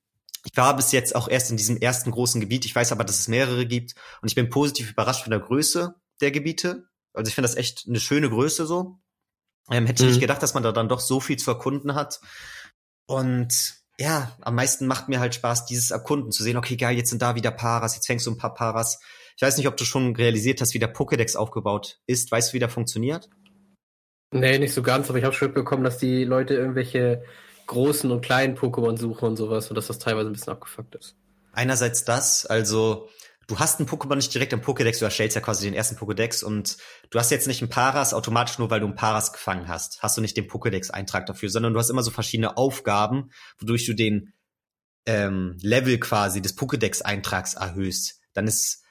Ich 0.44 0.57
war 0.57 0.77
bis 0.77 0.92
jetzt 0.92 1.16
auch 1.16 1.29
erst 1.29 1.50
in 1.50 1.57
diesem 1.57 1.77
ersten 1.79 2.11
großen 2.11 2.40
Gebiet. 2.40 2.66
Ich 2.66 2.74
weiß 2.74 2.92
aber, 2.92 3.05
dass 3.05 3.18
es 3.18 3.29
mehrere 3.29 3.66
gibt 3.66 3.94
und 4.20 4.29
ich 4.29 4.35
bin 4.35 4.50
positiv 4.50 4.90
überrascht 4.90 5.22
von 5.22 5.31
der 5.31 5.40
Größe 5.40 5.94
der 6.20 6.31
Gebiete. 6.33 6.88
Also 7.12 7.29
ich 7.29 7.35
finde 7.35 7.48
das 7.48 7.57
echt 7.57 7.87
eine 7.88 8.00
schöne 8.00 8.29
Größe 8.29 8.66
so. 8.66 8.98
Ähm, 9.70 9.87
hätte 9.87 10.03
ich 10.03 10.09
nicht 10.09 10.16
mhm. 10.18 10.22
gedacht, 10.22 10.42
dass 10.42 10.55
man 10.55 10.62
da 10.62 10.72
dann 10.72 10.88
doch 10.88 11.00
so 11.00 11.20
viel 11.20 11.37
zu 11.37 11.50
erkunden 11.50 11.94
hat. 11.94 12.20
Und 13.07 13.74
ja, 13.98 14.37
am 14.40 14.55
meisten 14.55 14.87
macht 14.87 15.09
mir 15.09 15.20
halt 15.20 15.35
Spaß, 15.35 15.66
dieses 15.66 15.90
Erkunden, 15.90 16.33
zu 16.33 16.42
sehen, 16.42 16.57
okay, 16.57 16.77
geil, 16.77 16.96
jetzt 16.96 17.11
sind 17.11 17.22
da 17.22 17.35
wieder 17.35 17.50
Paras, 17.50 17.94
jetzt 17.94 18.07
fängst 18.07 18.27
du 18.27 18.31
ein 18.31 18.38
paar 18.38 18.55
Paras. 18.55 19.00
Ich 19.37 19.42
weiß 19.42 19.57
nicht, 19.57 19.68
ob 19.68 19.77
du 19.77 19.85
schon 19.85 20.14
realisiert 20.16 20.61
hast, 20.61 20.74
wie 20.74 20.79
der 20.79 20.94
Pokédex 20.94 21.37
aufgebaut 21.37 22.00
ist. 22.07 22.31
Weißt 22.31 22.50
du, 22.50 22.55
wie 22.55 22.59
der 22.59 22.68
funktioniert? 22.68 23.29
Nee, 24.33 24.59
nicht 24.59 24.74
so 24.74 24.83
ganz, 24.83 25.09
aber 25.09 25.18
ich 25.18 25.24
habe 25.24 25.35
schon 25.35 25.48
mitbekommen, 25.48 25.85
dass 25.85 25.98
die 25.98 26.24
Leute 26.24 26.55
irgendwelche 26.55 27.24
großen 27.66 28.11
und 28.11 28.20
kleinen 28.20 28.57
Pokémon 28.57 28.98
suchen 28.98 29.29
und 29.29 29.37
sowas 29.37 29.68
und 29.68 29.77
dass 29.77 29.87
das 29.87 29.98
teilweise 29.98 30.29
ein 30.29 30.33
bisschen 30.33 30.53
abgefuckt 30.53 30.94
ist. 30.96 31.16
Einerseits 31.53 32.05
das, 32.05 32.44
also 32.44 33.09
du 33.47 33.59
hast 33.59 33.81
ein 33.81 33.87
Pokémon 33.87 34.17
nicht 34.17 34.33
direkt 34.33 34.53
im 34.53 34.61
Pokédex, 34.61 34.99
du 34.99 35.05
erstellst 35.05 35.35
ja 35.35 35.41
quasi 35.41 35.65
den 35.65 35.75
ersten 35.75 35.97
Pokédex 35.97 36.45
und 36.45 36.77
du 37.11 37.19
hast 37.19 37.31
jetzt 37.31 37.47
nicht 37.47 37.63
ein 37.63 37.69
Paras 37.69 38.15
automatisch 38.15 38.59
nur, 38.59 38.71
weil 38.71 38.81
du 38.81 38.87
ein 38.87 38.95
Paras 38.95 39.33
gefangen 39.33 39.69
hast. 39.69 40.03
Hast 40.03 40.17
du 40.17 40.21
nicht 40.21 40.37
den 40.37 40.49
Pokédex-Eintrag 40.49 41.27
dafür, 41.27 41.51
sondern 41.51 41.73
du 41.73 41.79
hast 41.79 41.91
immer 41.91 42.03
so 42.03 42.11
verschiedene 42.11 42.57
Aufgaben, 42.57 43.31
wodurch 43.59 43.87
du 43.87 43.95
den 43.95 44.33
ähm, 45.07 45.57
Level 45.61 45.99
quasi 45.99 46.41
des 46.41 46.57
Pokédex-Eintrags 46.57 47.55
erhöhst. 47.55 48.21
Dann 48.33 48.47
ist 48.47 48.85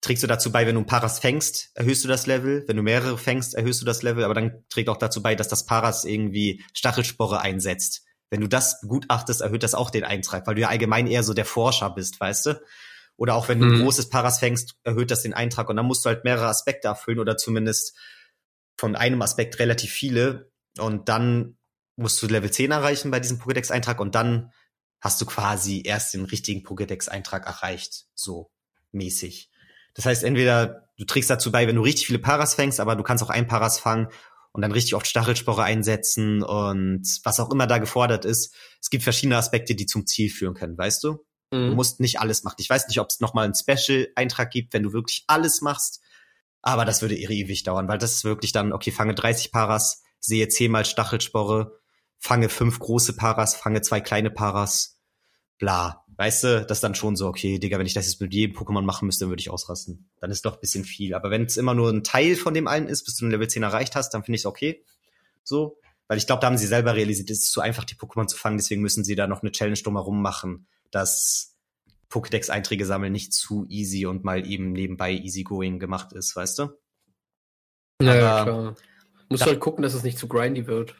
trägst 0.00 0.22
du 0.22 0.26
dazu 0.26 0.52
bei, 0.52 0.66
wenn 0.66 0.74
du 0.74 0.82
ein 0.82 0.86
Paras 0.86 1.18
fängst, 1.18 1.70
erhöhst 1.74 2.04
du 2.04 2.08
das 2.08 2.26
Level. 2.26 2.64
Wenn 2.66 2.76
du 2.76 2.82
mehrere 2.82 3.18
fängst, 3.18 3.54
erhöhst 3.54 3.80
du 3.80 3.84
das 3.84 4.02
Level. 4.02 4.24
Aber 4.24 4.34
dann 4.34 4.64
trägt 4.68 4.88
auch 4.88 4.96
dazu 4.96 5.22
bei, 5.22 5.34
dass 5.34 5.48
das 5.48 5.66
Paras 5.66 6.04
irgendwie 6.04 6.62
Stachelspore 6.72 7.40
einsetzt. 7.40 8.04
Wenn 8.30 8.40
du 8.40 8.46
das 8.46 8.80
begutachtest, 8.80 9.40
erhöht 9.40 9.62
das 9.62 9.74
auch 9.74 9.90
den 9.90 10.04
Eintrag, 10.04 10.46
weil 10.46 10.54
du 10.54 10.60
ja 10.60 10.68
allgemein 10.68 11.06
eher 11.06 11.22
so 11.22 11.34
der 11.34 11.46
Forscher 11.46 11.90
bist, 11.90 12.20
weißt 12.20 12.46
du? 12.46 12.60
Oder 13.18 13.34
auch 13.34 13.48
wenn 13.48 13.58
du 13.58 13.66
ein 13.66 13.78
mhm. 13.78 13.82
großes 13.82 14.10
Paras 14.10 14.38
fängst, 14.38 14.76
erhöht 14.84 15.10
das 15.10 15.22
den 15.22 15.34
Eintrag 15.34 15.68
und 15.68 15.76
dann 15.76 15.86
musst 15.86 16.04
du 16.04 16.08
halt 16.08 16.24
mehrere 16.24 16.46
Aspekte 16.46 16.86
erfüllen 16.86 17.18
oder 17.18 17.36
zumindest 17.36 17.98
von 18.76 18.94
einem 18.94 19.20
Aspekt 19.22 19.58
relativ 19.58 19.90
viele. 19.90 20.52
Und 20.78 21.08
dann 21.08 21.58
musst 21.96 22.22
du 22.22 22.28
Level 22.28 22.50
10 22.50 22.70
erreichen 22.70 23.10
bei 23.10 23.18
diesem 23.18 23.40
Pokédex-Eintrag 23.40 24.00
und 24.00 24.14
dann 24.14 24.52
hast 25.00 25.20
du 25.20 25.26
quasi 25.26 25.82
erst 25.84 26.14
den 26.14 26.24
richtigen 26.24 26.64
Pokédex-Eintrag 26.64 27.44
erreicht, 27.44 28.06
so 28.14 28.52
mäßig. 28.92 29.50
Das 29.94 30.06
heißt, 30.06 30.22
entweder 30.22 30.88
du 30.96 31.04
trägst 31.04 31.28
dazu 31.28 31.50
bei, 31.50 31.66
wenn 31.66 31.74
du 31.74 31.82
richtig 31.82 32.06
viele 32.06 32.20
Paras 32.20 32.54
fängst, 32.54 32.78
aber 32.78 32.94
du 32.94 33.02
kannst 33.02 33.24
auch 33.24 33.30
ein 33.30 33.48
Paras 33.48 33.80
fangen 33.80 34.08
und 34.52 34.62
dann 34.62 34.70
richtig 34.70 34.94
oft 34.94 35.08
Stachelspore 35.08 35.64
einsetzen 35.64 36.44
und 36.44 37.02
was 37.24 37.40
auch 37.40 37.50
immer 37.50 37.66
da 37.66 37.78
gefordert 37.78 38.24
ist. 38.24 38.54
Es 38.80 38.90
gibt 38.90 39.02
verschiedene 39.02 39.36
Aspekte, 39.36 39.74
die 39.74 39.86
zum 39.86 40.06
Ziel 40.06 40.30
führen 40.30 40.54
können, 40.54 40.78
weißt 40.78 41.02
du? 41.02 41.24
Mhm. 41.50 41.70
Du 41.70 41.74
musst 41.74 42.00
nicht 42.00 42.20
alles 42.20 42.44
machen. 42.44 42.56
Ich 42.58 42.68
weiß 42.68 42.88
nicht, 42.88 43.00
ob 43.00 43.08
es 43.10 43.20
nochmal 43.20 43.44
einen 43.44 43.54
Special-Eintrag 43.54 44.50
gibt, 44.50 44.74
wenn 44.74 44.82
du 44.82 44.92
wirklich 44.92 45.24
alles 45.26 45.60
machst. 45.60 46.00
Aber 46.60 46.84
das 46.84 47.02
würde 47.02 47.16
ewig 47.16 47.62
dauern, 47.62 47.88
weil 47.88 47.98
das 47.98 48.14
ist 48.14 48.24
wirklich 48.24 48.52
dann, 48.52 48.72
okay, 48.72 48.90
fange 48.90 49.14
30 49.14 49.52
Paras, 49.52 50.02
sehe 50.18 50.48
zehnmal 50.48 50.84
Stachelsporre, 50.84 51.78
fange 52.18 52.48
fünf 52.48 52.78
große 52.78 53.14
Paras, 53.14 53.54
fange 53.54 53.80
zwei 53.80 54.00
kleine 54.00 54.30
Paras, 54.30 54.98
bla. 55.58 56.04
Weißt 56.16 56.42
du, 56.42 56.66
das 56.66 56.78
ist 56.78 56.82
dann 56.82 56.96
schon 56.96 57.14
so, 57.14 57.28
okay, 57.28 57.60
Digga, 57.60 57.78
wenn 57.78 57.86
ich 57.86 57.94
das 57.94 58.06
jetzt 58.06 58.20
mit 58.20 58.34
jedem 58.34 58.56
Pokémon 58.56 58.82
machen 58.82 59.06
müsste, 59.06 59.24
dann 59.24 59.30
würde 59.30 59.40
ich 59.40 59.50
ausrasten. 59.50 60.10
Dann 60.20 60.32
ist 60.32 60.44
doch 60.44 60.54
ein 60.54 60.60
bisschen 60.60 60.84
viel. 60.84 61.14
Aber 61.14 61.30
wenn 61.30 61.44
es 61.44 61.56
immer 61.56 61.74
nur 61.74 61.90
ein 61.90 62.02
Teil 62.02 62.34
von 62.34 62.54
dem 62.54 62.66
einen 62.66 62.88
ist, 62.88 63.04
bis 63.04 63.14
du 63.16 63.26
ein 63.26 63.30
Level 63.30 63.46
10 63.46 63.62
erreicht 63.62 63.94
hast, 63.94 64.10
dann 64.10 64.24
finde 64.24 64.34
ich 64.34 64.42
es 64.42 64.46
okay. 64.46 64.84
So. 65.44 65.78
Weil 66.08 66.18
ich 66.18 66.26
glaube, 66.26 66.40
da 66.40 66.48
haben 66.48 66.58
sie 66.58 66.66
selber 66.66 66.96
realisiert, 66.96 67.30
es 67.30 67.44
ist 67.44 67.52
zu 67.52 67.60
einfach, 67.60 67.84
die 67.84 67.94
Pokémon 67.94 68.26
zu 68.26 68.36
fangen, 68.36 68.56
deswegen 68.56 68.82
müssen 68.82 69.04
sie 69.04 69.14
da 69.14 69.28
noch 69.28 69.42
eine 69.42 69.52
Challenge 69.52 69.78
drumherum 69.78 70.20
machen 70.20 70.66
dass 70.90 71.56
Pokédex-Einträge 72.10 72.86
sammeln 72.86 73.12
nicht 73.12 73.32
zu 73.32 73.66
easy 73.68 74.06
und 74.06 74.24
mal 74.24 74.46
eben 74.46 74.72
nebenbei 74.72 75.12
easygoing 75.12 75.78
gemacht 75.78 76.12
ist, 76.12 76.34
weißt 76.34 76.58
du? 76.58 76.68
Naja, 78.00 78.44
klar. 78.44 78.76
Musst 79.28 79.42
da, 79.42 79.46
halt 79.46 79.60
gucken, 79.60 79.82
dass 79.82 79.94
es 79.94 80.02
nicht 80.02 80.18
zu 80.18 80.28
grindy 80.28 80.66
wird. 80.66 80.94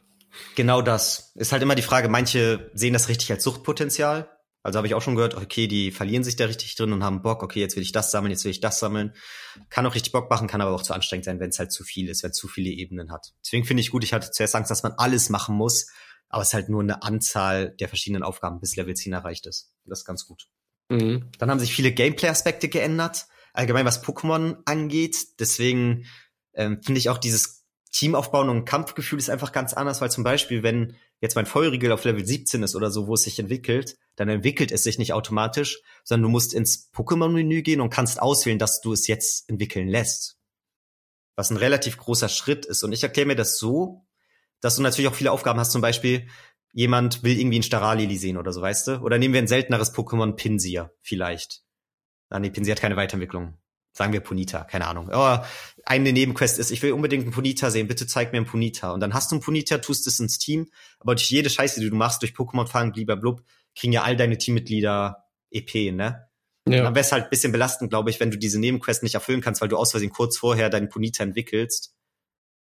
Genau 0.54 0.82
das. 0.82 1.32
Ist 1.36 1.52
halt 1.52 1.62
immer 1.62 1.74
die 1.74 1.82
Frage, 1.82 2.08
manche 2.08 2.70
sehen 2.74 2.92
das 2.92 3.08
richtig 3.08 3.30
als 3.30 3.42
Suchtpotenzial. 3.44 4.30
Also 4.62 4.76
habe 4.76 4.86
ich 4.86 4.94
auch 4.94 5.00
schon 5.00 5.14
gehört, 5.14 5.34
okay, 5.34 5.66
die 5.66 5.90
verlieren 5.92 6.24
sich 6.24 6.36
da 6.36 6.44
richtig 6.44 6.74
drin 6.74 6.92
und 6.92 7.04
haben 7.04 7.22
Bock, 7.22 7.42
okay, 7.42 7.60
jetzt 7.60 7.76
will 7.76 7.82
ich 7.82 7.92
das 7.92 8.10
sammeln, 8.10 8.32
jetzt 8.32 8.44
will 8.44 8.50
ich 8.50 8.60
das 8.60 8.80
sammeln. 8.80 9.14
Kann 9.70 9.86
auch 9.86 9.94
richtig 9.94 10.12
Bock 10.12 10.28
machen, 10.28 10.48
kann 10.48 10.60
aber 10.60 10.72
auch 10.72 10.82
zu 10.82 10.92
anstrengend 10.92 11.24
sein, 11.24 11.40
wenn 11.40 11.50
es 11.50 11.58
halt 11.58 11.72
zu 11.72 11.84
viel 11.84 12.08
ist, 12.10 12.22
wenn 12.22 12.32
es 12.32 12.36
zu 12.36 12.48
viele 12.48 12.68
Ebenen 12.70 13.10
hat. 13.10 13.32
Deswegen 13.42 13.64
finde 13.64 13.80
ich 13.80 13.90
gut, 13.90 14.04
ich 14.04 14.12
hatte 14.12 14.30
zuerst 14.30 14.56
Angst, 14.56 14.70
dass 14.70 14.82
man 14.82 14.92
alles 14.98 15.30
machen 15.30 15.54
muss, 15.54 15.86
aber 16.28 16.42
es 16.42 16.48
ist 16.48 16.54
halt 16.54 16.68
nur 16.68 16.82
eine 16.82 17.02
Anzahl 17.02 17.70
der 17.80 17.88
verschiedenen 17.88 18.22
Aufgaben, 18.22 18.60
bis 18.60 18.76
Level 18.76 18.94
10 18.94 19.12
erreicht 19.12 19.46
ist. 19.46 19.72
Das 19.84 20.00
ist 20.00 20.04
ganz 20.04 20.26
gut. 20.26 20.48
Mhm. 20.88 21.30
Dann 21.38 21.50
haben 21.50 21.60
sich 21.60 21.74
viele 21.74 21.92
Gameplay-Aspekte 21.92 22.68
geändert, 22.68 23.26
allgemein 23.52 23.86
was 23.86 24.04
Pokémon 24.04 24.58
angeht. 24.64 25.40
Deswegen 25.40 26.06
ähm, 26.54 26.82
finde 26.82 26.98
ich 26.98 27.08
auch 27.08 27.18
dieses 27.18 27.66
Teamaufbauen 27.92 28.48
und 28.48 28.64
Kampfgefühl 28.64 29.18
ist 29.18 29.30
einfach 29.30 29.52
ganz 29.52 29.72
anders, 29.72 30.00
weil 30.00 30.10
zum 30.10 30.24
Beispiel, 30.24 30.62
wenn 30.62 30.96
jetzt 31.20 31.36
mein 31.36 31.46
Feurigel 31.46 31.90
auf 31.92 32.04
Level 32.04 32.24
17 32.24 32.62
ist 32.62 32.76
oder 32.76 32.90
so, 32.90 33.06
wo 33.06 33.14
es 33.14 33.22
sich 33.22 33.38
entwickelt, 33.38 33.96
dann 34.16 34.28
entwickelt 34.28 34.72
es 34.72 34.84
sich 34.84 34.98
nicht 34.98 35.12
automatisch, 35.12 35.80
sondern 36.04 36.24
du 36.24 36.28
musst 36.28 36.52
ins 36.52 36.92
Pokémon-Menü 36.92 37.62
gehen 37.62 37.80
und 37.80 37.90
kannst 37.90 38.20
auswählen, 38.20 38.58
dass 38.58 38.80
du 38.80 38.92
es 38.92 39.06
jetzt 39.06 39.48
entwickeln 39.48 39.88
lässt. 39.88 40.36
Was 41.34 41.50
ein 41.50 41.56
relativ 41.56 41.96
großer 41.96 42.28
Schritt 42.28 42.66
ist. 42.66 42.82
Und 42.82 42.92
ich 42.92 43.02
erkläre 43.02 43.26
mir 43.28 43.36
das 43.36 43.58
so, 43.58 44.04
dass 44.60 44.76
du 44.76 44.82
natürlich 44.82 45.08
auch 45.08 45.14
viele 45.14 45.32
Aufgaben 45.32 45.58
hast, 45.58 45.72
zum 45.72 45.82
Beispiel, 45.82 46.28
jemand 46.72 47.22
will 47.22 47.38
irgendwie 47.38 47.58
ein 47.58 47.64
Staralili 47.64 48.16
sehen 48.16 48.36
oder 48.36 48.52
so, 48.52 48.60
weißt 48.60 48.88
du? 48.88 48.98
Oder 49.00 49.18
nehmen 49.18 49.34
wir 49.34 49.42
ein 49.42 49.48
selteneres 49.48 49.94
Pokémon 49.94 50.32
Pinsir, 50.32 50.92
vielleicht. 51.00 51.62
Ah, 52.28 52.38
nee, 52.38 52.50
Pinsir 52.50 52.72
hat 52.72 52.80
keine 52.80 52.96
Weiterentwicklung. 52.96 53.58
Sagen 53.92 54.12
wir 54.12 54.20
Punita, 54.20 54.64
keine 54.64 54.86
Ahnung. 54.86 55.10
Aber 55.10 55.46
eine 55.84 56.12
Nebenquest 56.12 56.58
ist, 56.58 56.70
ich 56.70 56.82
will 56.82 56.92
unbedingt 56.92 57.24
einen 57.24 57.32
Punita 57.32 57.70
sehen, 57.70 57.88
bitte 57.88 58.06
zeig 58.06 58.32
mir 58.32 58.38
einen 58.38 58.46
Punita. 58.46 58.92
Und 58.92 59.00
dann 59.00 59.14
hast 59.14 59.30
du 59.30 59.36
einen 59.36 59.42
Punita, 59.42 59.78
tust 59.78 60.06
es 60.06 60.20
ins 60.20 60.38
Team, 60.38 60.68
aber 61.00 61.14
durch 61.14 61.30
jede 61.30 61.50
Scheiße, 61.50 61.80
die 61.80 61.90
du 61.90 61.96
machst, 61.96 62.22
durch 62.22 62.32
Pokémon 62.32 62.66
fangen, 62.66 62.92
blub, 62.92 63.42
kriegen 63.74 63.92
ja 63.92 64.02
all 64.02 64.16
deine 64.16 64.38
Teammitglieder 64.38 65.24
EP, 65.50 65.92
ne? 65.92 66.28
Ja. 66.68 66.82
Dann 66.84 66.94
wäre 66.94 67.04
es 67.04 67.12
halt 67.12 67.24
ein 67.24 67.30
bisschen 67.30 67.50
belastend, 67.50 67.90
glaube 67.90 68.10
ich, 68.10 68.20
wenn 68.20 68.30
du 68.30 68.36
diese 68.36 68.60
Nebenquest 68.60 69.02
nicht 69.02 69.14
erfüllen 69.14 69.40
kannst, 69.40 69.60
weil 69.62 69.68
du 69.68 69.76
aus 69.76 69.90
Versehen 69.90 70.10
kurz 70.10 70.36
vorher 70.36 70.68
deinen 70.68 70.90
Punita 70.90 71.24
entwickelst. 71.24 71.94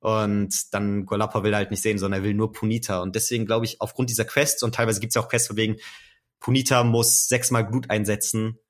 Und 0.07 0.73
dann 0.73 1.05
Golappa 1.05 1.43
will 1.43 1.57
halt 1.57 1.73
nicht 1.73 1.83
sehen, 1.83 1.99
sondern 1.99 2.21
er 2.21 2.25
will 2.25 2.33
nur 2.33 2.53
Punita. 2.53 3.01
Und 3.01 3.17
deswegen 3.17 3.45
glaube 3.45 3.65
ich, 3.65 3.81
aufgrund 3.81 4.09
dieser 4.09 4.25
Quests, 4.25 4.63
und 4.63 4.73
teilweise 4.73 5.01
gibt 5.01 5.11
es 5.11 5.17
ja 5.17 5.21
auch 5.21 5.29
Quests 5.29 5.49
von 5.49 5.57
wegen, 5.57 5.79
Punita 6.39 6.85
muss 6.85 7.27
sechsmal 7.27 7.65
Blut 7.65 7.91
einsetzen, 7.91 8.61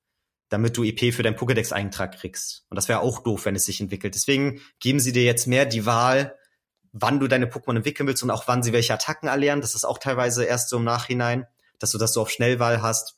damit 0.49 0.75
du 0.75 0.83
EP 0.83 1.13
für 1.13 1.21
deinen 1.21 1.35
Pokédex-Eintrag 1.35 2.17
kriegst. 2.17 2.65
Und 2.71 2.75
das 2.75 2.89
wäre 2.89 3.01
auch 3.01 3.19
doof, 3.19 3.45
wenn 3.45 3.55
es 3.55 3.65
sich 3.65 3.79
entwickelt. 3.79 4.15
Deswegen 4.15 4.61
geben 4.79 4.99
sie 4.99 5.11
dir 5.11 5.25
jetzt 5.25 5.45
mehr 5.45 5.67
die 5.67 5.85
Wahl, 5.85 6.35
wann 6.91 7.19
du 7.19 7.27
deine 7.27 7.45
Pokémon 7.45 7.75
entwickeln 7.75 8.07
willst 8.07 8.23
und 8.23 8.31
auch 8.31 8.47
wann 8.47 8.63
sie 8.63 8.73
welche 8.73 8.95
Attacken 8.95 9.29
erlernen. 9.29 9.61
Das 9.61 9.75
ist 9.75 9.85
auch 9.85 9.99
teilweise 9.99 10.43
erst 10.43 10.69
so 10.69 10.77
im 10.77 10.85
Nachhinein, 10.85 11.45
dass 11.77 11.91
du 11.91 11.99
das 11.99 12.13
so 12.13 12.21
auf 12.23 12.31
Schnellwahl 12.31 12.81
hast 12.81 13.16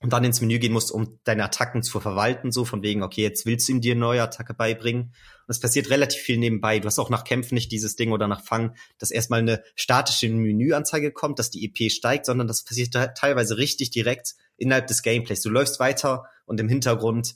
und 0.00 0.12
dann 0.12 0.24
ins 0.24 0.40
Menü 0.40 0.58
gehen 0.58 0.72
musst, 0.72 0.92
um 0.92 1.18
deine 1.24 1.44
Attacken 1.44 1.82
zu 1.82 2.00
verwalten, 2.00 2.52
so 2.52 2.64
von 2.64 2.82
wegen, 2.82 3.02
okay, 3.02 3.22
jetzt 3.22 3.46
willst 3.46 3.66
du 3.68 3.72
ihm 3.72 3.80
dir 3.80 3.92
eine 3.92 4.00
neue 4.00 4.22
Attacke 4.22 4.52
beibringen. 4.52 5.02
Und 5.02 5.48
es 5.48 5.60
passiert 5.60 5.88
relativ 5.88 6.20
viel 6.20 6.36
nebenbei. 6.36 6.78
Du 6.78 6.86
hast 6.86 6.98
auch 6.98 7.08
nach 7.08 7.24
Kämpfen 7.24 7.54
nicht 7.54 7.72
dieses 7.72 7.96
Ding 7.96 8.12
oder 8.12 8.28
nach 8.28 8.44
Fangen, 8.44 8.76
dass 8.98 9.10
erstmal 9.10 9.40
eine 9.40 9.62
statische 9.74 10.28
Menüanzeige 10.28 11.12
kommt, 11.12 11.38
dass 11.38 11.50
die 11.50 11.64
EP 11.64 11.90
steigt, 11.90 12.26
sondern 12.26 12.46
das 12.46 12.64
passiert 12.64 12.92
teilweise 13.16 13.56
richtig 13.56 13.90
direkt 13.90 14.34
innerhalb 14.56 14.86
des 14.86 15.02
Gameplays. 15.02 15.40
Du 15.40 15.50
läufst 15.50 15.80
weiter 15.80 16.26
und 16.44 16.60
im 16.60 16.68
Hintergrund 16.68 17.34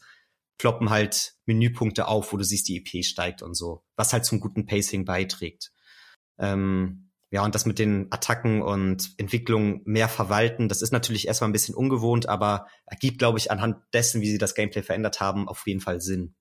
ploppen 0.59 0.90
halt 0.90 1.37
Menüpunkte 1.46 2.09
auf, 2.09 2.33
wo 2.33 2.37
du 2.37 2.44
siehst, 2.44 2.68
die 2.68 2.77
EP 2.77 3.03
steigt 3.03 3.42
und 3.42 3.55
so, 3.55 3.83
was 3.96 4.12
halt 4.12 4.27
zum 4.27 4.40
guten 4.40 4.66
Pacing 4.66 5.07
beiträgt. 5.07 5.73
Ähm, 6.38 7.10
ja, 7.30 7.44
und 7.44 7.54
das 7.54 7.64
mit 7.64 7.78
den 7.78 8.08
Attacken 8.10 8.60
und 8.60 9.14
Entwicklungen 9.16 9.82
mehr 9.84 10.08
verwalten, 10.08 10.68
das 10.68 10.82
ist 10.82 10.92
natürlich 10.92 11.28
erstmal 11.28 11.48
ein 11.48 11.52
bisschen 11.52 11.76
ungewohnt, 11.76 12.28
aber 12.28 12.66
ergibt, 12.86 13.18
glaube 13.18 13.38
ich, 13.38 13.52
anhand 13.52 13.76
dessen, 13.92 14.20
wie 14.20 14.30
sie 14.30 14.38
das 14.38 14.56
Gameplay 14.56 14.82
verändert 14.82 15.20
haben, 15.20 15.48
auf 15.48 15.64
jeden 15.66 15.80
Fall 15.80 16.00
Sinn. 16.00 16.34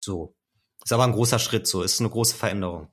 So. 0.00 0.36
Ist 0.84 0.92
aber 0.92 1.04
ein 1.04 1.12
großer 1.12 1.40
Schritt, 1.40 1.66
so. 1.66 1.82
Ist 1.82 1.98
eine 1.98 2.10
große 2.10 2.36
Veränderung. 2.36 2.92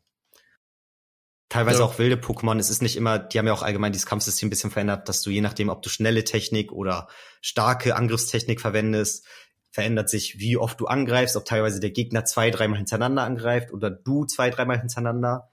Teilweise 1.49 1.79
ja. 1.79 1.85
auch 1.85 1.99
wilde 1.99 2.15
Pokémon. 2.15 2.57
Es 2.57 2.71
ist 2.71 2.81
nicht 2.81 2.97
immer, 2.97 3.19
die 3.19 3.37
haben 3.37 3.45
ja 3.45 3.53
auch 3.53 3.61
allgemein 3.61 3.91
dieses 3.91 4.07
Kampfsystem 4.07 4.47
ein 4.47 4.49
bisschen 4.49 4.71
verändert, 4.71 5.07
dass 5.07 5.21
du 5.21 5.29
je 5.29 5.41
nachdem, 5.41 5.69
ob 5.69 5.83
du 5.83 5.89
schnelle 5.89 6.23
Technik 6.23 6.71
oder 6.71 7.07
starke 7.41 7.95
Angriffstechnik 7.95 8.59
verwendest, 8.59 9.27
verändert 9.69 10.09
sich, 10.09 10.39
wie 10.39 10.57
oft 10.57 10.79
du 10.79 10.87
angreifst, 10.87 11.35
ob 11.35 11.45
teilweise 11.45 11.79
der 11.79 11.91
Gegner 11.91 12.25
zwei, 12.25 12.49
dreimal 12.49 12.77
hintereinander 12.77 13.23
angreift 13.23 13.71
oder 13.71 13.91
du 13.91 14.25
zwei, 14.25 14.49
dreimal 14.49 14.79
hintereinander 14.79 15.49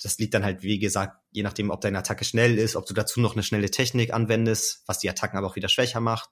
das 0.00 0.18
liegt 0.18 0.34
dann 0.34 0.44
halt, 0.44 0.62
wie 0.62 0.78
gesagt, 0.78 1.18
je 1.30 1.42
nachdem, 1.42 1.70
ob 1.70 1.80
deine 1.80 1.98
Attacke 1.98 2.24
schnell 2.24 2.58
ist, 2.58 2.76
ob 2.76 2.86
du 2.86 2.94
dazu 2.94 3.20
noch 3.20 3.34
eine 3.34 3.42
schnelle 3.42 3.70
Technik 3.70 4.12
anwendest, 4.12 4.82
was 4.86 4.98
die 4.98 5.08
Attacken 5.08 5.38
aber 5.38 5.46
auch 5.46 5.56
wieder 5.56 5.68
schwächer 5.68 6.00
macht 6.00 6.30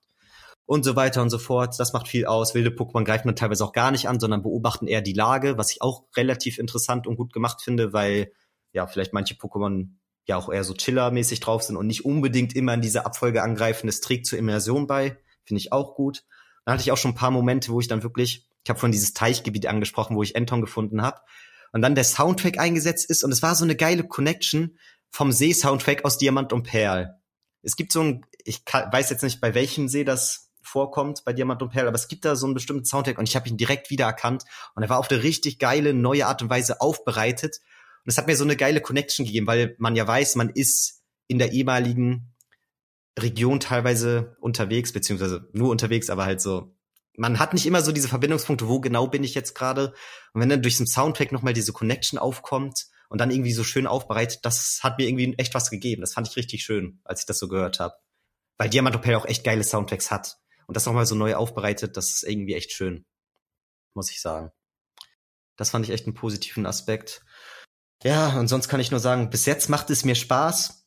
und 0.66 0.84
so 0.84 0.96
weiter 0.96 1.22
und 1.22 1.30
so 1.30 1.38
fort. 1.38 1.74
Das 1.78 1.92
macht 1.92 2.08
viel 2.08 2.26
aus. 2.26 2.54
Wilde 2.54 2.70
Pokémon 2.70 3.04
greift 3.04 3.24
man 3.24 3.36
teilweise 3.36 3.64
auch 3.64 3.72
gar 3.72 3.90
nicht 3.90 4.08
an, 4.08 4.20
sondern 4.20 4.42
beobachten 4.42 4.86
eher 4.86 5.02
die 5.02 5.12
Lage, 5.12 5.58
was 5.58 5.72
ich 5.72 5.82
auch 5.82 6.04
relativ 6.16 6.58
interessant 6.58 7.06
und 7.06 7.16
gut 7.16 7.32
gemacht 7.32 7.62
finde, 7.62 7.92
weil 7.92 8.32
ja 8.72 8.86
vielleicht 8.86 9.12
manche 9.12 9.34
Pokémon 9.34 9.88
ja 10.26 10.36
auch 10.36 10.48
eher 10.48 10.64
so 10.64 10.74
Chiller-mäßig 10.74 11.40
drauf 11.40 11.62
sind 11.62 11.76
und 11.76 11.86
nicht 11.86 12.04
unbedingt 12.04 12.54
immer 12.54 12.74
in 12.74 12.82
diese 12.82 13.04
Abfolge 13.04 13.42
angreifen. 13.42 13.86
Das 13.88 14.00
trägt 14.00 14.26
zur 14.26 14.38
Immersion 14.38 14.86
bei, 14.86 15.18
finde 15.44 15.60
ich 15.60 15.72
auch 15.72 15.94
gut. 15.94 16.24
Dann 16.64 16.74
hatte 16.74 16.82
ich 16.82 16.92
auch 16.92 16.96
schon 16.96 17.12
ein 17.12 17.16
paar 17.16 17.32
Momente, 17.32 17.72
wo 17.72 17.80
ich 17.80 17.88
dann 17.88 18.02
wirklich, 18.02 18.46
ich 18.62 18.70
habe 18.70 18.78
von 18.78 18.92
dieses 18.92 19.12
Teichgebiet 19.12 19.66
angesprochen, 19.66 20.16
wo 20.16 20.22
ich 20.22 20.34
Enton 20.36 20.60
gefunden 20.60 21.02
habe 21.02 21.20
und 21.72 21.82
dann 21.82 21.94
der 21.94 22.04
Soundtrack 22.04 22.58
eingesetzt 22.58 23.08
ist 23.08 23.24
und 23.24 23.32
es 23.32 23.42
war 23.42 23.54
so 23.54 23.64
eine 23.64 23.76
geile 23.76 24.04
Connection 24.04 24.78
vom 25.10 25.32
See-Soundtrack 25.32 26.04
aus 26.04 26.18
Diamant 26.18 26.52
und 26.52 26.64
Perl. 26.64 27.16
Es 27.62 27.76
gibt 27.76 27.92
so 27.92 28.02
ein, 28.02 28.26
ich 28.44 28.62
weiß 28.64 29.10
jetzt 29.10 29.22
nicht, 29.22 29.40
bei 29.40 29.54
welchem 29.54 29.88
See 29.88 30.04
das 30.04 30.50
vorkommt 30.62 31.24
bei 31.24 31.32
Diamant 31.32 31.62
und 31.62 31.70
Perl, 31.70 31.88
aber 31.88 31.96
es 31.96 32.08
gibt 32.08 32.24
da 32.24 32.36
so 32.36 32.46
einen 32.46 32.54
bestimmten 32.54 32.84
Soundtrack 32.84 33.18
und 33.18 33.28
ich 33.28 33.36
habe 33.36 33.48
ihn 33.48 33.56
direkt 33.56 33.90
wiedererkannt 33.90 34.44
und 34.74 34.82
er 34.82 34.88
war 34.88 34.98
auf 34.98 35.10
eine 35.10 35.22
richtig 35.22 35.58
geile, 35.58 35.94
neue 35.94 36.26
Art 36.26 36.42
und 36.42 36.50
Weise 36.50 36.80
aufbereitet. 36.80 37.60
Und 38.04 38.10
es 38.10 38.18
hat 38.18 38.26
mir 38.26 38.36
so 38.36 38.44
eine 38.44 38.56
geile 38.56 38.80
Connection 38.80 39.26
gegeben, 39.26 39.46
weil 39.46 39.74
man 39.78 39.96
ja 39.96 40.06
weiß, 40.06 40.36
man 40.36 40.48
ist 40.48 41.02
in 41.26 41.38
der 41.38 41.52
ehemaligen 41.52 42.32
Region 43.18 43.60
teilweise 43.60 44.36
unterwegs, 44.40 44.92
beziehungsweise 44.92 45.48
nur 45.52 45.70
unterwegs, 45.70 46.08
aber 46.10 46.24
halt 46.24 46.40
so 46.40 46.74
man 47.20 47.38
hat 47.38 47.52
nicht 47.52 47.66
immer 47.66 47.82
so 47.82 47.92
diese 47.92 48.08
Verbindungspunkte, 48.08 48.66
wo 48.66 48.80
genau 48.80 49.06
bin 49.06 49.22
ich 49.24 49.34
jetzt 49.34 49.54
gerade. 49.54 49.92
Und 50.32 50.40
wenn 50.40 50.48
dann 50.48 50.62
durch 50.62 50.78
so 50.78 50.86
Soundtrack 50.86 51.32
nochmal 51.32 51.52
diese 51.52 51.74
Connection 51.74 52.18
aufkommt 52.18 52.86
und 53.10 53.20
dann 53.20 53.30
irgendwie 53.30 53.52
so 53.52 53.62
schön 53.62 53.86
aufbereitet, 53.86 54.40
das 54.42 54.80
hat 54.82 54.96
mir 54.96 55.06
irgendwie 55.06 55.34
echt 55.36 55.52
was 55.52 55.68
gegeben. 55.68 56.00
Das 56.00 56.14
fand 56.14 56.28
ich 56.28 56.36
richtig 56.36 56.64
schön, 56.64 56.98
als 57.04 57.20
ich 57.20 57.26
das 57.26 57.38
so 57.38 57.46
gehört 57.46 57.78
habe. 57.78 57.94
Weil 58.56 58.70
Diamant 58.70 58.96
Opel 58.96 59.14
auch 59.16 59.26
echt 59.26 59.44
geile 59.44 59.64
Soundtracks 59.64 60.10
hat. 60.10 60.38
Und 60.66 60.78
das 60.78 60.86
nochmal 60.86 61.04
so 61.04 61.14
neu 61.14 61.34
aufbereitet, 61.34 61.98
das 61.98 62.08
ist 62.08 62.22
irgendwie 62.22 62.54
echt 62.54 62.72
schön. 62.72 63.04
Muss 63.92 64.10
ich 64.10 64.22
sagen. 64.22 64.50
Das 65.56 65.68
fand 65.68 65.84
ich 65.84 65.92
echt 65.92 66.06
einen 66.06 66.14
positiven 66.14 66.64
Aspekt. 66.64 67.22
Ja, 68.02 68.40
und 68.40 68.48
sonst 68.48 68.68
kann 68.68 68.80
ich 68.80 68.90
nur 68.90 69.00
sagen, 69.00 69.28
bis 69.28 69.44
jetzt 69.44 69.68
macht 69.68 69.90
es 69.90 70.06
mir 70.06 70.14
Spaß. 70.14 70.86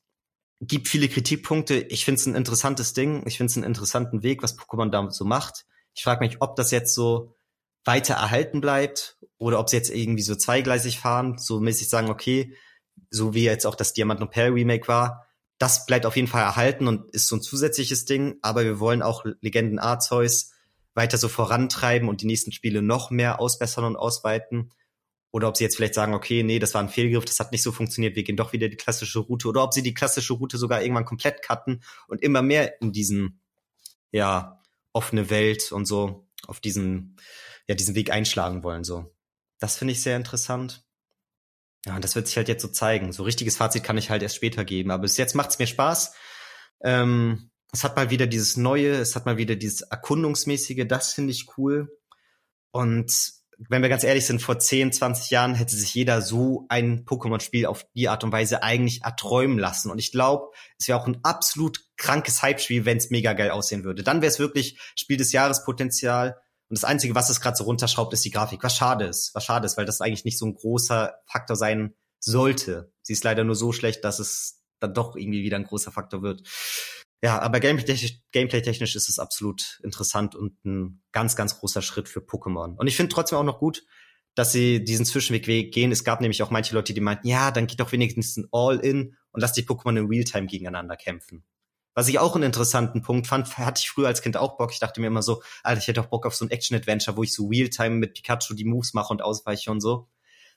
Gibt 0.61 0.87
viele 0.87 1.09
Kritikpunkte. 1.09 1.75
Ich 1.75 2.05
finde 2.05 2.19
es 2.19 2.25
ein 2.25 2.33
interessantes 2.33 2.93
Ding. 2.93 3.23
Ich 3.27 3.37
finde 3.37 3.51
es 3.51 3.57
einen 3.57 3.67
interessanten 3.67 4.23
Weg, 4.23 4.41
was 4.41 4.57
Pokémon 4.57 4.89
damit 4.89 5.13
so 5.13 5.25
macht. 5.25 5.67
Ich 5.93 6.03
frage 6.03 6.23
mich, 6.23 6.41
ob 6.41 6.55
das 6.55 6.71
jetzt 6.71 6.93
so 6.95 7.35
weiter 7.85 8.15
erhalten 8.15 8.61
bleibt 8.61 9.17
oder 9.37 9.59
ob 9.59 9.69
sie 9.69 9.75
jetzt 9.75 9.89
irgendwie 9.89 10.23
so 10.23 10.35
zweigleisig 10.35 10.99
fahren, 10.99 11.37
so 11.37 11.59
mäßig 11.59 11.89
sagen, 11.89 12.09
okay, 12.09 12.55
so 13.09 13.33
wie 13.33 13.43
jetzt 13.43 13.65
auch 13.65 13.75
das 13.75 13.93
Diamant 13.93 14.21
und 14.21 14.31
Perl 14.31 14.51
Remake 14.51 14.87
war, 14.87 15.27
das 15.57 15.85
bleibt 15.85 16.05
auf 16.05 16.15
jeden 16.15 16.27
Fall 16.27 16.43
erhalten 16.43 16.87
und 16.87 17.13
ist 17.13 17.27
so 17.27 17.35
ein 17.35 17.41
zusätzliches 17.41 18.05
Ding, 18.05 18.37
aber 18.41 18.63
wir 18.63 18.79
wollen 18.79 19.01
auch 19.01 19.25
Legenden 19.41 19.79
Arceus 19.79 20.51
weiter 20.95 21.17
so 21.17 21.27
vorantreiben 21.27 22.09
und 22.09 22.21
die 22.21 22.27
nächsten 22.27 22.51
Spiele 22.51 22.81
noch 22.81 23.11
mehr 23.11 23.39
ausbessern 23.39 23.85
und 23.85 23.95
ausweiten. 23.95 24.71
Oder 25.31 25.47
ob 25.47 25.57
sie 25.57 25.63
jetzt 25.63 25.75
vielleicht 25.75 25.95
sagen, 25.95 26.13
okay, 26.13 26.43
nee, 26.43 26.59
das 26.59 26.75
war 26.75 26.81
ein 26.81 26.89
Fehlgriff, 26.89 27.25
das 27.25 27.39
hat 27.39 27.51
nicht 27.51 27.63
so 27.63 27.71
funktioniert, 27.71 28.15
wir 28.15 28.23
gehen 28.23 28.37
doch 28.37 28.53
wieder 28.53 28.69
die 28.69 28.77
klassische 28.77 29.19
Route. 29.19 29.47
Oder 29.47 29.63
ob 29.63 29.73
sie 29.73 29.81
die 29.81 29.95
klassische 29.95 30.33
Route 30.33 30.57
sogar 30.57 30.81
irgendwann 30.83 31.05
komplett 31.05 31.41
cutten 31.41 31.81
und 32.07 32.21
immer 32.21 32.43
mehr 32.43 32.79
in 32.81 32.91
diesen, 32.91 33.41
ja, 34.11 34.61
offene 34.93 35.29
Welt 35.29 35.71
und 35.71 35.85
so 35.85 36.27
auf 36.47 36.59
diesen, 36.59 37.17
ja, 37.67 37.75
diesen 37.75 37.95
Weg 37.95 38.11
einschlagen 38.11 38.63
wollen, 38.63 38.83
so. 38.83 39.13
Das 39.59 39.77
finde 39.77 39.93
ich 39.93 40.01
sehr 40.01 40.17
interessant. 40.17 40.83
Ja, 41.85 41.95
und 41.95 42.03
das 42.03 42.15
wird 42.15 42.27
sich 42.27 42.37
halt 42.37 42.47
jetzt 42.47 42.61
so 42.61 42.69
zeigen. 42.69 43.11
So 43.11 43.23
richtiges 43.23 43.57
Fazit 43.57 43.83
kann 43.83 43.97
ich 43.97 44.09
halt 44.09 44.23
erst 44.23 44.35
später 44.35 44.63
geben. 44.65 44.91
Aber 44.91 45.03
bis 45.03 45.17
jetzt 45.17 45.35
macht 45.35 45.49
es 45.49 45.59
mir 45.59 45.67
Spaß. 45.67 46.13
Ähm, 46.83 47.51
es 47.71 47.83
hat 47.83 47.95
mal 47.95 48.09
wieder 48.09 48.27
dieses 48.27 48.55
Neue, 48.55 48.91
es 48.91 49.15
hat 49.15 49.25
mal 49.25 49.37
wieder 49.37 49.55
dieses 49.55 49.81
Erkundungsmäßige, 49.81 50.85
das 50.87 51.13
finde 51.13 51.31
ich 51.31 51.47
cool. 51.57 51.89
Und 52.71 53.11
wenn 53.69 53.81
wir 53.81 53.89
ganz 53.89 54.03
ehrlich 54.03 54.25
sind, 54.25 54.41
vor 54.41 54.59
10, 54.59 54.91
20 54.91 55.29
Jahren 55.29 55.55
hätte 55.55 55.75
sich 55.75 55.93
jeder 55.93 56.21
so 56.21 56.65
ein 56.69 57.05
Pokémon-Spiel 57.05 57.65
auf 57.65 57.85
die 57.93 58.09
Art 58.09 58.23
und 58.23 58.31
Weise 58.31 58.63
eigentlich 58.63 59.03
erträumen 59.03 59.59
lassen. 59.59 59.91
Und 59.91 59.99
ich 59.99 60.11
glaube, 60.11 60.51
es 60.79 60.87
wäre 60.87 60.99
auch 60.99 61.07
ein 61.07 61.19
absolut 61.23 61.85
krankes 61.97 62.41
Hype-Spiel, 62.41 62.85
wenn 62.85 62.97
es 62.97 63.09
mega 63.09 63.33
geil 63.33 63.51
aussehen 63.51 63.83
würde. 63.83 64.03
Dann 64.03 64.21
wäre 64.21 64.31
es 64.31 64.39
wirklich 64.39 64.79
Spiel 64.95 65.17
des 65.17 65.31
Jahres 65.31 65.63
Potenzial. 65.63 66.37
Und 66.69 66.77
das 66.77 66.83
Einzige, 66.83 67.15
was 67.15 67.29
es 67.29 67.41
gerade 67.41 67.57
so 67.57 67.65
runterschraubt, 67.65 68.13
ist 68.13 68.25
die 68.25 68.31
Grafik. 68.31 68.63
Was 68.63 68.75
schade 68.75 69.05
ist, 69.05 69.35
was 69.35 69.43
schade 69.43 69.65
ist, 69.65 69.77
weil 69.77 69.85
das 69.85 70.01
eigentlich 70.01 70.25
nicht 70.25 70.39
so 70.39 70.45
ein 70.45 70.55
großer 70.55 71.15
Faktor 71.25 71.55
sein 71.55 71.93
sollte. 72.19 72.91
Sie 73.01 73.13
ist 73.13 73.23
leider 73.23 73.43
nur 73.43 73.55
so 73.55 73.71
schlecht, 73.71 74.03
dass 74.03 74.19
es 74.19 74.63
dann 74.79 74.93
doch 74.93 75.15
irgendwie 75.15 75.43
wieder 75.43 75.57
ein 75.57 75.65
großer 75.65 75.91
Faktor 75.91 76.21
wird. 76.21 76.47
Ja, 77.23 77.41
aber 77.41 77.61
gameplay-technisch 77.61 78.19
Gameplay 78.33 78.59
-technisch 78.59 78.97
ist 78.97 79.07
es 79.07 79.17
absolut 79.17 79.79
interessant 79.81 80.35
und 80.35 80.63
ein 80.65 81.01
ganz, 81.13 81.37
ganz 81.37 81.57
großer 81.57 81.81
Schritt 81.81 82.09
für 82.09 82.19
Pokémon. 82.19 82.75
Und 82.75 82.87
ich 82.87 82.97
finde 82.97 83.13
trotzdem 83.13 83.37
auch 83.37 83.45
noch 83.45 83.59
gut, 83.59 83.85
dass 84.35 84.51
sie 84.51 84.83
diesen 84.83 85.05
Zwischenweg 85.05 85.71
gehen. 85.71 85.93
Es 85.93 86.03
gab 86.03 86.19
nämlich 86.19 86.43
auch 86.43 86.49
manche 86.49 86.75
Leute, 86.75 86.93
die 86.93 86.99
meinten, 86.99 87.27
ja, 87.27 87.51
dann 87.51 87.65
geht 87.67 87.79
doch 87.79 87.93
wenigstens 87.93 88.35
ein 88.35 88.47
All-In 88.51 89.15
und 89.31 89.39
lass 89.39 89.53
die 89.53 89.63
Pokémon 89.63 89.97
in 89.97 90.07
Realtime 90.07 90.47
gegeneinander 90.47 90.97
kämpfen. 90.97 91.45
Was 91.95 92.09
ich 92.09 92.19
auch 92.19 92.35
einen 92.35 92.43
interessanten 92.43 93.03
Punkt 93.03 93.27
fand, 93.27 93.57
hatte 93.57 93.79
ich 93.79 93.89
früher 93.89 94.07
als 94.07 94.21
Kind 94.21 94.35
auch 94.35 94.57
Bock. 94.57 94.73
Ich 94.73 94.79
dachte 94.79 94.99
mir 94.99 95.07
immer 95.07 95.23
so, 95.23 95.41
Alter, 95.63 95.79
ich 95.79 95.87
hätte 95.87 96.01
auch 96.01 96.07
Bock 96.07 96.25
auf 96.25 96.35
so 96.35 96.43
ein 96.43 96.51
Action-Adventure, 96.51 97.15
wo 97.15 97.23
ich 97.23 97.31
so 97.31 97.47
Realtime 97.47 97.95
mit 97.95 98.15
Pikachu 98.15 98.53
die 98.53 98.65
Moves 98.65 98.93
mache 98.93 99.13
und 99.13 99.21
ausweiche 99.21 99.71
und 99.71 99.79
so. 99.79 100.09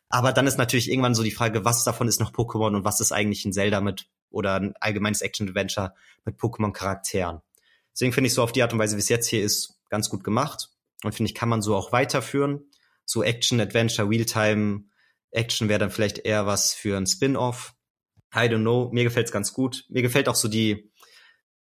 Aber 0.09 0.33
dann 0.33 0.49
ist 0.49 0.59
natürlich 0.59 0.91
irgendwann 0.91 1.15
so 1.15 1.23
die 1.23 1.31
Frage, 1.31 1.65
was 1.65 1.85
davon 1.85 2.09
ist 2.09 2.19
noch 2.19 2.33
Pokémon 2.33 2.75
und 2.75 2.85
was 2.85 3.01
ist 3.01 3.13
eigentlich 3.13 3.45
ein 3.45 3.53
Zelda 3.53 3.81
mit 3.81 4.09
oder 4.37 4.55
ein 4.55 4.75
allgemeines 4.81 5.22
Action-Adventure 5.22 5.94
mit 6.25 6.38
Pokémon-Charakteren. 6.38 7.40
Deswegen 7.92 8.12
finde 8.12 8.29
ich 8.29 8.35
so 8.35 8.42
auf 8.42 8.53
die 8.53 8.62
Art 8.62 8.72
und 8.72 8.79
Weise, 8.79 8.96
wie 8.96 9.01
es 9.01 9.09
jetzt 9.09 9.29
hier 9.29 9.42
ist, 9.42 9.81
ganz 9.88 10.11
gut 10.11 10.22
gemacht. 10.22 10.68
Und 11.03 11.14
finde 11.14 11.31
ich, 11.31 11.35
kann 11.35 11.49
man 11.49 11.62
so 11.62 11.75
auch 11.75 11.92
weiterführen. 11.92 12.70
So 13.05 13.22
Action, 13.22 13.61
Adventure, 13.61 14.09
Realtime, 14.09 14.85
Action 15.31 15.68
wäre 15.68 15.79
dann 15.79 15.90
vielleicht 15.90 16.18
eher 16.18 16.46
was 16.46 16.75
für 16.75 16.96
ein 16.96 17.07
Spin-off. 17.07 17.75
I 18.35 18.40
don't 18.40 18.61
know. 18.61 18.90
Mir 18.92 19.05
gefällt's 19.05 19.33
ganz 19.33 19.53
gut. 19.53 19.85
Mir 19.88 20.03
gefällt 20.03 20.29
auch 20.29 20.35
so 20.35 20.49
die, 20.49 20.92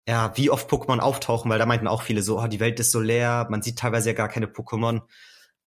ja, 0.09 0.37
wie 0.37 0.51
oft 0.51 0.71
Pokémon 0.71 0.99
auftauchen, 0.99 1.51
weil 1.51 1.59
da 1.59 1.67
meinten 1.67 1.87
auch 1.87 2.03
viele 2.03 2.23
so, 2.23 2.41
oh, 2.41 2.47
die 2.47 2.61
Welt 2.61 2.81
ist 2.81 2.93
so 2.93 3.01
leer, 3.01 3.47
man 3.51 3.63
sieht 3.63 3.79
teilweise 3.79 4.09
ja 4.09 4.15
gar 4.15 4.29
keine 4.29 4.47
Pokémon. 4.47 5.03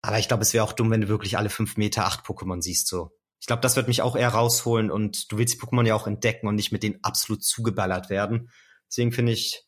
Aber 0.03 0.18
ich 0.18 0.29
glaube, 0.29 0.42
es 0.42 0.53
wäre 0.53 0.62
auch 0.62 0.75
dumm, 0.75 0.90
wenn 0.90 1.01
du 1.01 1.09
wirklich 1.09 1.38
alle 1.38 1.49
fünf 1.49 1.77
Meter 1.77 2.05
acht 2.05 2.25
Pokémon 2.25 2.62
siehst, 2.62 2.87
so. 2.87 3.11
Ich 3.47 3.49
glaube, 3.49 3.63
das 3.63 3.77
wird 3.77 3.87
mich 3.87 4.03
auch 4.03 4.17
eher 4.17 4.31
rausholen 4.31 4.91
und 4.91 5.31
du 5.31 5.39
willst 5.39 5.55
die 5.55 5.61
Pokémon 5.61 5.87
ja 5.87 5.95
auch 5.95 6.09
entdecken 6.09 6.49
und 6.49 6.57
nicht 6.57 6.73
mit 6.73 6.83
denen 6.83 6.99
absolut 7.05 7.45
zugeballert 7.45 8.11
werden. 8.11 8.51
Deswegen 8.91 9.13
finde 9.13 9.31
ich 9.31 9.65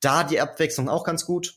da 0.00 0.24
die 0.24 0.40
Abwechslung 0.40 0.88
auch 0.88 1.04
ganz 1.04 1.26
gut. 1.26 1.54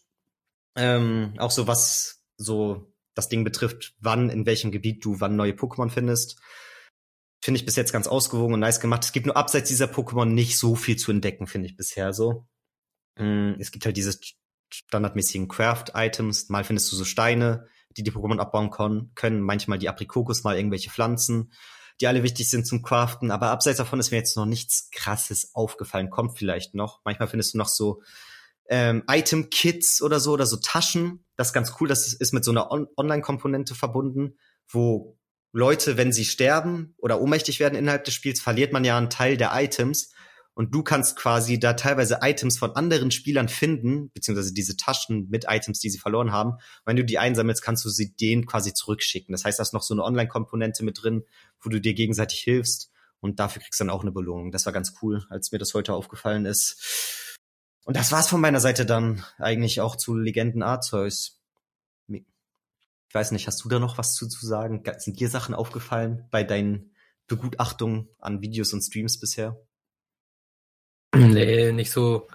Ähm, 0.76 1.34
auch 1.40 1.50
so 1.50 1.66
was 1.66 2.22
so 2.38 2.94
das 3.16 3.28
Ding 3.28 3.44
betrifft, 3.44 3.96
wann, 4.00 4.30
in 4.30 4.46
welchem 4.46 4.72
Gebiet 4.72 5.04
du 5.04 5.20
wann 5.20 5.36
neue 5.36 5.54
Pokémon 5.54 5.90
findest. 5.90 6.40
Finde 7.44 7.60
ich 7.60 7.66
bis 7.66 7.76
jetzt 7.76 7.92
ganz 7.92 8.06
ausgewogen 8.06 8.54
und 8.54 8.60
nice 8.60 8.80
gemacht. 8.80 9.04
Es 9.04 9.12
gibt 9.12 9.26
nur 9.26 9.36
abseits 9.36 9.68
dieser 9.68 9.88
Pokémon 9.88 10.26
nicht 10.26 10.60
so 10.60 10.76
viel 10.76 10.98
zu 10.98 11.10
entdecken, 11.10 11.48
finde 11.48 11.70
ich 11.70 11.76
bisher 11.76 12.14
so. 12.14 12.46
Mm, 13.18 13.54
es 13.58 13.72
gibt 13.72 13.88
halt 13.88 13.98
diese 13.98 14.20
standardmäßigen 14.72 15.48
Craft-Items. 15.48 16.50
Mal 16.50 16.66
findest 16.66 16.92
du 16.92 16.98
so 16.98 17.04
Steine, 17.04 17.68
die 17.98 18.04
die 18.04 18.12
Pokémon 18.12 18.40
abbauen 18.40 18.72
können. 19.16 19.42
Manchmal 19.42 19.80
die 19.80 19.90
Aprikokos, 19.90 20.44
mal 20.44 20.56
irgendwelche 20.56 20.90
Pflanzen, 20.90 21.52
die 22.02 22.08
alle 22.08 22.24
wichtig 22.24 22.50
sind 22.50 22.66
zum 22.66 22.82
Craften. 22.82 23.32
Aber 23.32 23.48
abseits 23.48 23.78
davon 23.78 24.00
ist 24.00 24.12
mir 24.12 24.18
jetzt 24.18 24.36
noch 24.36 24.46
nichts 24.46 24.90
Krasses 24.92 25.52
aufgefallen. 25.54 26.10
Kommt 26.10 26.38
vielleicht 26.38 26.76
noch. 26.76 27.02
Manchmal 27.06 27.28
findest 27.28 27.54
du 27.54 27.58
noch 27.58 27.68
so 27.68 28.02
ähm, 28.70 29.04
Item-Kits 29.10 30.02
oder 30.02 30.20
so 30.20 30.34
oder 30.34 30.46
so 30.46 30.58
Taschen. 30.58 31.26
Das 31.36 31.48
ist 31.48 31.54
ganz 31.54 31.74
cool. 31.80 31.88
Das 31.88 32.14
ist 32.14 32.34
mit 32.34 32.44
so 32.44 32.52
einer 32.52 32.72
On 32.72 32.88
Online-Komponente 32.96 33.76
verbunden, 33.76 34.38
wo 34.68 35.18
Leute, 35.52 35.98
wenn 35.98 36.12
sie 36.12 36.26
sterben 36.26 36.96
oder 36.98 37.22
ohnmächtig 37.22 37.60
werden 37.60 37.76
innerhalb 37.76 38.06
des 38.06 38.16
Spiels, 38.16 38.42
verliert 38.42 38.74
man 38.74 38.84
ja 38.84 38.98
einen 38.98 39.12
Teil 39.12 39.38
der 39.38 39.52
Items. 39.54 40.12
Und 40.56 40.74
du 40.76 40.84
kannst 40.84 41.16
quasi 41.16 41.60
da 41.60 41.74
teilweise 41.74 42.20
Items 42.22 42.60
von 42.60 42.76
anderen 42.76 43.10
Spielern 43.10 43.50
finden, 43.50 44.12
beziehungsweise 44.12 44.54
diese 44.54 44.78
Taschen 44.78 45.28
mit 45.30 45.46
Items, 45.48 45.80
die 45.80 45.89
sie 45.89 45.98
verloren 45.98 46.32
haben. 46.32 46.58
Wenn 46.86 46.96
du 46.96 47.04
die 47.04 47.18
einsammelst, 47.18 47.63
kannst 47.63 47.84
du 47.86 47.89
sie 47.89 48.16
denen 48.16 48.46
quasi 48.46 48.74
zurückschicken. 48.74 49.34
Das 49.34 49.46
heißt, 49.46 49.58
da 49.58 49.63
ist 49.63 49.74
noch 49.74 49.82
so 49.82 49.96
eine 49.96 50.04
Online-Komponente 50.04 50.84
mit 50.84 51.02
drin, 51.02 51.24
wo 51.60 51.70
du 51.70 51.82
dir 51.82 51.96
gegenseitig 51.96 52.39
hilfst. 52.39 52.92
Und 53.20 53.39
dafür 53.39 53.62
kriegst 53.62 53.80
du 53.80 53.86
dann 53.86 53.89
auch 53.89 54.02
eine 54.02 54.12
Belohnung. 54.12 54.52
Das 54.52 54.66
war 54.66 54.74
ganz 54.74 54.94
cool, 55.02 55.26
als 55.30 55.52
mir 55.52 55.58
das 55.58 55.74
heute 55.74 55.94
aufgefallen 55.94 56.46
ist. 56.46 57.39
Und 57.86 57.98
das 57.98 58.12
war's 58.12 58.30
von 58.30 58.42
meiner 58.42 58.60
Seite 58.60 58.86
dann 58.86 59.24
eigentlich 59.38 59.82
auch 59.82 59.96
zu 59.96 60.16
Legenden 60.16 60.62
Arceus. 60.62 61.42
Ich 62.08 63.16
weiß 63.16 63.32
nicht, 63.32 63.48
hast 63.48 63.63
du 63.63 63.70
da 63.70 63.80
noch 63.80 63.98
was 63.98 64.13
zu, 64.13 64.28
zu 64.28 64.46
sagen? 64.46 64.84
Sind 64.98 65.20
dir 65.20 65.30
Sachen 65.30 65.56
aufgefallen 65.56 66.28
bei 66.32 66.44
deinen 66.44 66.94
Begutachtungen 67.28 68.10
an 68.20 68.42
Videos 68.42 68.74
und 68.74 68.82
Streams 68.82 69.20
bisher? 69.20 69.58
Nee, 71.15 71.71
nicht 71.71 71.91
so, 71.91 72.28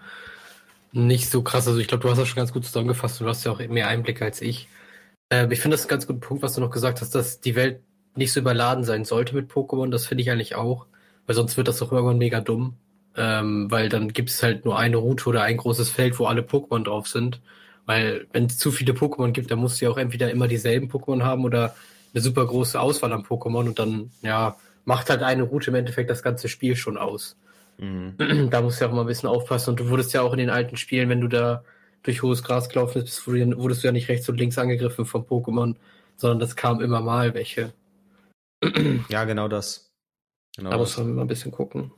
nicht 0.92 1.30
so 1.30 1.42
krass. 1.42 1.66
Also 1.68 1.80
ich 1.80 1.88
glaube, 1.88 2.02
du 2.02 2.10
hast 2.10 2.18
das 2.18 2.28
schon 2.28 2.36
ganz 2.36 2.52
gut 2.52 2.64
zusammengefasst. 2.64 3.20
Du 3.20 3.26
hast 3.26 3.44
ja 3.44 3.52
auch 3.52 3.58
mehr 3.60 3.88
Einblicke 3.88 4.24
als 4.24 4.40
ich. 4.40 4.68
Äh, 5.30 5.52
ich 5.52 5.60
finde 5.60 5.76
das 5.76 5.86
ein 5.86 5.88
ganz 5.88 6.06
guter 6.06 6.20
Punkt, 6.20 6.42
was 6.42 6.54
du 6.54 6.60
noch 6.60 6.70
gesagt 6.70 7.00
hast, 7.00 7.14
dass 7.14 7.40
die 7.40 7.56
Welt 7.56 7.82
nicht 8.16 8.32
so 8.32 8.40
überladen 8.40 8.84
sein 8.84 9.04
sollte 9.04 9.34
mit 9.34 9.50
Pokémon. 9.52 9.90
Das 9.90 10.06
finde 10.06 10.22
ich 10.22 10.30
eigentlich 10.30 10.54
auch. 10.56 10.86
Weil 11.26 11.36
sonst 11.36 11.56
wird 11.56 11.68
das 11.68 11.78
doch 11.78 11.92
irgendwann 11.92 12.18
mega 12.18 12.40
dumm. 12.40 12.76
Ähm, 13.16 13.70
weil 13.70 13.88
dann 13.88 14.12
gibt 14.12 14.30
es 14.30 14.42
halt 14.42 14.64
nur 14.64 14.78
eine 14.78 14.98
Route 14.98 15.28
oder 15.28 15.42
ein 15.42 15.56
großes 15.58 15.90
Feld, 15.90 16.18
wo 16.18 16.26
alle 16.26 16.42
Pokémon 16.42 16.84
drauf 16.84 17.08
sind. 17.08 17.40
Weil 17.86 18.26
wenn 18.32 18.46
es 18.46 18.58
zu 18.58 18.72
viele 18.72 18.92
Pokémon 18.94 19.32
gibt, 19.32 19.50
dann 19.50 19.58
musst 19.60 19.80
du 19.80 19.86
ja 19.86 19.90
auch 19.92 19.98
entweder 19.98 20.30
immer 20.30 20.48
dieselben 20.48 20.88
Pokémon 20.90 21.22
haben 21.24 21.44
oder 21.44 21.74
eine 22.14 22.22
super 22.22 22.46
große 22.46 22.80
Auswahl 22.80 23.12
an 23.12 23.24
Pokémon 23.24 23.66
und 23.68 23.78
dann, 23.78 24.10
ja, 24.22 24.56
macht 24.84 25.10
halt 25.10 25.22
eine 25.22 25.42
Route 25.44 25.70
im 25.70 25.76
Endeffekt 25.76 26.10
das 26.10 26.22
ganze 26.22 26.48
Spiel 26.48 26.76
schon 26.76 26.96
aus. 26.98 27.36
Mhm. 27.78 28.16
Da 28.50 28.60
musst 28.60 28.80
du 28.80 28.84
ja 28.84 28.90
auch 28.90 28.94
mal 28.94 29.02
ein 29.02 29.06
bisschen 29.06 29.28
aufpassen. 29.28 29.70
Und 29.70 29.80
du 29.80 29.88
wurdest 29.88 30.12
ja 30.12 30.22
auch 30.22 30.32
in 30.32 30.38
den 30.38 30.50
alten 30.50 30.76
Spielen, 30.76 31.08
wenn 31.08 31.20
du 31.20 31.28
da 31.28 31.64
durch 32.02 32.22
hohes 32.22 32.42
Gras 32.42 32.68
gelaufen 32.68 33.02
bist, 33.02 33.26
wurdest 33.26 33.82
du 33.82 33.88
ja 33.88 33.92
nicht 33.92 34.08
rechts 34.08 34.28
und 34.28 34.38
links 34.38 34.58
angegriffen 34.58 35.04
vom 35.04 35.22
Pokémon, 35.22 35.76
sondern 36.16 36.38
das 36.38 36.56
kam 36.56 36.80
immer 36.80 37.00
mal 37.00 37.34
welche. 37.34 37.72
Ja, 39.08 39.24
genau 39.24 39.48
das. 39.48 39.92
Genau 40.56 40.70
da 40.70 40.78
muss 40.78 40.96
man 40.98 41.14
mal 41.14 41.22
ein 41.22 41.28
bisschen 41.28 41.52
gucken. 41.52 41.92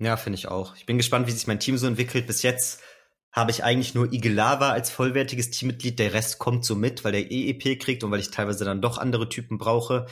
Ja, 0.00 0.16
finde 0.16 0.36
ich 0.38 0.48
auch. 0.48 0.74
Ich 0.76 0.86
bin 0.86 0.96
gespannt, 0.96 1.26
wie 1.26 1.32
sich 1.32 1.46
mein 1.46 1.60
Team 1.60 1.78
so 1.78 1.86
entwickelt. 1.86 2.26
Bis 2.26 2.42
jetzt 2.42 2.82
habe 3.30 3.52
ich 3.52 3.62
eigentlich 3.62 3.94
nur 3.94 4.12
Igelava 4.12 4.70
als 4.70 4.90
vollwertiges 4.90 5.50
Teammitglied. 5.50 5.98
Der 5.98 6.12
Rest 6.14 6.40
kommt 6.40 6.64
so 6.64 6.74
mit, 6.74 7.04
weil 7.04 7.12
der 7.12 7.30
EEP 7.30 7.78
kriegt 7.80 8.02
und 8.02 8.10
weil 8.10 8.20
ich 8.20 8.30
teilweise 8.30 8.64
dann 8.64 8.82
doch 8.82 8.98
andere 8.98 9.28
Typen 9.28 9.58
brauche. 9.58 10.06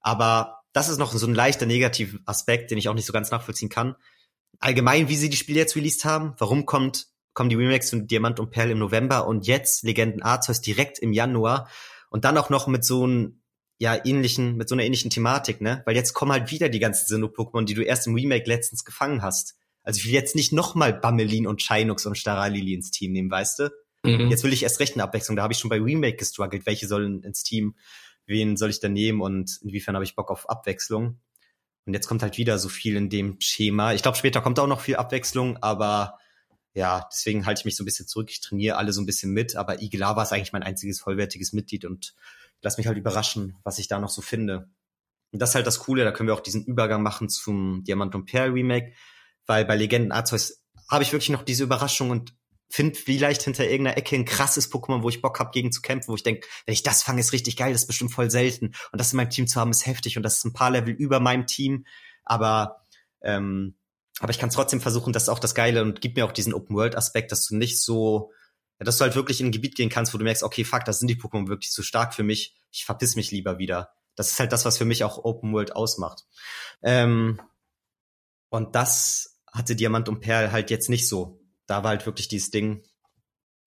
Aber 0.00 0.62
das 0.72 0.88
ist 0.88 0.98
noch 0.98 1.12
so 1.12 1.26
ein 1.26 1.34
leichter 1.34 1.66
negativer 1.66 2.18
Aspekt, 2.24 2.70
den 2.70 2.78
ich 2.78 2.88
auch 2.88 2.94
nicht 2.94 3.06
so 3.06 3.12
ganz 3.12 3.30
nachvollziehen 3.30 3.68
kann 3.68 3.96
allgemein, 4.62 5.08
wie 5.08 5.16
sie 5.16 5.28
die 5.28 5.36
Spiele 5.36 5.58
jetzt 5.58 5.76
released 5.76 6.04
haben. 6.04 6.34
Warum 6.38 6.64
kommt, 6.66 7.08
kommen 7.34 7.50
die 7.50 7.56
Remakes 7.56 7.90
von 7.90 8.06
Diamant 8.06 8.40
und 8.40 8.50
Perl 8.50 8.70
im 8.70 8.78
November 8.78 9.26
und 9.26 9.46
jetzt 9.46 9.82
Legenden 9.82 10.22
Arceus 10.22 10.60
direkt 10.60 10.98
im 10.98 11.12
Januar 11.12 11.68
und 12.10 12.24
dann 12.24 12.38
auch 12.38 12.50
noch 12.50 12.66
mit 12.66 12.84
so 12.84 13.04
einem 13.04 13.42
ja 13.78 13.98
ähnlichen, 14.04 14.56
mit 14.56 14.68
so 14.68 14.74
einer 14.74 14.84
ähnlichen 14.84 15.10
Thematik, 15.10 15.60
ne? 15.60 15.82
Weil 15.86 15.96
jetzt 15.96 16.12
kommen 16.12 16.30
halt 16.30 16.50
wieder 16.52 16.68
die 16.68 16.78
ganzen 16.78 17.06
Sinnoh-Pokémon, 17.06 17.64
die 17.64 17.74
du 17.74 17.82
erst 17.82 18.06
im 18.06 18.14
Remake 18.14 18.48
letztens 18.48 18.84
gefangen 18.84 19.22
hast. 19.22 19.56
Also 19.82 19.98
ich 19.98 20.06
will 20.06 20.12
jetzt 20.12 20.36
nicht 20.36 20.52
nochmal 20.52 20.92
Bammelin 20.92 21.48
und 21.48 21.60
Shinux 21.60 22.06
und 22.06 22.16
Staralili 22.16 22.74
ins 22.74 22.92
Team 22.92 23.12
nehmen, 23.12 23.30
weißt 23.30 23.58
du? 23.58 23.70
Mhm. 24.04 24.30
Jetzt 24.30 24.44
will 24.44 24.52
ich 24.52 24.62
erst 24.62 24.78
recht 24.78 24.94
eine 24.94 25.02
Abwechslung. 25.02 25.36
Da 25.36 25.42
habe 25.42 25.52
ich 25.52 25.58
schon 25.58 25.70
bei 25.70 25.80
Remake 25.80 26.16
gestruggelt. 26.16 26.66
Welche 26.66 26.86
sollen 26.86 27.22
ins 27.22 27.42
Team? 27.42 27.74
Wen 28.26 28.56
soll 28.56 28.70
ich 28.70 28.78
da 28.78 28.88
nehmen? 28.88 29.20
Und 29.20 29.58
inwiefern 29.62 29.96
habe 29.96 30.04
ich 30.04 30.14
Bock 30.14 30.30
auf 30.30 30.48
Abwechslung? 30.48 31.18
Und 31.84 31.94
jetzt 31.94 32.06
kommt 32.06 32.22
halt 32.22 32.38
wieder 32.38 32.58
so 32.58 32.68
viel 32.68 32.96
in 32.96 33.10
dem 33.10 33.40
Schema. 33.40 33.92
Ich 33.92 34.02
glaube, 34.02 34.16
später 34.16 34.40
kommt 34.40 34.58
auch 34.58 34.66
noch 34.66 34.80
viel 34.80 34.96
Abwechslung, 34.96 35.56
aber 35.62 36.18
ja, 36.74 37.08
deswegen 37.12 37.44
halte 37.44 37.60
ich 37.60 37.64
mich 37.64 37.76
so 37.76 37.82
ein 37.82 37.86
bisschen 37.86 38.06
zurück. 38.06 38.30
Ich 38.30 38.40
trainiere 38.40 38.76
alle 38.76 38.92
so 38.92 39.00
ein 39.02 39.06
bisschen 39.06 39.32
mit, 39.32 39.56
aber 39.56 39.82
Iglava 39.82 40.22
ist 40.22 40.32
eigentlich 40.32 40.52
mein 40.52 40.62
einziges 40.62 41.00
vollwertiges 41.00 41.52
Mitglied 41.52 41.84
und 41.84 42.14
lass 42.62 42.78
mich 42.78 42.86
halt 42.86 42.96
überraschen, 42.96 43.56
was 43.64 43.78
ich 43.78 43.88
da 43.88 43.98
noch 43.98 44.10
so 44.10 44.22
finde. 44.22 44.70
Und 45.32 45.40
das 45.40 45.50
ist 45.50 45.54
halt 45.56 45.66
das 45.66 45.80
Coole, 45.80 46.04
da 46.04 46.12
können 46.12 46.28
wir 46.28 46.34
auch 46.34 46.40
diesen 46.40 46.64
Übergang 46.64 47.02
machen 47.02 47.28
zum 47.28 47.82
Diamant 47.84 48.14
und 48.14 48.26
Perl 48.26 48.50
Remake, 48.50 48.92
weil 49.46 49.64
bei 49.64 49.76
Legenden 49.76 50.12
Arceus 50.12 50.62
habe 50.88 51.02
ich 51.02 51.12
wirklich 51.12 51.30
noch 51.30 51.42
diese 51.42 51.64
Überraschung 51.64 52.10
und 52.10 52.34
finde 52.72 52.98
vielleicht 52.98 53.42
hinter 53.42 53.68
irgendeiner 53.68 53.98
Ecke 53.98 54.16
ein 54.16 54.24
krasses 54.24 54.72
Pokémon, 54.72 55.02
wo 55.02 55.08
ich 55.08 55.20
Bock 55.20 55.38
habe, 55.38 55.50
gegen 55.50 55.72
zu 55.72 55.82
kämpfen, 55.82 56.08
wo 56.08 56.14
ich 56.14 56.22
denke, 56.22 56.48
wenn 56.64 56.72
ich 56.72 56.82
das 56.82 57.02
fange, 57.02 57.20
ist 57.20 57.32
richtig 57.32 57.56
geil, 57.56 57.72
das 57.72 57.82
ist 57.82 57.86
bestimmt 57.86 58.12
voll 58.12 58.30
selten. 58.30 58.74
Und 58.92 59.00
das 59.00 59.12
in 59.12 59.18
meinem 59.18 59.30
Team 59.30 59.46
zu 59.46 59.60
haben, 59.60 59.70
ist 59.70 59.86
heftig 59.86 60.16
und 60.16 60.22
das 60.22 60.38
ist 60.38 60.44
ein 60.44 60.54
paar 60.54 60.70
Level 60.70 60.94
über 60.94 61.20
meinem 61.20 61.46
Team. 61.46 61.84
Aber 62.24 62.82
ähm, 63.20 63.74
aber 64.20 64.30
ich 64.30 64.38
kann 64.38 64.50
trotzdem 64.50 64.80
versuchen, 64.80 65.12
das 65.12 65.24
ist 65.24 65.28
auch 65.28 65.38
das 65.38 65.54
Geile 65.54 65.82
und 65.82 66.00
gibt 66.00 66.16
mir 66.16 66.24
auch 66.24 66.32
diesen 66.32 66.54
Open-World-Aspekt, 66.54 67.32
dass 67.32 67.46
du 67.46 67.56
nicht 67.56 67.80
so, 67.80 68.30
ja, 68.78 68.84
dass 68.84 68.98
du 68.98 69.04
halt 69.04 69.16
wirklich 69.16 69.40
in 69.40 69.48
ein 69.48 69.52
Gebiet 69.52 69.74
gehen 69.74 69.88
kannst, 69.88 70.14
wo 70.14 70.18
du 70.18 70.24
merkst, 70.24 70.42
okay, 70.42 70.64
fuck, 70.64 70.84
das 70.84 70.98
sind 70.98 71.08
die 71.08 71.16
Pokémon 71.16 71.48
wirklich 71.48 71.70
zu 71.72 71.82
stark 71.82 72.14
für 72.14 72.22
mich, 72.22 72.54
ich 72.70 72.84
verpiss 72.84 73.16
mich 73.16 73.30
lieber 73.30 73.58
wieder. 73.58 73.92
Das 74.14 74.30
ist 74.30 74.38
halt 74.38 74.52
das, 74.52 74.64
was 74.64 74.78
für 74.78 74.84
mich 74.84 75.04
auch 75.04 75.24
Open 75.24 75.52
World 75.52 75.74
ausmacht. 75.74 76.24
Ähm, 76.82 77.40
und 78.50 78.74
das 78.74 79.40
hatte 79.52 79.76
Diamant 79.76 80.08
und 80.08 80.20
Perl 80.20 80.52
halt 80.52 80.70
jetzt 80.70 80.90
nicht 80.90 81.08
so 81.08 81.41
da 81.72 81.82
war 81.82 81.90
halt 81.90 82.04
wirklich 82.04 82.28
dieses 82.28 82.50
Ding, 82.50 82.82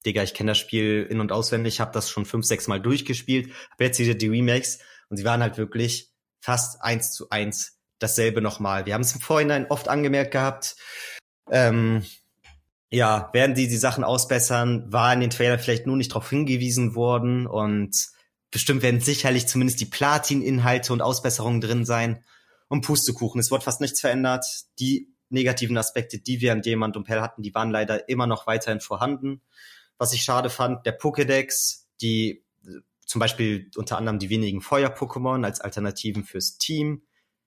Digga, 0.05 0.21
ich 0.21 0.35
kenne 0.35 0.51
das 0.51 0.59
Spiel 0.59 1.07
in- 1.09 1.19
und 1.19 1.31
auswendig, 1.31 1.79
habe 1.79 1.91
das 1.91 2.09
schon 2.09 2.25
fünf, 2.25 2.45
sechs 2.45 2.67
Mal 2.67 2.79
durchgespielt, 2.79 3.51
habe 3.71 3.85
jetzt 3.85 3.97
wieder 3.97 4.13
die 4.13 4.27
Remakes 4.27 4.77
und 5.09 5.17
sie 5.17 5.25
waren 5.25 5.41
halt 5.41 5.57
wirklich 5.57 6.11
fast 6.39 6.83
eins 6.83 7.11
zu 7.11 7.31
eins 7.31 7.79
dasselbe 7.97 8.41
nochmal. 8.41 8.85
Wir 8.85 8.93
haben 8.93 9.01
es 9.01 9.15
im 9.15 9.21
Vorhinein 9.21 9.65
oft 9.71 9.87
angemerkt 9.87 10.31
gehabt. 10.31 10.75
Ähm, 11.49 12.05
ja, 12.91 13.31
werden 13.33 13.55
die 13.55 13.67
die 13.67 13.77
Sachen 13.77 14.03
ausbessern, 14.03 14.85
war 14.93 15.11
in 15.11 15.21
den 15.21 15.31
Trailern 15.31 15.59
vielleicht 15.59 15.87
nur 15.87 15.97
nicht 15.97 16.11
darauf 16.11 16.29
hingewiesen 16.29 16.93
worden 16.93 17.47
und 17.47 17.95
bestimmt 18.51 18.83
werden 18.83 19.01
sicherlich 19.01 19.47
zumindest 19.47 19.81
die 19.81 19.85
Platin-Inhalte 19.85 20.93
und 20.93 21.01
Ausbesserungen 21.01 21.59
drin 21.59 21.85
sein. 21.85 22.23
Und 22.67 22.81
Pustekuchen, 22.81 23.39
es 23.39 23.49
wird 23.49 23.63
fast 23.63 23.81
nichts 23.81 24.01
verändert. 24.01 24.45
Die 24.79 25.14
negativen 25.35 25.77
Aspekte, 25.77 26.17
die 26.17 26.41
wir 26.41 26.51
an 26.51 26.63
Diamant 26.63 26.97
und 26.97 27.03
Perl 27.03 27.21
hatten, 27.21 27.43
die 27.43 27.53
waren 27.53 27.69
leider 27.69 28.09
immer 28.09 28.25
noch 28.25 28.47
weiterhin 28.47 28.81
vorhanden. 28.81 29.41
Was 29.97 30.13
ich 30.13 30.23
schade 30.23 30.49
fand, 30.49 30.85
der 30.85 30.99
Pokédex, 30.99 31.85
die 32.01 32.43
zum 33.05 33.19
Beispiel 33.19 33.69
unter 33.75 33.97
anderem 33.97 34.17
die 34.17 34.29
wenigen 34.29 34.61
Feuer-Pokémon 34.61 35.45
als 35.45 35.61
Alternativen 35.61 36.23
fürs 36.23 36.57
Team, 36.57 37.03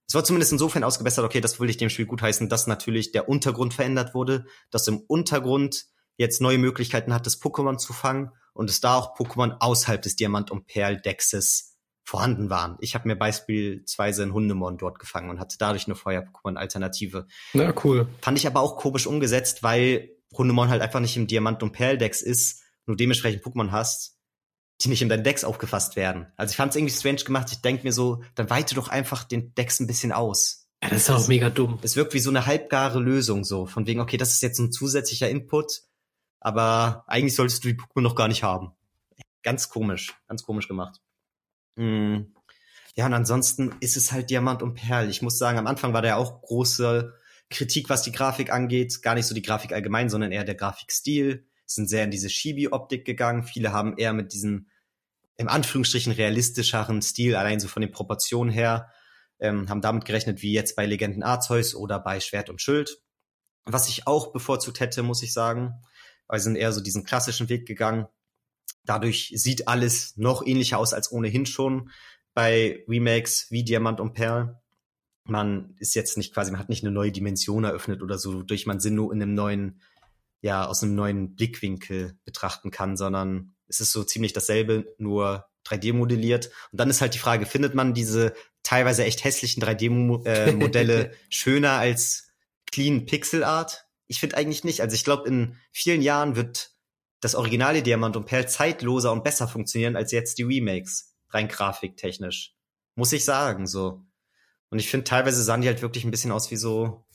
es 0.07 0.15
war 0.15 0.25
zumindest 0.25 0.53
insofern 0.53 0.85
ausgebessert, 0.85 1.25
okay, 1.25 1.43
das 1.43 1.61
will 1.61 1.69
ich 1.69 1.77
dem 1.77 1.91
Spiel 1.91 2.07
gutheißen, 2.07 2.49
dass 2.49 2.67
natürlich 2.67 3.13
der 3.13 3.29
Untergrund 3.29 3.75
verändert 3.75 4.15
wurde, 4.15 4.47
dass 4.71 4.89
im 4.89 5.01
Untergrund 5.01 5.85
jetzt 6.17 6.41
neue 6.41 6.57
Möglichkeiten 6.57 7.13
hat, 7.13 7.27
das 7.27 7.43
Pokémon 7.43 7.77
zu 7.77 7.93
fangen 7.93 8.31
und 8.55 8.71
es 8.71 8.81
da 8.81 8.95
auch 8.95 9.17
Pokémon 9.17 9.57
außerhalb 9.61 10.01
des 10.01 10.17
Diamant- 10.17 10.51
und 10.51 10.67
Perl-Dexes 10.67 11.78
vorhanden 12.09 12.49
waren. 12.49 12.79
Ich 12.81 12.95
habe 12.95 13.07
mir 13.07 13.17
beispielsweise 13.17 14.23
ein 14.23 14.33
Hundemon 14.33 14.79
dort 14.79 14.99
gefangen 14.99 15.29
und 15.29 15.39
hatte 15.39 15.59
dadurch 15.59 15.87
eine 15.87 15.95
Feuer-Pokémon-Alternative. 15.95 17.27
Na, 17.53 17.75
cool. 17.85 18.09
Fand 18.23 18.39
ich 18.39 18.47
aber 18.47 18.61
auch 18.61 18.79
komisch 18.79 19.07
umgesetzt, 19.07 19.63
weil 19.63 20.17
Hundemon 20.33 20.71
halt 20.71 20.81
einfach 20.81 21.01
nicht 21.01 21.19
im 21.19 21.27
Diamant- 21.27 21.63
und 21.63 21.73
Perl-Dex 21.73 22.23
ist, 22.23 22.63
nur 22.87 22.97
dementsprechend 22.97 23.45
Pokémon 23.45 23.73
hast, 23.73 24.17
die 24.81 24.89
nicht 24.89 25.03
in 25.03 25.11
deinen 25.11 25.23
Decks 25.23 25.45
aufgefasst 25.45 25.97
werden. 25.97 26.29
Also 26.39 26.53
ich 26.53 26.57
fand 26.57 26.71
es 26.71 26.77
irgendwie 26.77 26.95
strange 26.95 27.25
gemacht. 27.25 27.49
Ich 27.53 27.61
denk 27.61 27.85
mir 27.85 27.93
so, 27.93 28.23
dann 28.37 28.49
weite 28.49 28.75
doch 28.75 28.89
einfach 28.89 29.25
den 29.25 29.55
Decks 29.55 29.79
ein 29.79 29.87
bisschen 29.87 30.13
aus. 30.13 30.67
Ja, 30.83 30.89
das 30.89 31.03
ist 31.03 31.11
auch 31.11 31.29
mega 31.29 31.51
dumm. 31.51 31.79
Es 31.83 31.97
wirkt 31.97 32.15
wie 32.15 32.21
so 32.21 32.31
eine 32.31 32.47
halbgare 32.47 33.01
Lösung 33.01 33.45
so, 33.45 33.67
von 33.67 33.87
wegen, 33.87 34.01
okay, 34.01 34.17
das 34.17 34.33
ist 34.33 34.41
jetzt 34.41 34.59
ein 34.61 34.73
zusätzlicher 34.73 35.29
Input, 35.29 35.83
aber 36.41 37.05
eigentlich 37.07 37.35
solltest 37.35 37.65
du 37.65 37.69
die 37.69 37.75
Pokémon 37.75 38.01
noch 38.01 38.15
gar 38.15 38.29
nicht 38.29 38.45
haben. 38.45 38.73
Ganz 39.43 39.69
komisch, 39.69 40.15
ganz 40.27 40.43
komisch 40.43 40.69
gemacht. 40.69 41.03
Mm. 41.79 42.35
Ja, 42.97 43.07
und 43.07 43.15
ansonsten 43.15 43.75
ist 43.81 43.97
es 43.97 44.11
halt 44.11 44.29
Diamant 44.29 44.63
und 44.63 44.75
Perl. 44.75 45.09
Ich 45.09 45.23
muss 45.23 45.39
sagen, 45.39 45.59
am 45.59 45.69
Anfang 45.69 45.93
war 45.93 46.03
da 46.03 46.09
ja 46.09 46.17
auch 46.17 46.43
große 46.43 47.15
Kritik, 47.49 47.89
was 47.89 48.03
die 48.03 48.11
Grafik 48.11 48.53
angeht. 48.53 49.03
Gar 49.03 49.15
nicht 49.15 49.27
so 49.27 49.35
die 49.35 49.43
Grafik 49.43 49.73
allgemein, 49.73 50.11
sondern 50.11 50.33
eher 50.33 50.45
der 50.45 50.57
Grafikstil. 50.57 51.47
Sind 51.65 51.89
sehr 51.89 52.05
in 52.05 52.11
diese 52.11 52.29
Chibi-Optik 52.29 53.05
gegangen. 53.05 53.45
Viele 53.45 53.73
haben 53.73 53.97
eher 53.97 54.13
mit 54.13 54.33
diesem, 54.33 54.67
im 55.37 55.49
Anführungsstrichen, 55.49 56.13
realistischeren 56.13 57.01
Stil, 57.01 57.37
allein 57.37 57.61
so 57.61 57.69
von 57.69 57.83
den 57.83 57.93
Proportionen 57.93 58.51
her, 58.51 58.91
ähm, 59.39 59.69
haben 59.69 59.81
damit 59.81 60.05
gerechnet, 60.05 60.43
wie 60.43 60.53
jetzt 60.53 60.75
bei 60.75 60.85
Legenden 60.85 61.23
Arzeus 61.23 61.77
oder 61.77 62.01
bei 62.01 62.19
Schwert 62.19 62.51
und 62.51 62.61
Schild. 62.61 63.01
Was 63.65 63.89
ich 63.89 64.09
auch 64.09 64.33
bevorzugt 64.33 64.81
hätte, 64.81 65.05
muss 65.05 65.23
ich 65.23 65.33
sagen, 65.33 65.75
weil 66.27 66.41
sie 66.41 66.45
sind 66.45 66.57
eher 66.57 66.73
so 66.73 66.81
diesen 66.81 67.05
klassischen 67.05 67.49
Weg 67.49 67.67
gegangen. 67.67 68.09
Dadurch 68.89 69.33
sieht 69.35 69.69
alles 69.69 70.17
noch 70.17 70.45
ähnlicher 70.47 70.79
aus 70.79 70.95
als 70.95 71.13
ohnehin 71.13 71.45
schon 71.45 71.91
bei 72.33 72.85
Remakes 72.89 73.49
wie 73.51 73.63
Diamant 73.63 74.01
und 74.01 74.15
Perl. 74.15 74.59
Man 75.25 75.75
ist 75.79 75.95
jetzt 75.95 76.17
nicht 76.17 76.33
quasi, 76.33 76.51
man 76.51 76.59
hat 76.59 76.71
nicht 76.71 76.83
eine 76.83 76.93
neue 76.93 77.13
Dimension 77.13 77.65
eröffnet 77.65 78.01
oder 78.01 78.19
so, 78.19 78.43
durch 78.43 78.65
man 78.65 78.81
Sinn 78.81 78.95
nur 78.95 79.13
in 79.13 79.21
einem 79.21 79.35
neuen, 79.35 79.83
ja, 80.41 80.65
aus 80.65 80.83
einem 80.83 80.95
neuen 80.95 81.35
Blickwinkel 81.35 82.19
betrachten 82.25 82.71
kann, 82.71 82.97
sondern 82.97 83.55
es 83.67 83.81
ist 83.81 83.93
so 83.93 84.05
ziemlich 84.05 84.33
dasselbe, 84.33 84.95
nur 84.97 85.45
3D 85.67 85.93
modelliert. 85.93 86.47
Und 86.73 86.81
dann 86.81 86.89
ist 86.89 87.03
halt 87.03 87.13
die 87.13 87.19
Frage, 87.19 87.45
findet 87.45 87.75
man 87.75 87.93
diese 87.93 88.33
teilweise 88.63 89.05
echt 89.05 89.23
hässlichen 89.23 89.63
3D-Modelle 89.63 91.11
äh, 91.11 91.15
schöner 91.29 91.73
als 91.73 92.31
clean 92.71 93.05
Pixel 93.05 93.45
Art? 93.45 93.85
Ich 94.07 94.21
finde 94.21 94.39
eigentlich 94.39 94.65
nicht. 94.65 94.81
Also 94.81 94.95
ich 94.95 95.05
glaube, 95.05 95.29
in 95.29 95.57
vielen 95.73 96.01
Jahren 96.01 96.37
wird 96.37 96.71
das 97.21 97.35
originale 97.35 97.83
Diamant 97.83 98.17
und 98.17 98.27
Perl 98.27 98.49
zeitloser 98.49 99.13
und 99.13 99.25
besser 99.25 99.49
funktionieren 99.49 99.97
als 99.97 100.13
jetzt 100.13 100.39
die 100.39 100.45
Remakes, 100.45 101.17
rein 101.31 101.49
grafiktechnisch. 101.49 102.55
Muss 102.95 103.13
ich 103.13 103.25
sagen, 103.25 103.67
so. 103.67 104.05
Und 104.71 104.79
ich 104.79 104.89
finde, 104.89 105.05
teilweise 105.05 105.43
sahen 105.43 105.63
die 105.63 105.69
halt 105.69 105.83
wirklich 105.83 106.05
ein 106.05 106.11
bisschen 106.11 106.33
aus 106.33 106.51
wie 106.51 106.57
so, 106.57 107.07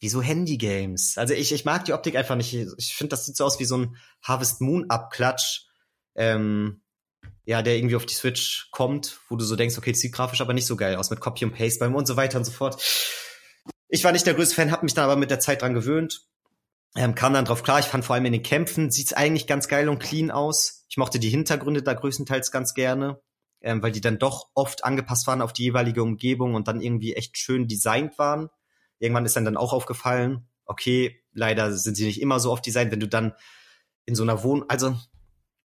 wie 0.00 0.08
so 0.08 0.22
Handy-Games. 0.22 1.18
Also 1.18 1.34
ich, 1.34 1.52
ich 1.52 1.64
mag 1.64 1.84
die 1.84 1.92
Optik 1.92 2.16
einfach 2.16 2.36
nicht. 2.36 2.54
Ich 2.78 2.94
finde, 2.94 3.10
das 3.10 3.26
sieht 3.26 3.36
so 3.36 3.44
aus 3.44 3.60
wie 3.60 3.64
so 3.64 3.76
ein 3.76 3.96
Harvest 4.22 4.60
Moon-Abklatsch, 4.60 5.66
ähm, 6.14 6.82
ja, 7.44 7.62
der 7.62 7.76
irgendwie 7.76 7.96
auf 7.96 8.06
die 8.06 8.14
Switch 8.14 8.68
kommt, 8.70 9.20
wo 9.28 9.36
du 9.36 9.44
so 9.44 9.54
denkst, 9.54 9.76
okay, 9.76 9.92
das 9.92 10.00
sieht 10.00 10.14
grafisch 10.14 10.40
aber 10.40 10.54
nicht 10.54 10.66
so 10.66 10.76
geil 10.76 10.96
aus 10.96 11.10
mit 11.10 11.20
Copy 11.20 11.44
und 11.44 11.54
Paste 11.54 11.78
beim 11.78 11.94
und 11.94 12.06
so 12.06 12.16
weiter 12.16 12.38
und 12.38 12.44
so 12.44 12.52
fort. 12.52 12.82
Ich 13.88 14.02
war 14.02 14.12
nicht 14.12 14.26
der 14.26 14.34
größte 14.34 14.54
Fan, 14.54 14.72
habe 14.72 14.84
mich 14.84 14.94
dann 14.94 15.04
aber 15.04 15.16
mit 15.16 15.30
der 15.30 15.40
Zeit 15.40 15.62
dran 15.62 15.74
gewöhnt 15.74 16.26
ähm, 16.96 17.14
kam 17.14 17.34
dann 17.34 17.44
drauf 17.44 17.62
klar, 17.62 17.80
ich 17.80 17.86
fand 17.86 18.04
vor 18.04 18.14
allem 18.14 18.26
in 18.26 18.32
den 18.32 18.42
Kämpfen 18.42 18.90
sieht's 18.90 19.12
eigentlich 19.12 19.46
ganz 19.46 19.68
geil 19.68 19.88
und 19.88 19.98
clean 19.98 20.30
aus. 20.30 20.86
Ich 20.88 20.96
mochte 20.96 21.18
die 21.18 21.28
Hintergründe 21.28 21.82
da 21.82 21.92
größtenteils 21.92 22.52
ganz 22.52 22.74
gerne, 22.74 23.20
ähm, 23.60 23.82
weil 23.82 23.92
die 23.92 24.00
dann 24.00 24.18
doch 24.18 24.48
oft 24.54 24.84
angepasst 24.84 25.26
waren 25.26 25.42
auf 25.42 25.52
die 25.52 25.64
jeweilige 25.64 26.02
Umgebung 26.02 26.54
und 26.54 26.68
dann 26.68 26.80
irgendwie 26.80 27.14
echt 27.14 27.36
schön 27.36 27.66
designt 27.66 28.18
waren. 28.18 28.48
Irgendwann 29.00 29.26
ist 29.26 29.34
dann 29.34 29.44
dann 29.44 29.56
auch 29.56 29.72
aufgefallen, 29.72 30.48
okay, 30.66 31.20
leider 31.32 31.72
sind 31.72 31.96
sie 31.96 32.06
nicht 32.06 32.20
immer 32.20 32.38
so 32.38 32.52
oft 32.52 32.64
designt, 32.64 32.92
wenn 32.92 33.00
du 33.00 33.08
dann 33.08 33.34
in 34.06 34.14
so 34.14 34.22
einer 34.22 34.42
Wohn... 34.44 34.64
Also, 34.68 34.96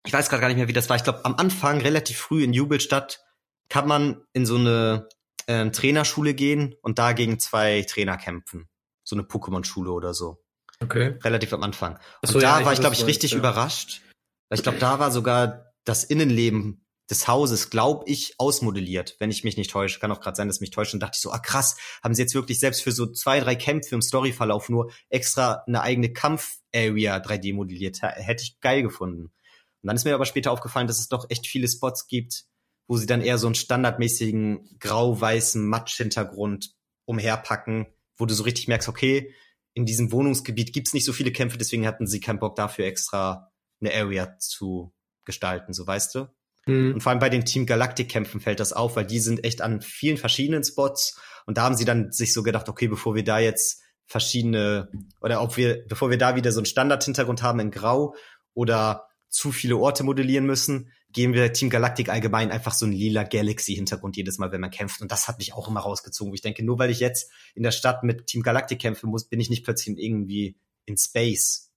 ich 0.06 0.14
weiß 0.14 0.30
gerade 0.30 0.42
gar 0.42 0.48
nicht 0.48 0.58
mehr, 0.58 0.68
wie 0.68 0.74
das 0.74 0.90
war. 0.90 0.96
Ich 0.96 1.04
glaube, 1.04 1.24
am 1.24 1.36
Anfang, 1.36 1.82
relativ 1.82 2.18
früh 2.18 2.44
in 2.44 2.54
Jubelstadt, 2.54 3.24
kann 3.70 3.88
man 3.88 4.22
in 4.34 4.48
so 4.48 4.56
eine 4.56 5.08
äh, 5.46 5.70
Trainerschule 5.70 6.34
gehen 6.34 6.76
und 6.82 6.98
da 6.98 7.14
gegen 7.14 7.40
zwei 7.40 7.84
Trainer 7.84 8.18
kämpfen. 8.18 8.68
So 9.04 9.16
eine 9.16 9.24
Pokémon-Schule 9.24 9.92
oder 9.92 10.14
so. 10.14 10.44
Okay. 10.82 11.18
Relativ 11.24 11.54
am 11.54 11.64
Anfang. 11.64 12.00
Und 12.22 12.30
so, 12.30 12.40
da 12.40 12.60
ja, 12.60 12.66
war 12.66 12.74
ich 12.74 12.80
glaube 12.80 12.96
ich, 12.96 13.06
richtig 13.06 13.32
ja. 13.32 13.38
überrascht. 13.38 14.02
Weil 14.50 14.58
ich 14.58 14.64
glaube, 14.64 14.80
da 14.80 15.00
war 15.00 15.12
sogar 15.12 15.74
das 15.86 16.04
Innenleben 16.04 16.86
des 17.10 17.28
Hauses, 17.28 17.70
glaube 17.70 18.06
ich, 18.08 18.36
ausmodelliert, 18.38 19.16
wenn 19.20 19.32
ich 19.32 19.44
mich 19.44 19.58
nicht 19.58 19.72
täusche. 19.72 20.00
Kann 20.00 20.12
auch 20.12 20.22
gerade 20.22 20.36
sein, 20.36 20.48
dass 20.48 20.58
ich 20.58 20.62
mich 20.62 20.72
täusche. 20.72 20.96
Und 20.96 21.02
dachte 21.02 21.16
ich 21.16 21.22
so, 21.22 21.32
ah 21.32 21.40
krass, 21.40 21.76
haben 22.04 22.16
sie 22.16 22.22
jetzt 22.22 22.34
wirklich 22.34 22.60
selbst 22.60 22.82
für 22.82 22.92
so 22.92 23.06
zwei, 23.12 23.40
drei 23.40 23.56
Kämpfe 23.56 23.96
im 23.96 24.02
Storyverlauf 24.02 24.70
nur 24.70 24.92
extra 25.10 25.64
eine 25.68 25.82
eigene 25.82 26.14
Kampf-Area 26.14 27.18
3D 27.18 27.54
modelliert. 27.54 28.02
Hätte 28.02 28.44
ich 28.44 28.60
geil 28.62 28.82
gefunden. 28.82 29.26
Und 29.26 29.88
dann 29.88 29.96
ist 29.96 30.06
mir 30.06 30.16
aber 30.16 30.26
später 30.26 30.52
aufgefallen, 30.52 30.88
dass 30.88 31.00
es 31.00 31.10
doch 31.10 31.26
echt 31.30 31.48
viele 31.48 31.68
Spots 31.68 32.08
gibt, 32.08 32.46
wo 32.88 32.98
sie 32.98 33.08
dann 33.08 33.22
eher 33.22 33.38
so 33.38 33.48
einen 33.48 33.56
standardmäßigen 33.56 34.78
grau-weißen 34.80 35.66
Matsch-Hintergrund 35.66 36.74
umherpacken, 37.06 37.88
wo 38.18 38.26
du 38.26 38.34
so 38.34 38.44
richtig 38.44 38.68
merkst, 38.68 38.88
okay, 38.88 39.34
in 39.74 39.86
diesem 39.86 40.12
Wohnungsgebiet 40.12 40.74
gibt's 40.74 40.94
nicht 40.94 41.06
so 41.06 41.14
viele 41.14 41.32
Kämpfe, 41.32 41.58
deswegen 41.58 41.88
hatten 41.88 42.08
sie 42.08 42.20
keinen 42.20 42.40
Bock 42.40 42.56
dafür 42.56 42.86
extra 42.86 43.52
eine 43.80 43.94
Area 43.94 44.38
zu 44.38 44.94
gestalten, 45.26 45.74
so 45.74 45.88
weißt 45.88 46.16
du. 46.16 46.28
Hm. 46.66 46.94
Und 46.94 47.02
vor 47.02 47.12
allem 47.12 47.20
bei 47.20 47.30
den 47.30 47.46
Team 47.46 47.66
Galactic 47.66 48.10
Kämpfen 48.10 48.42
fällt 48.42 48.60
das 48.60 48.74
auf, 48.74 48.96
weil 48.96 49.06
die 49.06 49.20
sind 49.20 49.44
echt 49.44 49.62
an 49.62 49.82
vielen 49.82 50.18
verschiedenen 50.18 50.64
Spots 50.64 51.20
und 51.46 51.58
da 51.58 51.64
haben 51.64 51.76
sie 51.76 51.86
dann 51.86 52.12
sich 52.12 52.34
so 52.34 52.44
gedacht, 52.44 52.70
okay, 52.70 52.88
bevor 52.88 53.16
wir 53.16 53.24
da 53.24 53.40
jetzt 53.40 53.82
verschiedene 54.06 54.92
oder 55.22 55.42
ob 55.42 55.58
wir, 55.58 55.86
bevor 55.88 56.10
wir 56.10 56.18
da 56.18 56.36
wieder 56.36 56.52
so 56.52 56.60
einen 56.60 56.66
Standard-Hintergrund 56.66 57.42
haben 57.42 57.60
in 57.60 57.72
Grau 57.72 58.16
oder 58.54 59.08
zu 59.30 59.52
viele 59.52 59.78
Orte 59.78 60.04
modellieren 60.04 60.46
müssen, 60.46 60.92
geben 61.14 61.34
wir 61.34 61.54
Team 61.54 61.70
Galactic 61.70 62.10
allgemein 62.10 62.52
einfach 62.52 62.74
so 62.74 62.86
einen 62.86 62.94
lila 62.94 63.24
Galaxy-Hintergrund 63.24 64.18
jedes 64.18 64.38
Mal, 64.38 64.52
wenn 64.52 64.62
man 64.62 64.72
kämpft. 64.72 65.02
Und 65.02 65.12
das 65.12 65.28
hat 65.28 65.38
mich 65.40 65.54
auch 65.54 65.68
immer 65.68 65.82
rausgezogen. 65.82 66.34
Ich 66.34 66.42
denke, 66.42 66.64
nur 66.64 66.80
weil 66.80 66.90
ich 66.90 67.00
jetzt 67.00 67.32
in 67.56 67.64
der 67.64 67.72
Stadt 67.72 68.04
mit 68.04 68.28
Team 68.28 68.44
Galactic 68.44 68.80
kämpfen 68.80 69.10
muss, 69.10 69.28
bin 69.28 69.40
ich 69.40 69.50
nicht 69.50 69.64
plötzlich 69.64 69.98
irgendwie 69.98 70.58
in 70.86 70.98
Space 70.98 71.72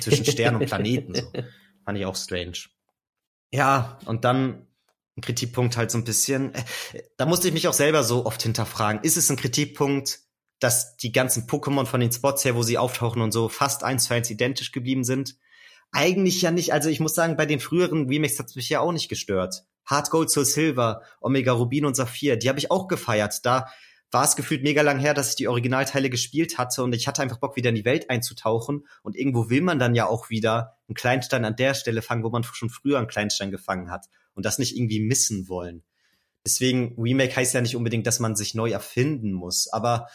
zwischen 0.00 0.24
Sternen 0.24 0.60
und 0.60 0.66
Planeten. 0.66 1.14
So. 1.14 1.32
Fand 1.84 1.98
ich 1.98 2.04
auch 2.04 2.16
strange. 2.16 2.58
Ja, 3.52 3.98
und 4.06 4.24
dann 4.24 4.66
ein 5.16 5.22
Kritikpunkt 5.22 5.76
halt 5.76 5.90
so 5.90 5.98
ein 5.98 6.04
bisschen. 6.04 6.54
äh, 6.54 6.62
Da 7.16 7.26
musste 7.26 7.48
ich 7.48 7.54
mich 7.54 7.68
auch 7.68 7.72
selber 7.72 8.02
so 8.02 8.26
oft 8.26 8.42
hinterfragen. 8.42 9.02
Ist 9.02 9.16
es 9.16 9.30
ein 9.30 9.36
Kritikpunkt, 9.36 10.20
dass 10.58 10.96
die 10.96 11.12
ganzen 11.12 11.46
Pokémon 11.46 11.86
von 11.86 12.00
den 12.00 12.12
Spots 12.12 12.44
her, 12.44 12.54
wo 12.54 12.62
sie 12.62 12.78
auftauchen 12.78 13.22
und 13.22 13.32
so, 13.32 13.48
fast 13.48 13.84
eins 13.84 14.04
zu 14.04 14.14
eins 14.14 14.30
identisch 14.30 14.72
geblieben 14.72 15.04
sind? 15.04 15.36
Eigentlich 15.92 16.42
ja 16.42 16.50
nicht. 16.50 16.72
Also 16.72 16.88
ich 16.88 17.00
muss 17.00 17.14
sagen, 17.14 17.36
bei 17.36 17.46
den 17.46 17.60
früheren 17.60 18.08
Remakes 18.08 18.38
hat's 18.38 18.56
mich 18.56 18.68
ja 18.68 18.80
auch 18.80 18.92
nicht 18.92 19.08
gestört. 19.08 19.64
Hard 19.84 20.10
Gold 20.10 20.30
Soul 20.30 20.44
Silver, 20.44 21.02
Omega 21.20 21.52
Rubin 21.52 21.84
und 21.84 21.94
Saphir, 21.94 22.36
die 22.36 22.48
habe 22.48 22.58
ich 22.58 22.70
auch 22.70 22.88
gefeiert. 22.88 23.44
Da 23.44 23.66
war 24.10 24.24
es 24.24 24.36
gefühlt 24.36 24.62
mega 24.62 24.82
lang 24.82 24.98
her, 24.98 25.14
dass 25.14 25.30
ich 25.30 25.36
die 25.36 25.48
Originalteile 25.48 26.10
gespielt 26.10 26.58
hatte 26.58 26.82
und 26.82 26.94
ich 26.94 27.06
hatte 27.08 27.22
einfach 27.22 27.38
Bock, 27.38 27.56
wieder 27.56 27.70
in 27.70 27.74
die 27.74 27.84
Welt 27.84 28.08
einzutauchen. 28.10 28.86
Und 29.02 29.16
irgendwo 29.16 29.50
will 29.50 29.62
man 29.62 29.78
dann 29.78 29.94
ja 29.94 30.06
auch 30.06 30.30
wieder 30.30 30.76
einen 30.88 30.94
Kleinstein 30.94 31.44
an 31.44 31.56
der 31.56 31.74
Stelle 31.74 32.02
fangen, 32.02 32.24
wo 32.24 32.30
man 32.30 32.44
schon 32.44 32.70
früher 32.70 32.98
einen 32.98 33.08
Kleinstein 33.08 33.50
gefangen 33.50 33.90
hat 33.90 34.06
und 34.34 34.46
das 34.46 34.58
nicht 34.58 34.76
irgendwie 34.76 35.00
missen 35.00 35.48
wollen. 35.48 35.82
Deswegen, 36.44 36.94
Remake 36.96 37.34
heißt 37.34 37.54
ja 37.54 37.60
nicht 37.60 37.74
unbedingt, 37.74 38.06
dass 38.06 38.20
man 38.20 38.36
sich 38.36 38.54
neu 38.54 38.70
erfinden 38.70 39.32
muss, 39.32 39.68
aber 39.72 40.06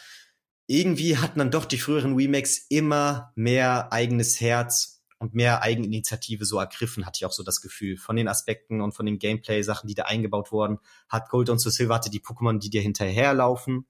irgendwie 0.66 1.18
hatten 1.18 1.38
dann 1.38 1.50
doch 1.50 1.66
die 1.66 1.78
früheren 1.78 2.14
Remakes 2.14 2.66
immer 2.70 3.32
mehr 3.34 3.92
eigenes 3.92 4.40
Herz 4.40 4.91
und 5.22 5.34
mehr 5.34 5.62
Eigeninitiative 5.62 6.44
so 6.44 6.58
ergriffen, 6.58 7.06
hatte 7.06 7.18
ich 7.20 7.26
auch 7.26 7.32
so 7.32 7.44
das 7.44 7.60
Gefühl. 7.60 7.96
Von 7.96 8.16
den 8.16 8.26
Aspekten 8.26 8.80
und 8.80 8.92
von 8.92 9.06
den 9.06 9.20
Gameplay-Sachen, 9.20 9.86
die 9.86 9.94
da 9.94 10.02
eingebaut 10.02 10.50
wurden, 10.50 10.80
hat 11.08 11.28
Gold 11.30 11.48
und 11.48 11.60
Silver 11.60 11.94
hatte 11.94 12.10
die 12.10 12.20
Pokémon, 12.20 12.58
die 12.58 12.70
dir 12.70 12.82
hinterherlaufen. 12.82 13.86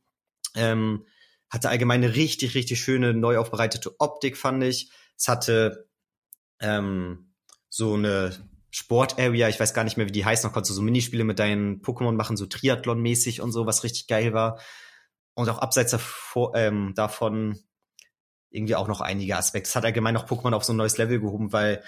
Ähm, 0.54 1.06
hatte 1.48 1.70
allgemein 1.70 2.04
eine 2.04 2.14
richtig, 2.14 2.54
richtig 2.54 2.80
schöne, 2.80 3.14
neu 3.14 3.38
aufbereitete 3.38 3.98
Optik, 3.98 4.36
fand 4.36 4.62
ich. 4.62 4.90
Es 5.16 5.26
hatte 5.26 5.88
ähm, 6.60 7.32
so 7.70 7.94
eine 7.94 8.32
Sport-Area, 8.70 9.48
ich 9.48 9.58
weiß 9.58 9.72
gar 9.72 9.84
nicht 9.84 9.96
mehr, 9.96 10.06
wie 10.06 10.12
die 10.12 10.26
heißt, 10.26 10.44
noch 10.44 10.52
konntest 10.52 10.70
du 10.70 10.74
so 10.74 10.82
Minispiele 10.82 11.24
mit 11.24 11.38
deinen 11.38 11.80
Pokémon 11.80 12.12
machen, 12.12 12.36
so 12.36 12.44
Triathlon-mäßig 12.44 13.40
und 13.40 13.52
so, 13.52 13.64
was 13.64 13.84
richtig 13.84 14.06
geil 14.06 14.34
war. 14.34 14.60
Und 15.32 15.48
auch 15.48 15.60
abseits 15.60 15.92
davor, 15.92 16.54
ähm, 16.56 16.92
davon 16.94 17.58
irgendwie 18.52 18.76
auch 18.76 18.88
noch 18.88 19.00
einige 19.00 19.36
Aspekte. 19.36 19.68
Es 19.68 19.76
hat 19.76 19.84
allgemein 19.84 20.14
noch 20.14 20.28
Pokémon 20.28 20.54
auf 20.54 20.64
so 20.64 20.72
ein 20.72 20.76
neues 20.76 20.98
Level 20.98 21.20
gehoben, 21.20 21.52
weil 21.52 21.82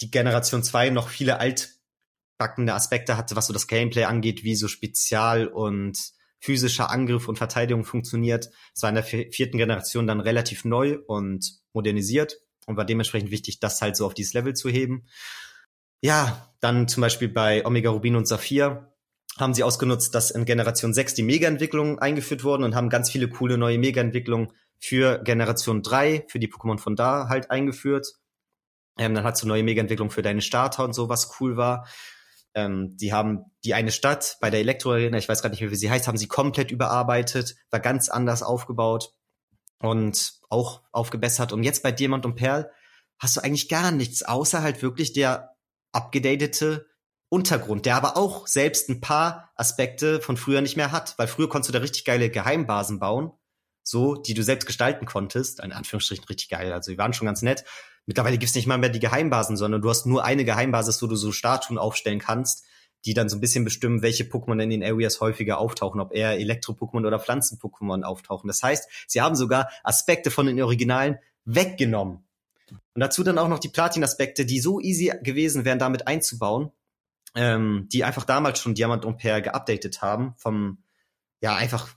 die 0.00 0.10
Generation 0.10 0.62
2 0.62 0.90
noch 0.90 1.08
viele 1.08 1.38
altbackende 1.40 2.74
Aspekte 2.74 3.16
hatte, 3.16 3.36
was 3.36 3.46
so 3.46 3.52
das 3.52 3.66
Gameplay 3.66 4.04
angeht, 4.04 4.44
wie 4.44 4.54
so 4.54 4.68
Spezial- 4.68 5.48
und 5.48 6.12
physischer 6.40 6.90
Angriff 6.90 7.28
und 7.28 7.36
Verteidigung 7.36 7.84
funktioniert. 7.84 8.50
Es 8.74 8.82
war 8.82 8.90
in 8.90 8.94
der 8.94 9.04
vierten 9.04 9.58
Generation 9.58 10.06
dann 10.06 10.20
relativ 10.20 10.64
neu 10.64 10.98
und 11.06 11.58
modernisiert 11.72 12.38
und 12.66 12.76
war 12.76 12.84
dementsprechend 12.84 13.30
wichtig, 13.30 13.58
das 13.60 13.80
halt 13.80 13.96
so 13.96 14.06
auf 14.06 14.14
dieses 14.14 14.34
Level 14.34 14.54
zu 14.54 14.68
heben. 14.68 15.06
Ja, 16.00 16.54
dann 16.60 16.86
zum 16.86 17.00
Beispiel 17.00 17.28
bei 17.28 17.66
Omega 17.66 17.90
Rubin 17.90 18.14
und 18.14 18.28
Saphir 18.28 18.92
haben 19.36 19.54
sie 19.54 19.64
ausgenutzt, 19.64 20.14
dass 20.14 20.30
in 20.30 20.44
Generation 20.44 20.94
6 20.94 21.14
die 21.14 21.22
Mega-Entwicklungen 21.22 21.98
eingeführt 21.98 22.44
wurden 22.44 22.64
und 22.64 22.74
haben 22.74 22.88
ganz 22.88 23.10
viele 23.10 23.28
coole 23.28 23.58
neue 23.58 23.78
Mega-Entwicklungen 23.78 24.52
für 24.80 25.18
Generation 25.18 25.82
3, 25.82 26.26
für 26.28 26.38
die 26.38 26.50
Pokémon 26.50 26.78
von 26.78 26.96
da 26.96 27.28
halt 27.28 27.50
eingeführt. 27.50 28.06
Ähm, 28.98 29.14
dann 29.14 29.24
hat 29.24 29.40
du 29.42 29.46
neue 29.46 29.62
Mega-Entwicklungen 29.62 30.10
für 30.10 30.22
deine 30.22 30.42
Starter 30.42 30.84
und 30.84 30.92
so, 30.92 31.08
was 31.08 31.40
cool 31.40 31.56
war. 31.56 31.86
Ähm, 32.54 32.96
die 32.96 33.12
haben 33.12 33.44
die 33.64 33.74
eine 33.74 33.92
Stadt 33.92 34.36
bei 34.40 34.50
der 34.50 34.60
Elektro-Arena, 34.60 35.18
ich 35.18 35.28
weiß 35.28 35.42
gerade 35.42 35.52
nicht 35.52 35.60
mehr, 35.60 35.70
wie 35.70 35.76
sie 35.76 35.90
heißt, 35.90 36.08
haben 36.08 36.18
sie 36.18 36.28
komplett 36.28 36.70
überarbeitet, 36.70 37.54
war 37.70 37.80
ganz 37.80 38.08
anders 38.08 38.42
aufgebaut 38.42 39.12
und 39.80 40.34
auch 40.48 40.82
aufgebessert. 40.92 41.52
Und 41.52 41.62
jetzt 41.62 41.82
bei 41.82 41.92
Diamant 41.92 42.26
und 42.26 42.34
Perl 42.34 42.70
hast 43.18 43.36
du 43.36 43.40
eigentlich 43.40 43.68
gar 43.68 43.90
nichts, 43.90 44.22
außer 44.22 44.62
halt 44.62 44.82
wirklich 44.82 45.12
der 45.12 45.56
abgedatete 45.92 46.86
Untergrund, 47.30 47.84
der 47.84 47.96
aber 47.96 48.16
auch 48.16 48.46
selbst 48.46 48.88
ein 48.88 49.00
paar 49.00 49.50
Aspekte 49.54 50.20
von 50.20 50.36
früher 50.36 50.60
nicht 50.60 50.76
mehr 50.76 50.92
hat, 50.92 51.18
weil 51.18 51.26
früher 51.26 51.48
konntest 51.48 51.68
du 51.68 51.72
da 51.72 51.80
richtig 51.80 52.04
geile 52.04 52.30
Geheimbasen 52.30 52.98
bauen, 52.98 53.32
so, 53.88 54.14
die 54.14 54.34
du 54.34 54.42
selbst 54.42 54.66
gestalten 54.66 55.06
konntest, 55.06 55.60
in 55.60 55.72
Anführungsstrichen 55.72 56.24
richtig 56.24 56.48
geil, 56.48 56.72
also 56.72 56.90
die 56.90 56.98
waren 56.98 57.12
schon 57.12 57.26
ganz 57.26 57.42
nett. 57.42 57.64
Mittlerweile 58.06 58.38
gibt's 58.38 58.54
nicht 58.54 58.66
mal 58.66 58.78
mehr 58.78 58.88
die 58.88 59.00
Geheimbasen, 59.00 59.56
sondern 59.56 59.82
du 59.82 59.90
hast 59.90 60.06
nur 60.06 60.24
eine 60.24 60.44
Geheimbasis, 60.44 61.02
wo 61.02 61.06
du 61.06 61.16
so 61.16 61.30
Statuen 61.30 61.76
aufstellen 61.76 62.18
kannst, 62.18 62.64
die 63.04 63.14
dann 63.14 63.28
so 63.28 63.36
ein 63.36 63.40
bisschen 63.40 63.64
bestimmen, 63.64 64.02
welche 64.02 64.24
Pokémon 64.24 64.62
in 64.62 64.70
den 64.70 64.82
Areas 64.82 65.20
häufiger 65.20 65.58
auftauchen, 65.58 66.00
ob 66.00 66.14
eher 66.14 66.38
Elektro-Pokémon 66.38 67.06
oder 67.06 67.20
Pflanzen-Pokémon 67.20 68.02
auftauchen. 68.02 68.48
Das 68.48 68.62
heißt, 68.62 68.88
sie 69.06 69.20
haben 69.20 69.36
sogar 69.36 69.68
Aspekte 69.84 70.30
von 70.30 70.46
den 70.46 70.60
Originalen 70.60 71.18
weggenommen. 71.44 72.24
Und 72.94 73.00
dazu 73.00 73.22
dann 73.22 73.38
auch 73.38 73.48
noch 73.48 73.58
die 73.58 73.68
Platin-Aspekte, 73.68 74.44
die 74.44 74.60
so 74.60 74.80
easy 74.80 75.12
gewesen 75.22 75.64
wären, 75.64 75.78
damit 75.78 76.06
einzubauen, 76.06 76.72
ähm, 77.34 77.88
die 77.92 78.04
einfach 78.04 78.24
damals 78.24 78.60
schon 78.60 78.74
Diamant 78.74 79.04
und 79.04 79.18
Perl 79.18 79.42
geupdatet 79.42 80.02
haben, 80.02 80.34
vom, 80.36 80.78
ja, 81.40 81.54
einfach 81.54 81.88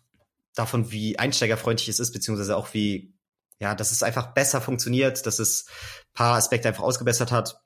davon, 0.56 0.92
wie 0.92 1.18
einsteigerfreundlich 1.18 1.90
es 1.90 2.00
ist, 2.00 2.12
beziehungsweise 2.12 2.58
auch 2.58 2.74
wie, 2.74 3.14
ja, 3.60 3.76
dass 3.76 3.92
es 3.92 4.04
einfach 4.04 4.34
besser 4.34 4.62
funktioniert, 4.62 5.26
dass 5.26 5.40
es 5.40 5.66
paar 6.14 6.36
Aspekte 6.36 6.68
einfach 6.68 6.84
ausgebessert 6.84 7.32
hat. 7.32 7.62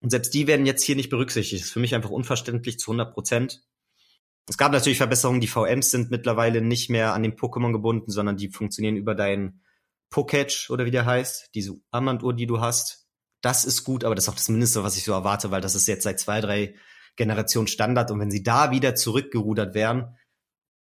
Und 0.00 0.10
selbst 0.10 0.34
die 0.34 0.46
werden 0.46 0.66
jetzt 0.66 0.82
hier 0.82 0.96
nicht 0.96 1.10
berücksichtigt. 1.10 1.62
Das 1.62 1.68
ist 1.68 1.72
für 1.72 1.80
mich 1.80 1.94
einfach 1.94 2.10
unverständlich 2.10 2.78
zu 2.78 2.90
100 2.90 3.12
Prozent. 3.12 3.62
Es 4.48 4.58
gab 4.58 4.72
natürlich 4.72 4.98
Verbesserungen. 4.98 5.40
Die 5.40 5.48
VMs 5.48 5.90
sind 5.90 6.10
mittlerweile 6.10 6.60
nicht 6.60 6.90
mehr 6.90 7.12
an 7.14 7.22
den 7.22 7.36
Pokémon 7.36 7.72
gebunden, 7.72 8.10
sondern 8.10 8.36
die 8.36 8.48
funktionieren 8.48 8.96
über 8.96 9.14
deinen 9.14 9.62
Poketch 10.10 10.70
oder 10.70 10.84
wie 10.84 10.90
der 10.90 11.04
heißt, 11.04 11.50
diese 11.54 11.74
Armbanduhr, 11.90 12.34
die 12.34 12.46
du 12.46 12.60
hast. 12.60 13.06
Das 13.42 13.64
ist 13.64 13.84
gut, 13.84 14.04
aber 14.04 14.14
das 14.14 14.24
ist 14.24 14.28
auch 14.28 14.36
das 14.36 14.48
Mindeste, 14.48 14.82
was 14.82 14.96
ich 14.96 15.04
so 15.04 15.12
erwarte, 15.12 15.50
weil 15.50 15.60
das 15.60 15.74
ist 15.74 15.88
jetzt 15.88 16.04
seit 16.04 16.20
zwei, 16.20 16.40
drei 16.40 16.74
Generationen 17.16 17.66
Standard. 17.66 18.10
Und 18.10 18.20
wenn 18.20 18.30
sie 18.30 18.42
da 18.42 18.70
wieder 18.70 18.94
zurückgerudert 18.94 19.74
wären, 19.74 20.16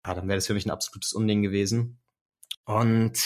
ja, 0.07 0.15
dann 0.15 0.29
wäre 0.29 0.37
das 0.37 0.47
für 0.47 0.55
mich 0.55 0.67
ein 0.67 0.71
absolutes 0.71 1.13
Unding 1.13 1.43
gewesen. 1.43 2.01
Und 2.65 3.19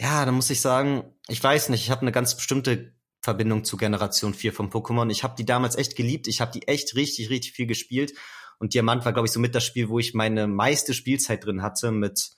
ja, 0.00 0.24
dann 0.24 0.34
muss 0.34 0.50
ich 0.50 0.60
sagen, 0.60 1.14
ich 1.28 1.42
weiß 1.42 1.68
nicht, 1.68 1.82
ich 1.82 1.90
habe 1.90 2.02
eine 2.02 2.12
ganz 2.12 2.34
bestimmte 2.34 2.94
Verbindung 3.22 3.64
zu 3.64 3.76
Generation 3.76 4.34
4 4.34 4.52
von 4.52 4.70
Pokémon. 4.70 5.10
Ich 5.10 5.22
habe 5.22 5.34
die 5.36 5.44
damals 5.44 5.76
echt 5.76 5.94
geliebt. 5.94 6.26
Ich 6.26 6.40
habe 6.40 6.52
die 6.52 6.66
echt 6.68 6.94
richtig, 6.96 7.30
richtig 7.30 7.52
viel 7.52 7.66
gespielt. 7.66 8.14
Und 8.58 8.74
Diamant 8.74 9.04
war, 9.04 9.12
glaube 9.12 9.26
ich, 9.26 9.32
so 9.32 9.40
mit 9.40 9.54
das 9.54 9.64
Spiel, 9.64 9.88
wo 9.88 9.98
ich 9.98 10.14
meine 10.14 10.46
meiste 10.46 10.94
Spielzeit 10.94 11.44
drin 11.44 11.62
hatte 11.62 11.90
mit 11.92 12.30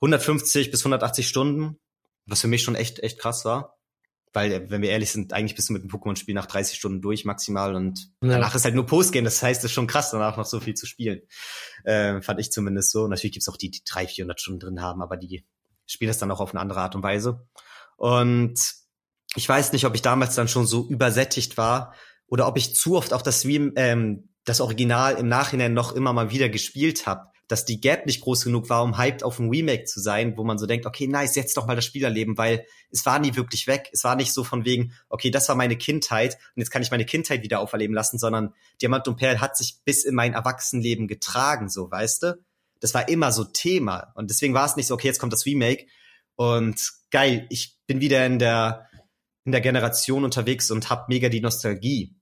150 0.00 0.70
bis 0.70 0.80
180 0.80 1.26
Stunden, 1.26 1.78
was 2.26 2.40
für 2.40 2.48
mich 2.48 2.62
schon 2.62 2.74
echt, 2.74 3.00
echt 3.00 3.18
krass 3.18 3.44
war. 3.44 3.75
Weil, 4.36 4.68
wenn 4.68 4.82
wir 4.82 4.90
ehrlich 4.90 5.12
sind, 5.12 5.32
eigentlich 5.32 5.54
bist 5.54 5.70
du 5.70 5.72
mit 5.72 5.82
dem 5.82 5.88
Pokémon-Spiel 5.88 6.34
nach 6.34 6.44
30 6.44 6.76
Stunden 6.76 7.00
durch 7.00 7.24
maximal 7.24 7.74
und 7.74 8.10
ja. 8.20 8.32
danach 8.32 8.54
ist 8.54 8.66
halt 8.66 8.74
nur 8.74 8.84
Postgame. 8.84 9.24
Das 9.24 9.42
heißt, 9.42 9.60
es 9.60 9.70
ist 9.70 9.72
schon 9.72 9.86
krass, 9.86 10.10
danach 10.10 10.36
noch 10.36 10.44
so 10.44 10.60
viel 10.60 10.74
zu 10.74 10.84
spielen. 10.84 11.22
Äh, 11.84 12.20
fand 12.20 12.38
ich 12.38 12.52
zumindest 12.52 12.90
so. 12.90 13.08
Natürlich 13.08 13.32
gibt's 13.32 13.48
auch 13.48 13.56
die, 13.56 13.70
die 13.70 13.80
300, 13.82 14.10
400 14.12 14.38
Stunden 14.38 14.60
drin 14.60 14.82
haben, 14.82 15.00
aber 15.00 15.16
die 15.16 15.46
spielen 15.86 16.10
das 16.10 16.18
dann 16.18 16.30
auch 16.30 16.40
auf 16.40 16.50
eine 16.50 16.60
andere 16.60 16.80
Art 16.80 16.94
und 16.94 17.02
Weise. 17.02 17.48
Und 17.96 18.60
ich 19.36 19.48
weiß 19.48 19.72
nicht, 19.72 19.86
ob 19.86 19.94
ich 19.94 20.02
damals 20.02 20.34
dann 20.34 20.48
schon 20.48 20.66
so 20.66 20.86
übersättigt 20.86 21.56
war 21.56 21.94
oder 22.26 22.46
ob 22.46 22.58
ich 22.58 22.74
zu 22.74 22.98
oft 22.98 23.14
auch 23.14 23.22
das 23.22 23.38
Stream, 23.38 23.72
ähm, 23.76 24.28
das 24.44 24.60
Original 24.60 25.14
im 25.14 25.28
Nachhinein 25.28 25.72
noch 25.72 25.92
immer 25.92 26.12
mal 26.12 26.30
wieder 26.30 26.50
gespielt 26.50 27.06
habe, 27.06 27.30
dass 27.48 27.64
die 27.64 27.80
Gap 27.80 28.06
nicht 28.06 28.22
groß 28.22 28.44
genug 28.44 28.68
war, 28.68 28.82
um 28.82 28.98
hyped 28.98 29.22
auf 29.22 29.38
ein 29.38 29.48
Remake 29.48 29.84
zu 29.84 30.00
sein, 30.00 30.36
wo 30.36 30.44
man 30.44 30.58
so 30.58 30.66
denkt, 30.66 30.86
okay, 30.86 31.06
nice, 31.06 31.36
jetzt 31.36 31.56
doch 31.56 31.66
mal 31.66 31.76
das 31.76 31.84
Spielerleben, 31.84 32.36
weil 32.36 32.66
es 32.90 33.06
war 33.06 33.18
nie 33.18 33.36
wirklich 33.36 33.66
weg. 33.66 33.88
Es 33.92 34.04
war 34.04 34.16
nicht 34.16 34.32
so 34.32 34.42
von 34.42 34.64
wegen, 34.64 34.92
okay, 35.08 35.30
das 35.30 35.48
war 35.48 35.54
meine 35.54 35.76
Kindheit 35.76 36.34
und 36.34 36.60
jetzt 36.60 36.70
kann 36.70 36.82
ich 36.82 36.90
meine 36.90 37.04
Kindheit 37.04 37.42
wieder 37.42 37.60
auferleben 37.60 37.94
lassen, 37.94 38.18
sondern 38.18 38.52
Diamant 38.82 39.06
und 39.08 39.16
Perl 39.16 39.40
hat 39.40 39.56
sich 39.56 39.78
bis 39.84 40.04
in 40.04 40.14
mein 40.14 40.34
Erwachsenenleben 40.34 41.06
getragen, 41.08 41.68
so, 41.68 41.90
weißt 41.90 42.22
du? 42.24 42.44
Das 42.80 42.94
war 42.94 43.08
immer 43.08 43.32
so 43.32 43.44
Thema 43.44 44.12
und 44.16 44.30
deswegen 44.30 44.54
war 44.54 44.66
es 44.66 44.76
nicht 44.76 44.86
so, 44.86 44.94
okay, 44.94 45.06
jetzt 45.06 45.18
kommt 45.18 45.32
das 45.32 45.46
Remake 45.46 45.86
und 46.34 46.92
geil, 47.10 47.46
ich 47.48 47.78
bin 47.86 48.00
wieder 48.00 48.26
in 48.26 48.38
der 48.38 48.86
in 49.44 49.52
der 49.52 49.60
Generation 49.60 50.24
unterwegs 50.24 50.72
und 50.72 50.90
hab 50.90 51.08
mega 51.08 51.28
die 51.28 51.40
Nostalgie. 51.40 52.16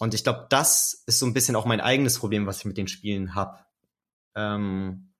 Und 0.00 0.14
ich 0.14 0.24
glaube, 0.24 0.46
das 0.50 1.04
ist 1.06 1.20
so 1.20 1.26
ein 1.26 1.32
bisschen 1.32 1.54
auch 1.54 1.64
mein 1.64 1.80
eigenes 1.80 2.18
Problem, 2.18 2.46
was 2.46 2.58
ich 2.58 2.64
mit 2.64 2.76
den 2.76 2.88
Spielen 2.88 3.36
hab. 3.36 3.69
Ähm, 4.36 5.12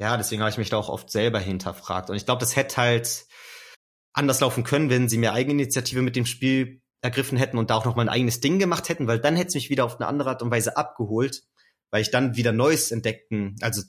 ja, 0.00 0.16
deswegen 0.16 0.42
habe 0.42 0.50
ich 0.50 0.58
mich 0.58 0.70
da 0.70 0.76
auch 0.76 0.88
oft 0.88 1.10
selber 1.10 1.38
hinterfragt. 1.38 2.10
Und 2.10 2.16
ich 2.16 2.24
glaube, 2.24 2.40
das 2.40 2.56
hätte 2.56 2.78
halt 2.78 3.26
anders 4.12 4.40
laufen 4.40 4.64
können, 4.64 4.90
wenn 4.90 5.08
sie 5.08 5.18
mehr 5.18 5.34
Eigeninitiative 5.34 6.02
mit 6.02 6.16
dem 6.16 6.26
Spiel 6.26 6.82
ergriffen 7.02 7.38
hätten 7.38 7.58
und 7.58 7.70
da 7.70 7.76
auch 7.76 7.84
noch 7.84 7.96
mal 7.96 8.02
ein 8.02 8.08
eigenes 8.08 8.40
Ding 8.40 8.58
gemacht 8.58 8.88
hätten, 8.88 9.06
weil 9.06 9.20
dann 9.20 9.36
hätte 9.36 9.48
es 9.48 9.54
mich 9.54 9.70
wieder 9.70 9.84
auf 9.84 9.96
eine 9.98 10.08
andere 10.08 10.30
Art 10.30 10.42
und 10.42 10.50
Weise 10.50 10.76
abgeholt, 10.76 11.42
weil 11.90 12.02
ich 12.02 12.10
dann 12.10 12.36
wieder 12.36 12.52
Neues 12.52 12.90
entdecken, 12.90 13.56
also 13.60 13.82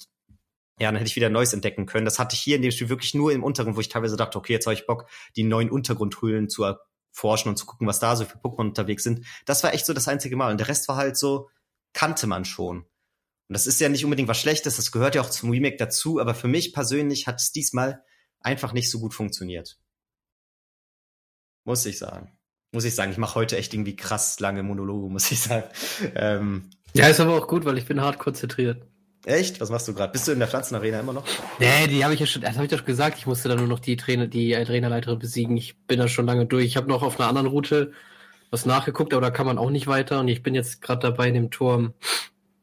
ja, 0.80 0.88
dann 0.88 0.96
hätte 0.96 1.10
ich 1.10 1.16
wieder 1.16 1.30
Neues 1.30 1.54
entdecken 1.54 1.86
können. 1.86 2.06
Das 2.06 2.18
hatte 2.18 2.36
ich 2.36 2.42
hier 2.42 2.56
in 2.56 2.62
dem 2.62 2.72
Spiel 2.72 2.90
wirklich 2.90 3.14
nur 3.14 3.32
im 3.32 3.44
Untergrund, 3.44 3.76
wo 3.76 3.82
ich 3.82 3.90
teilweise 3.90 4.18
dachte, 4.18 4.38
okay, 4.38 4.54
jetzt 4.54 4.66
habe 4.66 4.74
ich 4.74 4.88
Bock, 4.88 5.08
die 5.36 5.44
neuen 5.44 5.70
Untergrundhöhlen 5.70 6.50
zu 6.50 6.64
erforschen 6.64 7.50
und 7.50 7.58
zu 7.58 7.66
gucken, 7.68 7.86
was 7.86 8.00
da 8.00 8.16
so 8.16 8.26
für 8.26 8.38
Pokémon 8.38 8.70
unterwegs 8.70 9.04
sind. 9.04 9.26
Das 9.46 9.64
war 9.64 9.74
echt 9.74 9.86
so 9.86 9.94
das 9.94 10.08
einzige 10.08 10.36
Mal. 10.36 10.50
Und 10.50 10.60
der 10.60 10.70
Rest 10.70 10.88
war 10.88 10.96
halt 10.96 11.18
so, 11.18 11.50
kannte 11.94 12.26
man 12.26 12.46
schon. 12.46 12.86
Und 13.52 13.56
das 13.56 13.68
ist 13.68 13.82
ja 13.82 13.90
nicht 13.90 14.06
unbedingt 14.06 14.30
was 14.30 14.40
Schlechtes, 14.40 14.78
das 14.78 14.94
gehört 14.94 15.14
ja 15.14 15.20
auch 15.20 15.30
zum 15.30 15.50
Remake 15.50 15.76
dazu, 15.76 16.22
aber 16.22 16.34
für 16.34 16.48
mich 16.48 16.72
persönlich 16.72 17.28
hat 17.28 17.42
es 17.42 17.52
diesmal 17.52 18.02
einfach 18.40 18.72
nicht 18.72 18.90
so 18.90 18.98
gut 19.02 19.14
funktioniert. 19.14 19.78
Muss 21.66 21.86
ich 21.86 21.98
sagen. 21.98 22.32
Muss 22.72 22.86
ich 22.86 22.96
sagen, 22.96 23.12
ich 23.12 23.18
mache 23.18 23.36
heute 23.36 23.58
echt 23.58 23.74
irgendwie 23.74 23.98
krass 23.98 24.40
lange 24.40 24.64
Monologe, 24.64 25.10
muss 25.12 25.30
ich 25.34 25.42
sagen. 25.42 25.66
Ähm, 26.16 26.70
ja, 26.94 27.10
ist 27.10 27.20
aber 27.20 27.34
auch 27.34 27.50
gut, 27.50 27.66
weil 27.66 27.78
ich 27.78 27.86
bin 27.86 28.00
hart 28.00 28.20
konzentriert. 28.20 28.88
Echt? 29.26 29.60
Was 29.60 29.70
machst 29.70 29.86
du 29.90 29.94
gerade? 29.94 30.14
Bist 30.14 30.30
du 30.30 30.32
in 30.32 30.40
der 30.40 30.48
Pflanzenarena 30.48 31.02
immer 31.02 31.12
noch? 31.12 31.26
Nee, 31.60 31.88
die 31.88 32.06
habe 32.06 32.14
ich 32.14 32.22
ja 32.22 32.28
schon, 32.28 32.44
das 32.44 32.56
habe 32.56 32.64
ich 32.64 32.72
doch 32.72 32.86
gesagt, 32.86 33.18
ich 33.18 33.26
musste 33.26 33.50
dann 33.50 33.58
nur 33.58 33.68
noch 33.68 33.80
die 33.80 33.98
Trainer, 33.98 34.28
die 34.28 34.54
äh, 34.54 34.64
Trainerleiterin 34.64 35.20
besiegen. 35.20 35.58
Ich 35.58 35.78
bin 35.88 36.00
da 36.00 36.08
schon 36.08 36.26
lange 36.26 36.46
durch. 36.46 36.68
Ich 36.68 36.78
habe 36.78 36.88
noch 36.88 37.04
auf 37.04 37.20
einer 37.20 37.28
anderen 37.28 37.48
Route 37.48 37.92
was 38.50 38.66
nachgeguckt, 38.66 39.14
aber 39.14 39.22
da 39.22 39.30
kann 39.30 39.46
man 39.46 39.58
auch 39.58 39.72
nicht 39.72 39.88
weiter 39.88 40.22
und 40.22 40.30
ich 40.30 40.42
bin 40.42 40.56
jetzt 40.56 40.82
gerade 40.82 41.02
dabei, 41.02 41.28
in 41.28 41.34
dem 41.34 41.52
Turm 41.52 41.94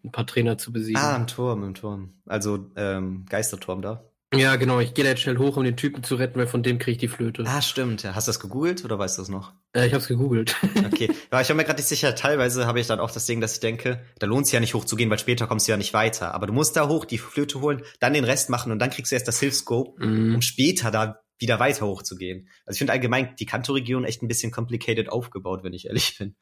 ein 0.04 0.12
paar 0.12 0.26
Trainer 0.26 0.58
zu 0.58 0.72
besiegen. 0.72 1.00
Ah, 1.00 1.16
im 1.16 1.26
Turm, 1.26 1.62
im 1.64 1.74
Turm. 1.74 2.20
Also 2.26 2.70
ähm, 2.76 3.26
Geisterturm 3.28 3.82
da. 3.82 4.04
Ja, 4.34 4.56
genau. 4.56 4.78
Ich 4.78 4.92
gehe 4.92 5.04
da 5.04 5.10
jetzt 5.10 5.22
schnell 5.22 5.38
hoch, 5.38 5.56
um 5.56 5.64
den 5.64 5.76
Typen 5.76 6.02
zu 6.02 6.16
retten, 6.16 6.38
weil 6.38 6.46
von 6.46 6.62
dem 6.62 6.78
kriege 6.78 6.92
ich 6.92 6.98
die 6.98 7.08
Flöte. 7.08 7.44
Ah, 7.46 7.62
stimmt. 7.62 8.02
Ja. 8.02 8.14
Hast 8.14 8.28
du 8.28 8.30
das 8.30 8.40
gegoogelt 8.40 8.84
oder 8.84 8.98
weißt 8.98 9.16
du 9.16 9.22
das 9.22 9.30
noch? 9.30 9.54
Äh, 9.72 9.86
ich 9.86 9.94
habe 9.94 10.02
es 10.02 10.08
gegoogelt. 10.08 10.54
okay. 10.86 11.10
Ja, 11.32 11.40
ich 11.40 11.48
bin 11.48 11.56
mir 11.56 11.64
gerade 11.64 11.78
nicht 11.78 11.88
sicher. 11.88 12.14
Teilweise 12.14 12.66
habe 12.66 12.78
ich 12.78 12.86
dann 12.86 13.00
auch 13.00 13.10
das 13.10 13.24
Ding, 13.24 13.40
dass 13.40 13.54
ich 13.54 13.60
denke, 13.60 14.04
da 14.18 14.26
lohnt 14.26 14.44
es 14.44 14.52
ja 14.52 14.60
nicht 14.60 14.74
hochzugehen, 14.74 15.08
weil 15.08 15.18
später 15.18 15.46
kommst 15.46 15.66
du 15.66 15.72
ja 15.72 15.78
nicht 15.78 15.94
weiter. 15.94 16.34
Aber 16.34 16.46
du 16.46 16.52
musst 16.52 16.76
da 16.76 16.88
hoch, 16.88 17.06
die 17.06 17.16
Flöte 17.16 17.62
holen, 17.62 17.82
dann 18.00 18.12
den 18.12 18.24
Rest 18.24 18.50
machen 18.50 18.70
und 18.70 18.80
dann 18.80 18.90
kriegst 18.90 19.12
du 19.12 19.16
erst 19.16 19.28
das 19.28 19.40
Hilfscope, 19.40 20.04
mm. 20.04 20.34
um 20.34 20.42
später 20.42 20.90
da 20.90 21.20
wieder 21.38 21.58
weiter 21.58 21.86
hochzugehen. 21.86 22.48
Also 22.66 22.74
ich 22.74 22.78
finde 22.78 22.92
allgemein 22.92 23.34
die 23.36 23.46
Kanto-Region 23.46 24.04
echt 24.04 24.22
ein 24.22 24.28
bisschen 24.28 24.52
complicated 24.52 25.08
aufgebaut, 25.08 25.62
wenn 25.62 25.72
ich 25.72 25.86
ehrlich 25.86 26.18
bin. 26.18 26.36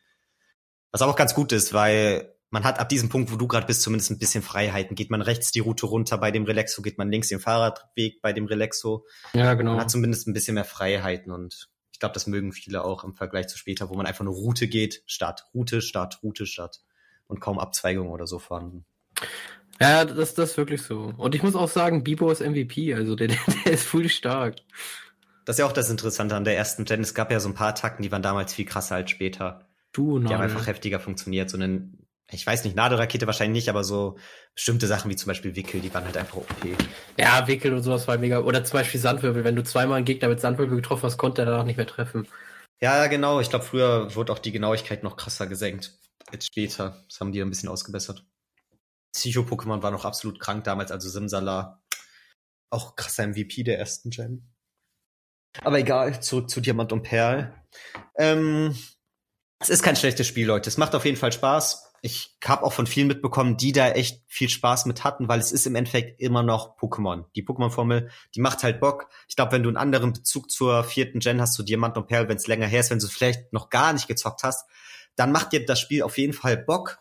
Was 0.91 1.03
auch 1.03 1.15
ganz 1.15 1.35
gut 1.35 1.53
ist, 1.53 1.73
weil 1.73 2.36
man 2.51 2.65
hat 2.65 2.79
ab 2.79 2.89
diesem 2.89 3.09
Punkt, 3.09 3.33
wo 3.33 3.37
du 3.37 3.49
gerade 3.49 3.67
bist, 3.67 3.83
zumindest 3.83 4.11
ein 4.11 4.19
bisschen 4.19 4.43
Freiheiten. 4.43 4.95
Geht 4.95 5.11
man 5.11 5.21
rechts 5.21 5.51
die 5.51 5.61
Route 5.61 5.87
runter 5.87 6.19
bei 6.19 6.31
dem 6.31 6.45
Relaxo, 6.45 6.83
geht 6.83 6.99
man 6.99 7.11
links 7.11 7.29
den 7.29 7.41
Fahrradweg 7.41 8.23
bei 8.23 8.33
dem 8.33 8.47
Relaxo. 8.47 9.05
Ja, 9.33 9.55
genau. 9.55 9.73
Man 9.73 9.81
hat 9.81 9.91
zumindest 9.91 10.29
ein 10.29 10.33
bisschen 10.33 10.55
mehr 10.55 10.65
Freiheiten 10.65 11.33
und 11.33 11.69
ich 11.93 11.99
glaube, 11.99 12.13
das 12.13 12.27
mögen 12.27 12.53
viele 12.53 12.85
auch 12.85 13.05
im 13.05 13.15
Vergleich 13.15 13.49
zu 13.49 13.57
später, 13.57 13.89
wo 13.89 13.95
man 13.95 14.07
einfach 14.07 14.21
eine 14.21 14.31
Route 14.31 14.69
geht, 14.69 15.03
statt 15.07 15.47
Route, 15.55 15.81
statt 15.81 16.21
Route, 16.23 16.45
statt 16.45 16.83
und 17.27 17.41
kaum 17.41 17.59
Abzweigungen 17.59 18.13
oder 18.13 18.27
so 18.27 18.39
vorhanden. 18.39 18.85
Ja, 19.81 20.05
das, 20.05 20.35
das 20.35 20.51
ist 20.51 20.57
wirklich 20.57 20.83
so. 20.83 21.13
Und 21.17 21.35
ich 21.35 21.43
muss 21.43 21.55
auch 21.55 21.69
sagen, 21.69 22.05
Bibo 22.05 22.31
ist 22.31 22.41
MVP, 22.41 22.95
also 22.95 23.17
der, 23.17 23.29
der 23.29 23.73
ist 23.73 23.85
voll 23.85 24.09
stark. 24.09 24.57
Das 25.45 25.57
ist 25.57 25.61
ja 25.61 25.67
auch 25.67 25.73
das 25.73 25.91
Interessante 25.91 26.35
an 26.35 26.45
der 26.45 26.57
ersten 26.57 26.85
Gen. 26.85 27.01
Es 27.01 27.15
gab 27.15 27.31
ja 27.31 27.41
so 27.41 27.49
ein 27.49 27.55
paar 27.55 27.69
Attacken, 27.69 28.03
die 28.03 28.13
waren 28.13 28.23
damals 28.23 28.53
viel 28.53 28.65
krasser 28.65 28.97
als 28.97 29.11
später. 29.11 29.67
Du, 29.93 30.19
nein. 30.19 30.29
Die 30.29 30.35
haben 30.35 30.43
einfach 30.43 30.67
heftiger 30.67 31.01
funktioniert. 31.01 31.49
So 31.49 31.57
einen 31.57 32.06
ich 32.31 32.47
weiß 32.47 32.65
nicht, 32.65 32.75
Nadelrakete 32.75 33.27
wahrscheinlich 33.27 33.63
nicht, 33.63 33.69
aber 33.69 33.85
so 33.85 34.19
bestimmte 34.55 34.87
Sachen 34.87 35.11
wie 35.11 35.17
zum 35.17 35.29
Beispiel 35.29 35.55
Wickel, 35.55 35.81
die 35.81 35.95
waren 35.95 36.05
halt 36.05 36.17
einfach 36.17 36.39
OP. 36.39 36.49
Ja, 37.17 37.47
Wickel 37.47 37.73
und 37.73 37.83
sowas 37.83 38.09
war 38.09 38.19
mega. 38.19 38.41
Oder 38.41 38.65
zum 38.65 38.79
Beispiel 38.79 39.01
Sandwirbel. 39.01 39.45
Wenn 39.45 39.55
du 39.55 39.63
zweimal 39.63 39.99
einen 39.99 40.07
Gegner 40.07 40.29
mit 40.29 40.41
Sandwirbel 40.41 40.77
getroffen 40.77 41.05
hast, 41.05 41.19
konnte 41.19 41.43
er 41.43 41.47
danach 41.47 41.65
nicht 41.65 41.77
mehr 41.77 41.87
treffen. 41.87 42.27
Ja, 42.81 43.07
genau. 43.07 43.41
Ich 43.41 43.49
glaube, 43.49 43.65
früher 43.65 44.15
wurde 44.17 44.33
auch 44.33 44.41
die 44.41 44.53
Genauigkeit 44.53 45.05
noch 45.05 45.17
krasser 45.17 45.47
gesenkt 45.47 45.99
als 46.27 46.47
später. 46.47 47.05
Das 47.09 47.21
haben 47.21 47.31
die 47.31 47.41
ein 47.41 47.49
bisschen 47.49 47.69
ausgebessert. 47.69 48.25
Psycho-Pokémon 49.15 49.83
war 49.83 49.93
noch 49.93 50.05
absolut 50.05 50.41
krank 50.41 50.65
damals, 50.65 50.91
also 50.91 51.09
Simsala. 51.09 51.81
Auch 52.71 52.97
krasser 52.97 53.29
MVP 53.29 53.63
der 53.63 53.79
ersten 53.79 54.11
Gen. 54.11 54.53
Aber 55.63 55.79
egal, 55.79 56.21
zurück 56.21 56.51
zu 56.51 56.61
Diamant 56.61 56.93
und 56.93 57.03
Perl. 57.03 57.55
Ähm, 58.19 58.77
es 59.61 59.69
ist 59.71 59.83
kein 59.83 59.97
schlechtes 59.97 60.27
Spiel, 60.27 60.47
Leute. 60.47 60.69
Es 60.69 60.77
macht 60.77 60.95
auf 60.95 61.05
jeden 61.05 61.17
Fall 61.17 61.33
Spaß 61.33 61.86
ich 62.07 62.37
habe 62.45 62.63
auch 62.63 62.73
von 62.73 62.87
vielen 62.87 63.09
mitbekommen, 63.09 63.57
die 63.57 63.73
da 63.73 63.89
echt 63.89 64.23
viel 64.29 64.49
Spaß 64.49 64.87
mit 64.87 65.03
hatten, 65.03 65.27
weil 65.27 65.41
es 65.41 65.51
ist 65.51 65.67
im 65.67 65.75
Endeffekt 65.75 66.21
immer 66.21 66.45
noch 66.45 66.79
Pokémon. 66.79 67.25
Die 67.35 67.45
Pokémon-Formel, 67.45 68.11
die 68.37 68.41
macht 68.41 68.63
halt 68.63 68.79
Bock. 68.79 69.09
Ich 69.29 69.35
glaube, 69.35 69.51
wenn 69.51 69.65
du 69.65 69.69
einen 69.69 69.77
anderen 69.77 70.13
Bezug 70.13 70.49
zur 70.49 70.85
vierten 70.85 71.19
Gen 71.19 71.41
hast, 71.41 71.55
zu 71.55 71.65
Diamant 71.65 71.97
und 71.97 72.07
Perl, 72.07 72.29
wenn 72.29 72.37
es 72.37 72.47
länger 72.47 72.69
her 72.69 72.79
ist, 72.79 72.91
wenn 72.91 73.01
du 73.01 73.09
vielleicht 73.09 73.53
noch 73.53 73.71
gar 73.71 73.93
nicht 73.93 74.07
gezockt 74.07 74.45
hast, 74.45 74.69
dann 75.17 75.33
macht 75.33 75.51
dir 75.51 75.67
das 75.67 75.81
Spiel 75.81 76.05
auf 76.05 76.17
jeden 76.17 76.33
Fall 76.33 76.57
Bock. 76.57 77.01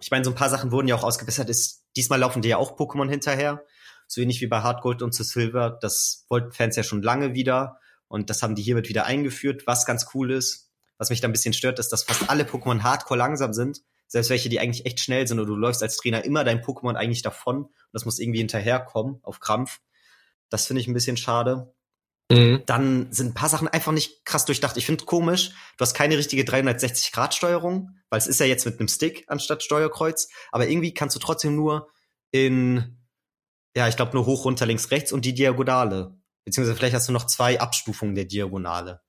Ich 0.00 0.10
meine, 0.10 0.24
so 0.24 0.32
ein 0.32 0.36
paar 0.36 0.50
Sachen 0.50 0.72
wurden 0.72 0.88
ja 0.88 0.96
auch 0.96 1.04
ausgebessert. 1.04 1.48
Ist, 1.48 1.84
diesmal 1.94 2.18
laufen 2.18 2.42
dir 2.42 2.48
ja 2.48 2.56
auch 2.56 2.76
Pokémon 2.76 3.08
hinterher. 3.08 3.64
So 4.08 4.20
ähnlich 4.20 4.40
wie 4.40 4.48
bei 4.48 4.60
Hard 4.60 4.82
Gold 4.82 5.02
und 5.02 5.12
zu 5.12 5.22
Silver. 5.22 5.78
Das 5.80 6.26
wollten 6.28 6.50
Fans 6.50 6.74
ja 6.74 6.82
schon 6.82 7.00
lange 7.00 7.34
wieder. 7.34 7.78
Und 8.08 8.28
das 8.28 8.42
haben 8.42 8.56
die 8.56 8.62
hiermit 8.62 8.88
wieder 8.88 9.06
eingeführt, 9.06 9.68
was 9.68 9.86
ganz 9.86 10.08
cool 10.14 10.32
ist. 10.32 10.72
Was 10.98 11.10
mich 11.10 11.20
da 11.20 11.28
ein 11.28 11.32
bisschen 11.32 11.54
stört, 11.54 11.78
ist, 11.78 11.92
dass 11.92 12.02
fast 12.02 12.28
alle 12.28 12.42
Pokémon 12.42 12.82
hardcore 12.82 13.18
langsam 13.18 13.52
sind 13.52 13.82
selbst 14.06 14.30
welche, 14.30 14.48
die 14.48 14.60
eigentlich 14.60 14.86
echt 14.86 15.00
schnell 15.00 15.26
sind 15.26 15.38
und 15.38 15.46
du 15.46 15.56
läufst 15.56 15.82
als 15.82 15.96
Trainer 15.96 16.24
immer 16.24 16.44
dein 16.44 16.62
Pokémon 16.62 16.94
eigentlich 16.94 17.22
davon 17.22 17.64
und 17.64 17.72
das 17.92 18.04
muss 18.04 18.18
irgendwie 18.18 18.38
hinterherkommen 18.38 19.20
auf 19.22 19.40
Krampf. 19.40 19.80
Das 20.48 20.66
finde 20.66 20.80
ich 20.80 20.88
ein 20.88 20.94
bisschen 20.94 21.16
schade. 21.16 21.74
Mhm. 22.30 22.62
Dann 22.66 23.12
sind 23.12 23.28
ein 23.28 23.34
paar 23.34 23.48
Sachen 23.48 23.68
einfach 23.68 23.92
nicht 23.92 24.24
krass 24.24 24.44
durchdacht. 24.44 24.76
Ich 24.76 24.86
finde 24.86 25.04
komisch, 25.04 25.50
du 25.76 25.82
hast 25.82 25.94
keine 25.94 26.18
richtige 26.18 26.42
360-Grad-Steuerung, 26.42 27.90
weil 28.10 28.18
es 28.18 28.26
ist 28.26 28.40
ja 28.40 28.46
jetzt 28.46 28.66
mit 28.66 28.78
einem 28.78 28.88
Stick 28.88 29.24
anstatt 29.28 29.62
Steuerkreuz, 29.62 30.28
aber 30.50 30.68
irgendwie 30.68 30.94
kannst 30.94 31.14
du 31.14 31.20
trotzdem 31.20 31.54
nur 31.54 31.88
in, 32.32 32.98
ja, 33.76 33.88
ich 33.88 33.96
glaube 33.96 34.12
nur 34.14 34.26
hoch, 34.26 34.44
runter, 34.44 34.66
links, 34.66 34.90
rechts 34.90 35.12
und 35.12 35.24
die 35.24 35.34
Diagonale. 35.34 36.18
Beziehungsweise 36.44 36.76
vielleicht 36.76 36.94
hast 36.94 37.08
du 37.08 37.12
noch 37.12 37.26
zwei 37.26 37.60
Abstufungen 37.60 38.14
der 38.14 38.24
Diagonale. 38.24 39.00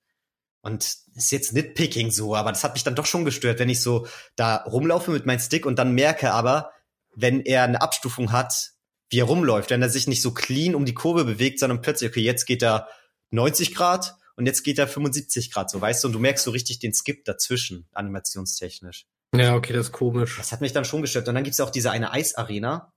Und 0.68 0.98
ist 1.16 1.32
jetzt 1.32 1.54
Nitpicking 1.54 2.12
so, 2.12 2.36
aber 2.36 2.52
das 2.52 2.66
hat 2.66 2.74
mich 2.74 2.84
dann 2.84 2.94
doch 2.94 3.06
schon 3.06 3.24
gestört, 3.24 3.58
wenn 3.60 3.70
ich 3.70 3.82
so 3.82 4.06
da 4.36 4.58
rumlaufe 4.58 5.12
mit 5.12 5.26
meinem 5.26 5.40
Stick 5.40 5.66
und 5.66 5.80
dann 5.80 5.94
merke 5.94 6.34
aber, 6.34 6.72
wenn 7.16 7.40
er 7.40 7.64
eine 7.64 7.82
Abstufung 7.82 8.34
hat, 8.34 8.72
wie 9.10 9.20
er 9.20 9.24
rumläuft, 9.24 9.70
wenn 9.70 9.82
er 9.82 9.88
sich 9.90 10.08
nicht 10.08 10.22
so 10.22 10.34
clean 10.34 10.76
um 10.76 10.84
die 10.84 10.94
Kurve 10.94 11.24
bewegt, 11.24 11.60
sondern 11.60 11.82
plötzlich, 11.82 12.10
okay, 12.10 12.20
jetzt 12.20 12.46
geht 12.46 12.62
er 12.62 12.90
90 13.32 13.76
Grad 13.76 14.16
und 14.36 14.46
jetzt 14.46 14.64
geht 14.64 14.78
er 14.78 14.90
75 14.90 15.52
Grad, 15.52 15.70
so 15.72 15.80
weißt 15.80 16.04
du, 16.04 16.10
und 16.10 16.14
du 16.14 16.20
merkst 16.20 16.44
so 16.44 16.52
richtig 16.52 16.80
den 16.80 16.94
Skip 16.94 17.24
dazwischen, 17.24 17.88
animationstechnisch. 17.94 19.06
Ja, 19.34 19.56
okay, 19.56 19.72
das 19.72 19.86
ist 19.88 19.92
komisch. 19.94 20.36
Das 20.38 20.52
hat 20.52 20.60
mich 20.60 20.74
dann 20.74 20.84
schon 20.84 21.02
gestört. 21.02 21.30
Und 21.30 21.36
dann 21.36 21.46
gibt's 21.46 21.60
ja 21.60 21.66
auch 21.66 21.70
diese 21.70 21.92
eine 21.92 22.12
Eisarena, 22.12 22.92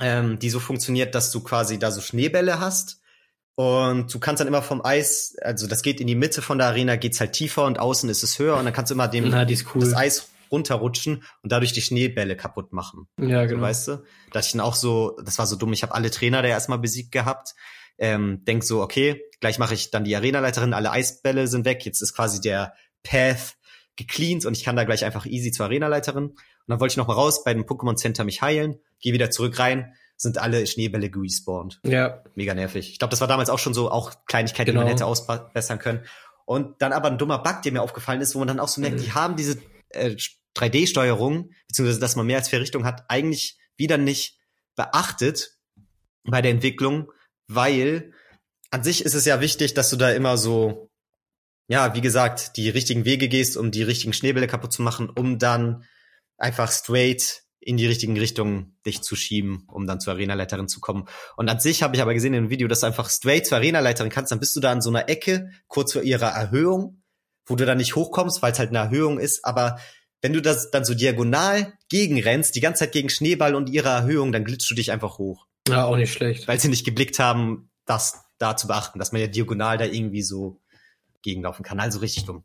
ähm, 0.00 0.38
die 0.38 0.48
so 0.48 0.58
funktioniert, 0.58 1.14
dass 1.14 1.30
du 1.32 1.40
quasi 1.40 1.78
da 1.78 1.90
so 1.90 2.00
Schneebälle 2.00 2.60
hast 2.60 3.01
und 3.54 4.12
du 4.12 4.18
kannst 4.18 4.40
dann 4.40 4.48
immer 4.48 4.62
vom 4.62 4.84
Eis, 4.84 5.36
also 5.42 5.66
das 5.66 5.82
geht 5.82 6.00
in 6.00 6.06
die 6.06 6.14
Mitte 6.14 6.40
von 6.40 6.58
der 6.58 6.68
Arena, 6.68 6.96
geht's 6.96 7.20
halt 7.20 7.32
tiefer 7.32 7.64
und 7.66 7.78
außen 7.78 8.08
ist 8.08 8.22
es 8.22 8.38
höher 8.38 8.56
und 8.56 8.64
dann 8.64 8.72
kannst 8.72 8.90
du 8.90 8.94
immer 8.94 9.08
dem 9.08 9.28
Na, 9.28 9.46
cool. 9.74 9.80
das 9.80 9.94
Eis 9.94 10.30
runterrutschen 10.50 11.24
und 11.42 11.52
dadurch 11.52 11.72
die 11.72 11.82
Schneebälle 11.82 12.36
kaputt 12.36 12.72
machen. 12.72 13.08
Ja, 13.18 13.44
genau. 13.44 13.60
So, 13.60 13.62
weißt 13.62 13.88
du? 13.88 14.04
Da 14.32 14.40
ich 14.40 14.52
dann 14.52 14.60
auch 14.60 14.74
so, 14.74 15.18
das 15.24 15.38
war 15.38 15.46
so 15.46 15.56
dumm, 15.56 15.72
ich 15.72 15.82
habe 15.82 15.94
alle 15.94 16.10
Trainer 16.10 16.42
da 16.42 16.48
erstmal 16.48 16.78
besiegt 16.78 17.12
gehabt. 17.12 17.54
Ähm, 17.98 18.42
denk 18.44 18.64
so, 18.64 18.82
okay, 18.82 19.22
gleich 19.40 19.58
mache 19.58 19.74
ich 19.74 19.90
dann 19.90 20.04
die 20.04 20.16
Arenaleiterin, 20.16 20.72
alle 20.72 20.90
Eisbälle 20.90 21.46
sind 21.46 21.64
weg, 21.64 21.84
jetzt 21.84 22.00
ist 22.00 22.14
quasi 22.14 22.40
der 22.40 22.74
Path 23.02 23.56
gecleant 23.96 24.46
und 24.46 24.56
ich 24.56 24.64
kann 24.64 24.76
da 24.76 24.84
gleich 24.84 25.04
einfach 25.04 25.26
easy 25.26 25.52
zur 25.52 25.66
Arenaleiterin. 25.66 26.24
Und 26.24 26.38
dann 26.66 26.80
wollte 26.80 26.92
ich 26.92 26.96
noch 26.96 27.08
mal 27.08 27.14
raus 27.14 27.44
bei 27.44 27.52
dem 27.52 27.64
Pokémon 27.64 27.96
Center 27.96 28.24
mich 28.24 28.40
heilen, 28.40 28.80
gehe 29.00 29.12
wieder 29.12 29.30
zurück 29.30 29.58
rein, 29.58 29.94
sind 30.22 30.38
alle 30.38 30.66
Schneebälle 30.66 31.10
respawned. 31.14 31.80
Ja. 31.84 32.22
Mega 32.34 32.54
nervig. 32.54 32.90
Ich 32.90 32.98
glaube, 32.98 33.10
das 33.10 33.20
war 33.20 33.28
damals 33.28 33.50
auch 33.50 33.58
schon 33.58 33.74
so 33.74 33.90
auch 33.90 34.12
Kleinigkeiten, 34.26 34.70
genau. 34.70 34.82
die 34.82 34.90
man 34.90 34.96
genau. 34.96 35.12
hätte 35.12 35.28
ausbessern 35.28 35.78
können. 35.78 36.04
Und 36.44 36.80
dann 36.80 36.92
aber 36.92 37.08
ein 37.08 37.18
dummer 37.18 37.42
Bug, 37.42 37.62
der 37.62 37.72
mir 37.72 37.82
aufgefallen 37.82 38.20
ist, 38.20 38.34
wo 38.34 38.38
man 38.38 38.48
dann 38.48 38.60
auch 38.60 38.68
so 38.68 38.80
merkt, 38.80 38.98
mhm. 38.98 39.02
die 39.02 39.12
haben 39.12 39.36
diese 39.36 39.58
äh, 39.90 40.16
3D-Steuerung, 40.56 41.50
beziehungsweise 41.68 42.00
dass 42.00 42.16
man 42.16 42.26
mehr 42.26 42.38
als 42.38 42.48
vier 42.48 42.60
Richtungen 42.60 42.84
hat, 42.84 43.04
eigentlich 43.08 43.58
wieder 43.76 43.98
nicht 43.98 44.38
beachtet 44.76 45.56
bei 46.24 46.40
der 46.40 46.52
Entwicklung, 46.52 47.10
weil 47.48 48.12
an 48.70 48.84
sich 48.84 49.04
ist 49.04 49.14
es 49.14 49.24
ja 49.24 49.40
wichtig, 49.40 49.74
dass 49.74 49.90
du 49.90 49.96
da 49.96 50.10
immer 50.10 50.38
so, 50.38 50.90
ja, 51.68 51.94
wie 51.94 52.00
gesagt, 52.00 52.56
die 52.56 52.68
richtigen 52.68 53.04
Wege 53.04 53.28
gehst, 53.28 53.56
um 53.56 53.70
die 53.70 53.82
richtigen 53.82 54.12
Schneebälle 54.12 54.46
kaputt 54.46 54.72
zu 54.72 54.82
machen, 54.82 55.10
um 55.10 55.38
dann 55.38 55.84
einfach 56.38 56.70
straight 56.70 57.42
in 57.64 57.76
die 57.76 57.86
richtigen 57.86 58.18
Richtungen 58.18 58.76
dich 58.84 59.02
zu 59.02 59.14
schieben, 59.14 59.64
um 59.68 59.86
dann 59.86 60.00
zur 60.00 60.14
Arenaleiterin 60.14 60.68
zu 60.68 60.80
kommen. 60.80 61.06
Und 61.36 61.48
an 61.48 61.60
sich 61.60 61.82
habe 61.82 61.94
ich 61.94 62.02
aber 62.02 62.12
gesehen 62.12 62.34
in 62.34 62.44
dem 62.44 62.50
Video, 62.50 62.66
dass 62.66 62.80
du 62.80 62.86
einfach 62.86 63.08
straight 63.08 63.46
zur 63.46 63.58
Arenaleiterin 63.58 64.10
kannst, 64.10 64.32
dann 64.32 64.40
bist 64.40 64.56
du 64.56 64.60
da 64.60 64.72
an 64.72 64.82
so 64.82 64.90
einer 64.90 65.08
Ecke, 65.08 65.50
kurz 65.68 65.92
vor 65.92 66.02
ihrer 66.02 66.28
Erhöhung, 66.28 67.02
wo 67.46 67.54
du 67.54 67.64
dann 67.64 67.78
nicht 67.78 67.94
hochkommst, 67.94 68.42
weil 68.42 68.52
es 68.52 68.58
halt 68.58 68.70
eine 68.70 68.78
Erhöhung 68.78 69.18
ist, 69.18 69.44
aber 69.44 69.78
wenn 70.22 70.32
du 70.32 70.40
das 70.40 70.70
dann 70.70 70.84
so 70.84 70.94
diagonal 70.94 71.72
gegenrennst, 71.88 72.54
die 72.54 72.60
ganze 72.60 72.80
Zeit 72.80 72.92
gegen 72.92 73.08
Schneeball 73.08 73.54
und 73.54 73.68
ihre 73.68 73.88
Erhöhung, 73.88 74.32
dann 74.32 74.44
glitschst 74.44 74.70
du 74.70 74.74
dich 74.74 74.92
einfach 74.92 75.18
hoch. 75.18 75.46
Ja, 75.68 75.84
auch 75.84 75.96
nicht 75.96 76.12
schlecht. 76.12 76.46
Weil 76.46 76.60
sie 76.60 76.68
nicht 76.68 76.84
geblickt 76.84 77.18
haben, 77.18 77.70
das 77.86 78.22
da 78.38 78.56
zu 78.56 78.68
beachten, 78.68 78.98
dass 78.98 79.12
man 79.12 79.20
ja 79.20 79.26
diagonal 79.26 79.78
da 79.78 79.84
irgendwie 79.84 80.22
so 80.22 80.60
gegenlaufen 81.22 81.64
kann. 81.64 81.80
Also 81.80 81.98
richtig 81.98 82.24
dumm. 82.24 82.44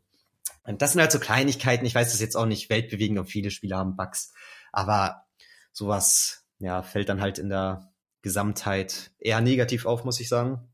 Und 0.64 0.82
das 0.82 0.92
sind 0.92 1.00
halt 1.00 1.12
so 1.12 1.18
Kleinigkeiten. 1.18 1.86
Ich 1.86 1.94
weiß, 1.94 2.12
das 2.12 2.20
jetzt 2.20 2.36
auch 2.36 2.46
nicht 2.46 2.68
weltbewegend 2.68 3.18
und 3.18 3.26
viele 3.26 3.50
Spiele 3.50 3.76
haben 3.76 3.96
Bugs. 3.96 4.32
Aber 4.72 5.26
sowas, 5.72 6.44
ja, 6.58 6.82
fällt 6.82 7.08
dann 7.08 7.20
halt 7.20 7.38
in 7.38 7.48
der 7.48 7.92
Gesamtheit 8.22 9.12
eher 9.18 9.40
negativ 9.40 9.86
auf, 9.86 10.04
muss 10.04 10.20
ich 10.20 10.28
sagen. 10.28 10.68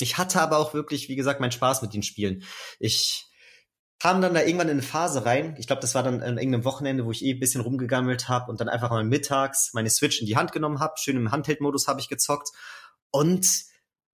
Ich 0.00 0.18
hatte 0.18 0.40
aber 0.40 0.58
auch 0.58 0.74
wirklich, 0.74 1.08
wie 1.08 1.16
gesagt, 1.16 1.40
meinen 1.40 1.52
Spaß 1.52 1.82
mit 1.82 1.94
den 1.94 2.02
Spielen. 2.02 2.42
Ich 2.78 3.26
kam 3.98 4.20
dann 4.20 4.34
da 4.34 4.42
irgendwann 4.42 4.68
in 4.68 4.72
eine 4.72 4.82
Phase 4.82 5.24
rein. 5.24 5.54
Ich 5.58 5.66
glaube, 5.66 5.80
das 5.80 5.94
war 5.94 6.02
dann 6.02 6.22
an 6.22 6.36
irgendeinem 6.36 6.64
Wochenende, 6.64 7.04
wo 7.04 7.10
ich 7.10 7.24
eh 7.24 7.32
ein 7.32 7.40
bisschen 7.40 7.60
rumgegammelt 7.60 8.28
habe 8.28 8.50
und 8.50 8.60
dann 8.60 8.68
einfach 8.68 8.90
mal 8.90 9.04
mittags 9.04 9.72
meine 9.72 9.90
Switch 9.90 10.20
in 10.20 10.26
die 10.26 10.36
Hand 10.36 10.52
genommen 10.52 10.80
habe. 10.80 10.94
Schön 10.98 11.16
im 11.16 11.30
Handheld-Modus 11.30 11.86
habe 11.88 12.00
ich 12.00 12.08
gezockt. 12.08 12.50
Und 13.10 13.46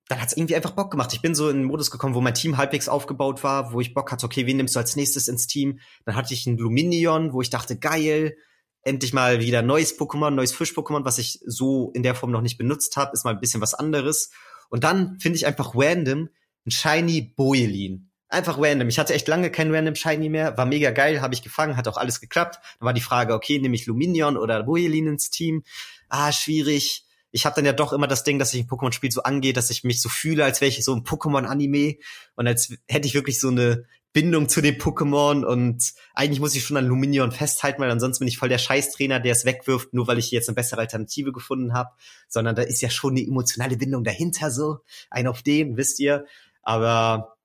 dann 0.08 0.20
hat 0.20 0.28
es 0.28 0.36
irgendwie 0.36 0.56
einfach 0.56 0.72
Bock 0.72 0.90
gemacht. 0.90 1.12
Ich 1.12 1.22
bin 1.22 1.34
so 1.34 1.48
in 1.48 1.56
einen 1.56 1.64
Modus 1.64 1.90
gekommen, 1.90 2.14
wo 2.14 2.20
mein 2.20 2.34
Team 2.34 2.56
halbwegs 2.56 2.88
aufgebaut 2.88 3.42
war, 3.44 3.72
wo 3.72 3.80
ich 3.80 3.94
Bock 3.94 4.10
hatte, 4.10 4.26
okay, 4.26 4.46
wen 4.46 4.56
nimmst 4.56 4.74
du 4.74 4.80
als 4.80 4.96
nächstes 4.96 5.28
ins 5.28 5.46
Team? 5.46 5.78
Dann 6.04 6.16
hatte 6.16 6.34
ich 6.34 6.46
ein 6.46 6.58
Luminion, 6.58 7.32
wo 7.32 7.40
ich 7.40 7.50
dachte, 7.50 7.78
geil, 7.78 8.36
endlich 8.82 9.12
mal 9.12 9.40
wieder 9.40 9.62
neues 9.62 9.98
Pokémon, 9.98 10.30
neues 10.30 10.52
Fisch-Pokémon, 10.52 11.04
was 11.04 11.18
ich 11.18 11.40
so 11.46 11.90
in 11.94 12.02
der 12.02 12.14
Form 12.14 12.30
noch 12.30 12.40
nicht 12.40 12.58
benutzt 12.58 12.96
habe, 12.96 13.12
ist 13.12 13.24
mal 13.24 13.34
ein 13.34 13.40
bisschen 13.40 13.60
was 13.60 13.74
anderes. 13.74 14.30
Und 14.70 14.84
dann 14.84 15.18
finde 15.20 15.36
ich 15.36 15.46
einfach 15.46 15.72
random 15.74 16.30
ein 16.66 16.70
Shiny 16.70 17.32
Boilin. 17.36 18.10
Einfach 18.28 18.58
random. 18.58 18.88
Ich 18.88 18.98
hatte 18.98 19.12
echt 19.12 19.26
lange 19.26 19.50
kein 19.50 19.74
random 19.74 19.96
Shiny 19.96 20.28
mehr, 20.28 20.56
war 20.56 20.66
mega 20.66 20.92
geil, 20.92 21.20
habe 21.20 21.34
ich 21.34 21.42
gefangen, 21.42 21.76
hat 21.76 21.88
auch 21.88 21.96
alles 21.96 22.20
geklappt. 22.20 22.60
Dann 22.78 22.86
war 22.86 22.94
die 22.94 23.00
Frage, 23.00 23.34
okay, 23.34 23.58
nehme 23.58 23.74
ich 23.74 23.86
Luminion 23.86 24.36
oder 24.36 24.62
Boilin 24.62 25.08
ins 25.08 25.30
Team? 25.30 25.64
Ah, 26.08 26.30
schwierig. 26.30 27.04
Ich 27.32 27.44
habe 27.44 27.56
dann 27.56 27.64
ja 27.64 27.72
doch 27.72 27.92
immer 27.92 28.06
das 28.06 28.24
Ding, 28.24 28.38
dass 28.38 28.54
ich 28.54 28.62
ein 28.62 28.68
Pokémon-Spiel 28.68 29.10
so 29.10 29.22
angehe, 29.22 29.52
dass 29.52 29.70
ich 29.70 29.84
mich 29.84 30.00
so 30.00 30.08
fühle, 30.08 30.44
als 30.44 30.60
wäre 30.60 30.68
ich 30.68 30.84
so 30.84 30.94
ein 30.94 31.04
Pokémon-Anime 31.04 31.96
und 32.36 32.46
als 32.46 32.72
hätte 32.88 33.06
ich 33.06 33.14
wirklich 33.14 33.38
so 33.38 33.48
eine 33.48 33.84
Bindung 34.12 34.48
zu 34.48 34.60
dem 34.60 34.76
Pokémon 34.76 35.44
und 35.44 35.92
eigentlich 36.14 36.40
muss 36.40 36.56
ich 36.56 36.64
schon 36.64 36.76
an 36.76 36.86
Luminion 36.86 37.30
festhalten, 37.30 37.80
weil 37.80 37.90
ansonsten 37.90 38.22
bin 38.22 38.28
ich 38.28 38.38
voll 38.38 38.48
der 38.48 38.58
Scheißtrainer, 38.58 39.20
der 39.20 39.32
es 39.32 39.44
wegwirft, 39.44 39.94
nur 39.94 40.08
weil 40.08 40.18
ich 40.18 40.32
jetzt 40.32 40.48
eine 40.48 40.56
bessere 40.56 40.80
Alternative 40.80 41.32
gefunden 41.32 41.74
habe, 41.74 41.90
sondern 42.28 42.56
da 42.56 42.62
ist 42.62 42.80
ja 42.80 42.90
schon 42.90 43.12
eine 43.12 43.24
emotionale 43.24 43.76
Bindung 43.76 44.02
dahinter 44.02 44.50
so, 44.50 44.78
ein 45.10 45.28
auf 45.28 45.42
den, 45.42 45.76
wisst 45.76 46.00
ihr, 46.00 46.26
aber 46.62 47.36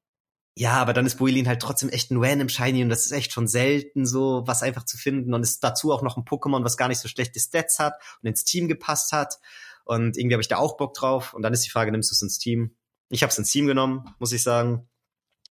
ja, 0.57 0.73
aber 0.81 0.93
dann 0.93 1.05
ist 1.05 1.17
Builin 1.17 1.47
halt 1.47 1.61
trotzdem 1.61 1.89
echt 1.89 2.11
ein 2.11 2.23
random 2.23 2.47
Shiny 2.47 2.81
und 2.81 2.89
das 2.89 3.05
ist 3.05 3.11
echt 3.11 3.33
schon 3.33 3.47
selten 3.47 4.05
so, 4.05 4.43
was 4.45 4.63
einfach 4.63 4.85
zu 4.85 4.97
finden. 4.97 5.33
Und 5.33 5.43
ist 5.43 5.61
dazu 5.65 5.91
auch 5.91 6.01
noch 6.01 6.15
ein 6.15 6.23
Pokémon, 6.23 6.63
was 6.63 6.77
gar 6.77 6.87
nicht 6.87 7.01
so 7.01 7.09
schlechte 7.09 7.41
Stats 7.41 7.77
hat 7.77 7.95
und 8.21 8.29
ins 8.29 8.45
Team 8.45 8.69
gepasst 8.69 9.11
hat. 9.11 9.37
Und 9.83 10.17
irgendwie 10.17 10.35
habe 10.35 10.41
ich 10.41 10.47
da 10.47 10.55
auch 10.55 10.77
Bock 10.77 10.93
drauf. 10.93 11.33
Und 11.33 11.41
dann 11.41 11.51
ist 11.51 11.65
die 11.65 11.69
Frage, 11.69 11.91
nimmst 11.91 12.09
du 12.09 12.13
es 12.13 12.21
ins 12.21 12.37
Team? 12.37 12.73
Ich 13.09 13.21
habe 13.21 13.31
es 13.31 13.37
ins 13.37 13.51
Team 13.51 13.67
genommen, 13.67 14.05
muss 14.17 14.31
ich 14.31 14.43
sagen 14.43 14.87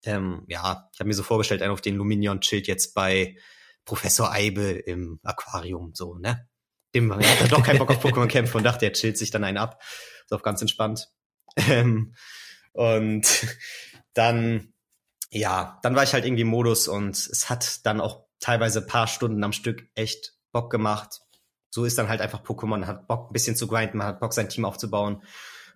ähm, 0.05 0.45
ja, 0.49 0.89
ich 0.93 1.01
habe 1.01 1.09
mir 1.09 1.15
so 1.15 1.23
vorgestellt, 1.23 1.63
einer 1.63 1.73
auf 1.73 1.81
den 1.81 1.97
Luminion 1.97 2.41
chillt 2.41 2.67
jetzt 2.67 2.95
bei 2.95 3.37
Professor 3.85 4.33
Eibe 4.33 4.71
im 4.71 5.21
Aquarium, 5.23 5.93
so, 5.95 6.15
ne? 6.15 6.49
Dem 6.95 7.11
er 7.11 7.41
hat 7.41 7.53
doch 7.53 7.63
keinen 7.63 7.79
Bock 7.79 7.91
auf 7.91 8.05
Pokémon 8.05 8.27
kämpfen 8.27 8.59
und 8.59 8.65
dachte, 8.65 8.85
er 8.85 8.93
chillt 8.93 9.17
sich 9.17 9.31
dann 9.31 9.45
einen 9.45 9.57
ab. 9.57 9.83
So 10.27 10.37
auf 10.37 10.43
ganz 10.43 10.61
entspannt. 10.61 11.09
Ähm, 11.69 12.15
und 12.73 13.47
dann, 14.15 14.73
ja, 15.31 15.79
dann 15.83 15.95
war 15.95 16.03
ich 16.03 16.15
halt 16.15 16.25
irgendwie 16.25 16.43
im 16.43 16.49
Modus 16.49 16.89
und 16.89 17.15
es 17.15 17.51
hat 17.51 17.85
dann 17.85 18.01
auch 18.01 18.25
teilweise 18.41 18.81
paar 18.81 19.07
Stunden 19.07 19.45
am 19.45 19.53
Stück 19.53 19.87
echt 19.95 20.33
Bock 20.53 20.71
gemacht. 20.71 21.21
So 21.69 21.85
ist 21.85 21.99
dann 21.99 22.09
halt 22.09 22.23
einfach 22.23 22.43
Pokémon, 22.43 22.87
hat 22.87 23.07
Bock 23.07 23.29
ein 23.29 23.33
bisschen 23.35 23.55
zu 23.55 23.67
grinden, 23.67 23.99
man 23.99 24.07
hat 24.07 24.21
Bock 24.21 24.33
sein 24.33 24.49
Team 24.49 24.65
aufzubauen 24.65 25.23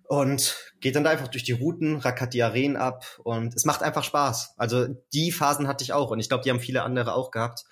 und 0.09 0.57
geht 0.81 0.97
dann 0.97 1.05
da 1.05 1.11
einfach 1.11 1.29
durch 1.29 1.45
die 1.45 1.53
Routen, 1.53 1.97
rackert 1.97 2.35
die 2.35 2.43
Arenen 2.43 2.77
ab 2.77 3.05
und 3.25 3.55
es 3.55 3.65
macht 3.65 3.83
einfach 3.83 4.05
Spaß. 4.05 4.55
Also 4.57 4.87
die 5.13 5.33
Phasen 5.33 5.69
hatte 5.69 5.85
ich 5.85 5.93
auch 5.93 6.11
und 6.11 6.21
ich 6.21 6.29
glaube, 6.29 6.45
die 6.45 6.51
haben 6.51 6.61
viele 6.61 6.83
andere 6.83 7.15
auch 7.15 7.31
gehabt. 7.31 7.65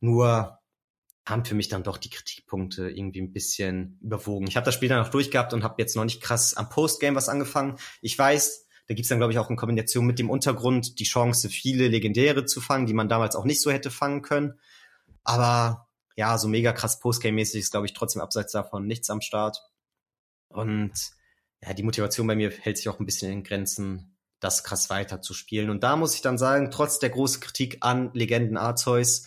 Nur 0.00 0.58
haben 1.26 1.44
für 1.44 1.54
mich 1.54 1.68
dann 1.68 1.82
doch 1.82 1.98
die 1.98 2.10
Kritikpunkte 2.10 2.90
irgendwie 2.90 3.20
ein 3.20 3.32
bisschen 3.32 3.98
überwogen. 4.02 4.46
Ich 4.46 4.56
habe 4.56 4.64
das 4.64 4.74
Spiel 4.74 4.88
dann 4.88 5.04
auch 5.04 5.10
durchgehabt 5.10 5.52
und 5.52 5.62
habe 5.62 5.76
jetzt 5.78 5.96
noch 5.96 6.04
nicht 6.04 6.20
krass 6.20 6.54
am 6.54 6.68
Postgame 6.68 7.16
was 7.16 7.28
angefangen. 7.28 7.76
Ich 8.00 8.18
weiß, 8.18 8.66
da 8.88 8.94
gibt's 8.94 9.08
dann, 9.08 9.18
glaube 9.18 9.32
ich, 9.32 9.38
auch 9.38 9.50
in 9.50 9.56
Kombination 9.56 10.06
mit 10.06 10.18
dem 10.18 10.30
Untergrund 10.30 10.98
die 10.98 11.04
Chance, 11.04 11.48
viele 11.48 11.88
Legendäre 11.88 12.44
zu 12.44 12.60
fangen, 12.60 12.86
die 12.86 12.94
man 12.94 13.08
damals 13.08 13.36
auch 13.36 13.44
nicht 13.44 13.62
so 13.62 13.70
hätte 13.70 13.90
fangen 13.90 14.22
können. 14.22 14.58
Aber 15.22 15.88
ja, 16.16 16.36
so 16.38 16.48
mega 16.48 16.72
krass 16.72 17.00
Postgame-mäßig 17.00 17.60
ist, 17.60 17.70
glaube 17.70 17.86
ich, 17.86 17.92
trotzdem 17.92 18.20
abseits 18.20 18.52
davon 18.52 18.86
nichts 18.86 19.08
am 19.08 19.20
Start. 19.20 19.62
Und 20.48 20.92
ja, 21.64 21.74
die 21.74 21.82
Motivation 21.82 22.26
bei 22.26 22.36
mir 22.36 22.50
hält 22.50 22.78
sich 22.78 22.88
auch 22.88 23.00
ein 23.00 23.06
bisschen 23.06 23.32
in 23.32 23.44
Grenzen, 23.44 24.16
das 24.40 24.64
krass 24.64 24.88
weiter 24.88 25.20
zu 25.20 25.34
spielen. 25.34 25.70
Und 25.70 25.82
da 25.84 25.96
muss 25.96 26.14
ich 26.14 26.22
dann 26.22 26.38
sagen, 26.38 26.70
trotz 26.70 26.98
der 26.98 27.10
großen 27.10 27.40
Kritik 27.40 27.78
an 27.80 28.10
Legenden 28.14 28.56
Arceus, 28.56 29.26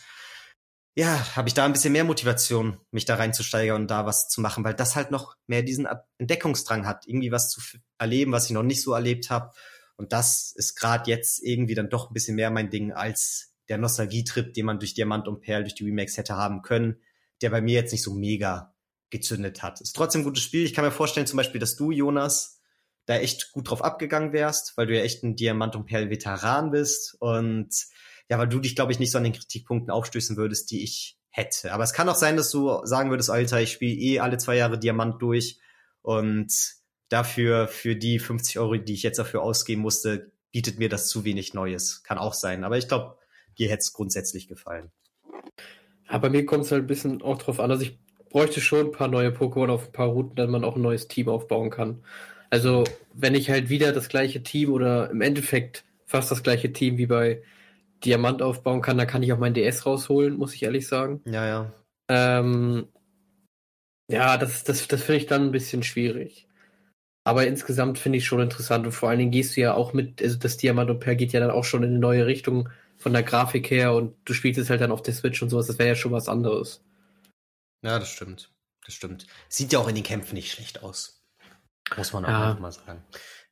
ja, 0.95 1.36
habe 1.36 1.47
ich 1.47 1.53
da 1.55 1.65
ein 1.65 1.73
bisschen 1.73 1.93
mehr 1.93 2.03
Motivation, 2.03 2.79
mich 2.91 3.05
da 3.05 3.15
reinzusteigern 3.15 3.81
und 3.81 3.89
da 3.89 4.05
was 4.05 4.27
zu 4.29 4.41
machen, 4.41 4.63
weil 4.63 4.75
das 4.75 4.95
halt 4.95 5.09
noch 5.09 5.36
mehr 5.47 5.63
diesen 5.63 5.88
Entdeckungsdrang 6.19 6.86
hat, 6.86 7.07
irgendwie 7.07 7.31
was 7.31 7.49
zu 7.49 7.61
erleben, 7.97 8.31
was 8.31 8.45
ich 8.45 8.51
noch 8.51 8.63
nicht 8.63 8.81
so 8.81 8.93
erlebt 8.93 9.29
habe. 9.29 9.51
Und 9.95 10.13
das 10.13 10.53
ist 10.55 10.75
gerade 10.75 11.09
jetzt 11.09 11.41
irgendwie 11.43 11.75
dann 11.75 11.89
doch 11.89 12.09
ein 12.09 12.13
bisschen 12.13 12.36
mehr 12.36 12.51
mein 12.51 12.69
Ding 12.69 12.91
als 12.91 13.53
der 13.69 13.77
Nostalgietrip, 13.77 14.53
den 14.53 14.65
man 14.65 14.79
durch 14.79 14.93
Diamant 14.93 15.27
und 15.27 15.41
Perl, 15.41 15.63
durch 15.63 15.75
die 15.75 15.86
Remakes 15.86 16.17
hätte 16.17 16.36
haben 16.36 16.61
können, 16.61 16.97
der 17.41 17.49
bei 17.49 17.61
mir 17.61 17.75
jetzt 17.75 17.91
nicht 17.91 18.03
so 18.03 18.13
mega 18.13 18.72
gezündet 19.14 19.64
hat. 19.64 19.80
Ist 19.80 19.95
trotzdem 19.95 20.22
ein 20.22 20.26
gutes 20.26 20.43
Spiel. 20.43 20.66
Ich 20.66 20.74
kann 20.74 20.84
mir 20.84 20.91
vorstellen 20.91 21.28
zum 21.28 21.38
Beispiel, 21.38 21.61
dass 21.61 21.78
du, 21.78 21.91
Jonas, 21.91 22.59
da 23.05 23.16
echt 23.16 23.51
gut 23.53 23.70
drauf 23.70 23.84
abgegangen 23.84 24.34
wärst, 24.34 24.76
weil 24.76 24.88
du 24.88 24.95
ja 24.95 25.03
echt 25.03 25.24
ein 25.24 25.36
Diamant 25.36 25.76
und 25.76 25.86
Perl 25.86 26.09
Veteran 26.09 26.72
bist 26.72 27.16
und 27.20 27.70
ja, 28.30 28.38
weil 28.38 28.47
du 28.47 28.59
dich, 28.59 28.76
glaube 28.76 28.91
ich, 28.91 28.99
nicht 28.99 29.11
so 29.11 29.18
an 29.18 29.24
den 29.24 29.34
Kritikpunkten 29.34 29.91
aufstößen 29.91 30.38
würdest, 30.38 30.72
die 30.72 30.84
ich 30.84 31.18
hätte. 31.30 31.74
Aber 31.74 31.84
es 31.84 31.93
kann 31.93 32.09
auch 32.09 32.16
sein, 32.16 32.38
dass 32.38 32.49
du 32.51 32.86
sagen 32.86 33.09
würdest, 33.09 33.30
Alter, 33.30 33.61
ich 33.61 33.72
spiele 33.72 33.99
eh 33.99 34.20
alle 34.20 34.38
zwei 34.38 34.55
Jahre 34.55 34.80
Diamant 34.80 35.22
durch 35.22 35.59
und 36.01 36.51
dafür, 37.09 37.68
für 37.68 37.95
die 37.95 38.20
50 38.20 38.59
Euro, 38.59 38.76
die 38.76 38.93
ich 38.93 39.03
jetzt 39.03 39.20
dafür 39.20 39.41
ausgeben 39.41 39.82
musste, 39.82 40.32
bietet 40.51 40.80
mir 40.80 40.89
das 40.89 41.07
zu 41.07 41.26
wenig 41.26 41.53
Neues. 41.53 42.03
Kann 42.03 42.18
auch 42.18 42.34
sein. 42.34 42.64
Aber 42.64 42.78
ich 42.78 42.88
glaube, 42.88 43.18
dir 43.57 43.70
hätte 43.70 43.82
es 43.82 43.93
grundsätzlich 43.93 44.47
gefallen. 44.47 44.91
Ja, 46.09 46.18
bei 46.18 46.30
mir 46.30 46.45
kommt 46.45 46.66
es 46.66 46.72
halt 46.72 46.84
ein 46.84 46.88
bisschen 46.88 47.22
auch 47.22 47.38
drauf 47.38 47.59
an. 47.59 47.72
Also 47.72 47.84
ich 47.84 47.99
bräuchte 48.34 48.59
schon 48.59 48.88
ein 48.88 48.91
paar 48.91 49.07
neue 49.07 49.29
Pokémon 49.29 49.69
auf 49.69 49.88
ein 49.88 49.91
paar 49.93 50.07
Routen, 50.07 50.36
damit 50.36 50.51
man 50.51 50.63
auch 50.65 50.75
ein 50.75 50.81
neues 50.81 51.07
Team 51.07 51.29
aufbauen 51.29 51.69
kann. 51.69 52.03
Also 52.49 52.84
wenn 53.13 53.36
ich 53.36 53.49
halt 53.49 53.69
wieder 53.69 53.93
das 53.93 54.09
gleiche 54.09 54.43
Team 54.43 54.73
oder 54.73 55.09
im 55.09 55.21
Endeffekt 55.21 55.86
fast 56.05 56.31
das 56.31 56.43
gleiche 56.43 56.73
Team 56.73 56.97
wie 56.97 57.05
bei 57.05 57.41
Diamant 58.03 58.41
aufbauen 58.41 58.81
kann, 58.81 58.97
da 58.97 59.05
kann 59.05 59.23
ich 59.23 59.31
auch 59.31 59.38
mein 59.38 59.53
DS 59.53 59.86
rausholen, 59.86 60.36
muss 60.36 60.53
ich 60.53 60.63
ehrlich 60.63 60.88
sagen. 60.88 61.21
Ja, 61.25 61.47
ja. 61.47 61.73
Ähm, 62.09 62.88
ja, 64.11 64.38
das, 64.38 64.63
das, 64.63 64.88
das 64.88 65.03
finde 65.03 65.17
ich 65.17 65.27
dann 65.27 65.43
ein 65.43 65.51
bisschen 65.51 65.84
schwierig. 65.84 66.47
Aber 67.23 67.45
insgesamt 67.47 67.99
finde 67.99 68.17
ich 68.17 68.25
schon 68.25 68.41
interessant 68.41 68.86
und 68.86 68.91
vor 68.91 69.09
allen 69.09 69.19
Dingen 69.19 69.31
gehst 69.31 69.55
du 69.55 69.61
ja 69.61 69.75
auch 69.75 69.93
mit, 69.93 70.21
also 70.21 70.38
das 70.38 70.57
Diamant 70.57 70.89
und 70.89 70.99
Per 70.99 71.15
geht 71.15 71.34
ja 71.34 71.39
dann 71.39 71.51
auch 71.51 71.63
schon 71.63 71.84
in 71.84 71.91
eine 71.91 71.99
neue 71.99 72.25
Richtung 72.25 72.67
von 72.97 73.13
der 73.13 73.23
Grafik 73.23 73.69
her 73.69 73.93
und 73.93 74.15
du 74.25 74.34
spielst 74.34 74.59
es 74.59 74.69
halt 74.69 74.81
dann 74.81 74.91
auf 74.91 75.03
der 75.03 75.13
Switch 75.13 75.41
und 75.41 75.49
sowas, 75.49 75.67
das 75.67 75.77
wäre 75.77 75.89
ja 75.89 75.95
schon 75.95 76.11
was 76.11 76.27
anderes. 76.27 76.84
Ja, 77.84 77.99
das 77.99 78.09
stimmt. 78.09 78.51
Das 78.86 78.95
stimmt. 78.95 79.27
Sieht 79.49 79.71
ja 79.71 79.79
auch 79.79 79.88
in 79.88 79.95
den 79.95 80.03
Kämpfen 80.03 80.36
nicht 80.36 80.51
schlecht 80.51 80.84
aus. 80.84 81.21
Muss 81.95 82.13
man 82.13 82.25
auch 82.25 82.29
ja. 82.29 82.55
mal 82.55 82.71
sagen. 82.71 83.03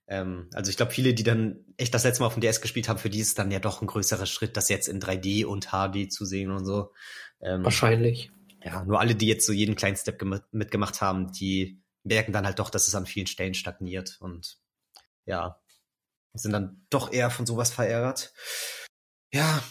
Ähm, 0.08 0.50
also 0.54 0.70
ich 0.70 0.78
glaube, 0.78 0.92
viele, 0.92 1.14
die 1.14 1.24
dann 1.24 1.64
echt 1.78 1.94
das 1.94 2.04
letzte 2.04 2.22
Mal 2.22 2.28
auf 2.28 2.34
dem 2.34 2.42
DS 2.42 2.62
gespielt 2.62 2.90
haben, 2.90 3.00
für 3.00 3.10
die 3.10 3.20
ist 3.20 3.38
dann 3.38 3.52
ja 3.52 3.60
doch 3.60 3.82
ein 3.82 3.88
größerer 3.88 4.26
Schritt, 4.26 4.58
das 4.58 4.70
jetzt 4.70 4.88
in 4.88 5.00
3D 5.00 5.46
und 5.46 5.70
HD 5.72 6.12
zu 6.12 6.26
sehen 6.26 6.52
und 6.52 6.66
so. 6.66 6.94
Ähm, 7.42 7.64
Wahrscheinlich. 7.64 8.32
Ja, 8.64 8.84
nur 8.84 9.00
alle, 9.00 9.16
die 9.16 9.28
jetzt 9.28 9.46
so 9.46 9.54
jeden 9.54 9.76
kleinen 9.76 9.96
Step 9.96 10.22
mitgemacht 10.52 11.02
haben, 11.02 11.32
die 11.32 11.82
merken 12.04 12.34
dann 12.34 12.46
halt 12.46 12.60
doch, 12.60 12.70
dass 12.70 12.88
es 12.88 12.96
an 12.96 13.06
vielen 13.06 13.28
Stellen 13.28 13.54
stagniert 13.54 14.18
und 14.20 14.60
ja, 15.26 15.60
sind 16.34 16.52
dann 16.52 16.86
doch 16.90 17.12
eher 17.12 17.30
von 17.30 17.46
sowas 17.46 17.72
verärgert. 17.72 18.34
Ja, 19.34 19.64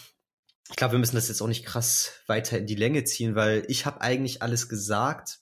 ich 0.71 0.77
glaube, 0.77 0.93
wir 0.93 0.99
müssen 0.99 1.15
das 1.15 1.27
jetzt 1.27 1.41
auch 1.41 1.47
nicht 1.47 1.65
krass 1.65 2.13
weiter 2.27 2.57
in 2.57 2.65
die 2.65 2.75
Länge 2.75 3.03
ziehen, 3.03 3.35
weil 3.35 3.65
ich 3.67 3.85
habe 3.85 4.01
eigentlich 4.01 4.41
alles 4.41 4.69
gesagt. 4.69 5.39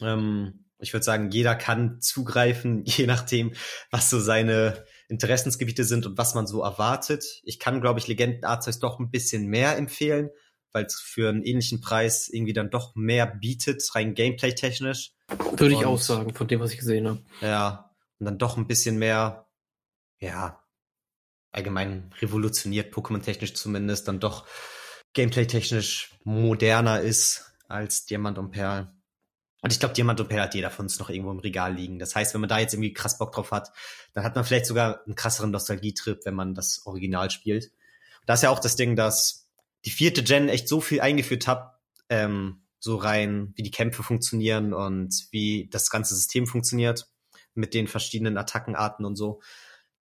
Ähm, 0.00 0.64
ich 0.80 0.92
würde 0.92 1.04
sagen, 1.04 1.30
jeder 1.30 1.54
kann 1.54 2.00
zugreifen, 2.00 2.82
je 2.84 3.06
nachdem, 3.06 3.52
was 3.90 4.10
so 4.10 4.18
seine 4.18 4.84
Interessensgebiete 5.08 5.84
sind 5.84 6.06
und 6.06 6.18
was 6.18 6.34
man 6.34 6.46
so 6.46 6.62
erwartet. 6.62 7.24
Ich 7.44 7.60
kann, 7.60 7.80
glaube 7.80 8.00
ich, 8.00 8.08
Legenden 8.08 8.44
Arceus 8.44 8.80
doch 8.80 8.98
ein 8.98 9.10
bisschen 9.10 9.46
mehr 9.46 9.76
empfehlen, 9.76 10.30
weil 10.72 10.84
es 10.84 11.00
für 11.00 11.28
einen 11.28 11.44
ähnlichen 11.44 11.80
Preis 11.80 12.28
irgendwie 12.28 12.52
dann 12.52 12.70
doch 12.70 12.96
mehr 12.96 13.26
bietet, 13.26 13.82
rein 13.94 14.14
gameplay-technisch. 14.14 15.14
Würde 15.56 15.74
ich 15.74 15.86
auch 15.86 16.00
sagen, 16.00 16.34
von 16.34 16.48
dem, 16.48 16.60
was 16.60 16.72
ich 16.72 16.78
gesehen 16.78 17.06
habe. 17.06 17.22
Ja, 17.40 17.94
und 18.18 18.26
dann 18.26 18.38
doch 18.38 18.56
ein 18.56 18.66
bisschen 18.66 18.98
mehr, 18.98 19.48
ja, 20.18 20.60
allgemein 21.52 22.10
revolutioniert, 22.20 22.94
Pokémon-technisch 22.94 23.54
zumindest, 23.54 24.08
dann 24.08 24.20
doch 24.20 24.46
gameplay-technisch 25.14 26.14
moderner 26.24 27.00
ist 27.00 27.52
als 27.68 28.06
Diamant 28.06 28.38
und 28.38 28.50
Perl. 28.50 28.92
Und 29.60 29.72
ich 29.72 29.80
glaube, 29.80 29.94
Diamant 29.94 30.20
und 30.20 30.28
Perl 30.28 30.42
hat 30.42 30.54
jeder 30.54 30.70
von 30.70 30.86
uns 30.86 30.98
noch 30.98 31.10
irgendwo 31.10 31.32
im 31.32 31.40
Regal 31.40 31.74
liegen. 31.74 31.98
Das 31.98 32.14
heißt, 32.14 32.32
wenn 32.32 32.40
man 32.40 32.48
da 32.48 32.58
jetzt 32.58 32.74
irgendwie 32.74 32.92
krass 32.92 33.18
Bock 33.18 33.32
drauf 33.32 33.50
hat, 33.50 33.72
dann 34.14 34.24
hat 34.24 34.36
man 34.36 34.44
vielleicht 34.44 34.66
sogar 34.66 35.04
einen 35.04 35.16
krasseren 35.16 35.50
Nostalgietrip, 35.50 36.24
wenn 36.24 36.34
man 36.34 36.54
das 36.54 36.86
Original 36.86 37.30
spielt. 37.30 37.72
Da 38.26 38.34
ist 38.34 38.42
ja 38.42 38.50
auch 38.50 38.60
das 38.60 38.76
Ding, 38.76 38.94
dass 38.94 39.48
die 39.84 39.90
vierte 39.90 40.22
Gen 40.22 40.48
echt 40.48 40.68
so 40.68 40.80
viel 40.80 41.00
eingeführt 41.00 41.46
hat, 41.46 41.78
ähm, 42.08 42.62
so 42.78 42.96
rein, 42.96 43.52
wie 43.56 43.62
die 43.62 43.70
Kämpfe 43.70 44.02
funktionieren 44.02 44.72
und 44.72 45.26
wie 45.32 45.68
das 45.70 45.90
ganze 45.90 46.14
System 46.14 46.46
funktioniert 46.46 47.08
mit 47.54 47.74
den 47.74 47.88
verschiedenen 47.88 48.38
Attackenarten 48.38 49.04
und 49.04 49.16
so. 49.16 49.40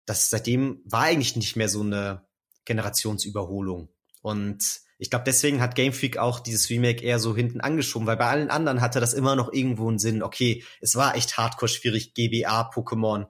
Das 0.05 0.29
seitdem 0.29 0.81
war 0.85 1.03
eigentlich 1.03 1.35
nicht 1.35 1.55
mehr 1.55 1.69
so 1.69 1.81
eine 1.81 2.27
Generationsüberholung. 2.65 3.89
Und 4.21 4.81
ich 4.97 5.09
glaube, 5.09 5.25
deswegen 5.25 5.61
hat 5.61 5.75
Game 5.75 5.91
Freak 5.91 6.17
auch 6.17 6.39
dieses 6.39 6.69
Remake 6.69 7.03
eher 7.03 7.19
so 7.19 7.35
hinten 7.35 7.61
angeschoben, 7.61 8.07
weil 8.07 8.17
bei 8.17 8.27
allen 8.27 8.49
anderen 8.49 8.79
hatte 8.81 8.99
das 8.99 9.13
immer 9.13 9.35
noch 9.35 9.51
irgendwo 9.51 9.89
einen 9.89 9.99
Sinn. 9.99 10.23
Okay, 10.23 10.63
es 10.79 10.95
war 10.95 11.15
echt 11.15 11.37
hardcore 11.37 11.69
schwierig, 11.69 12.13
GBA-Pokémon 12.13 13.27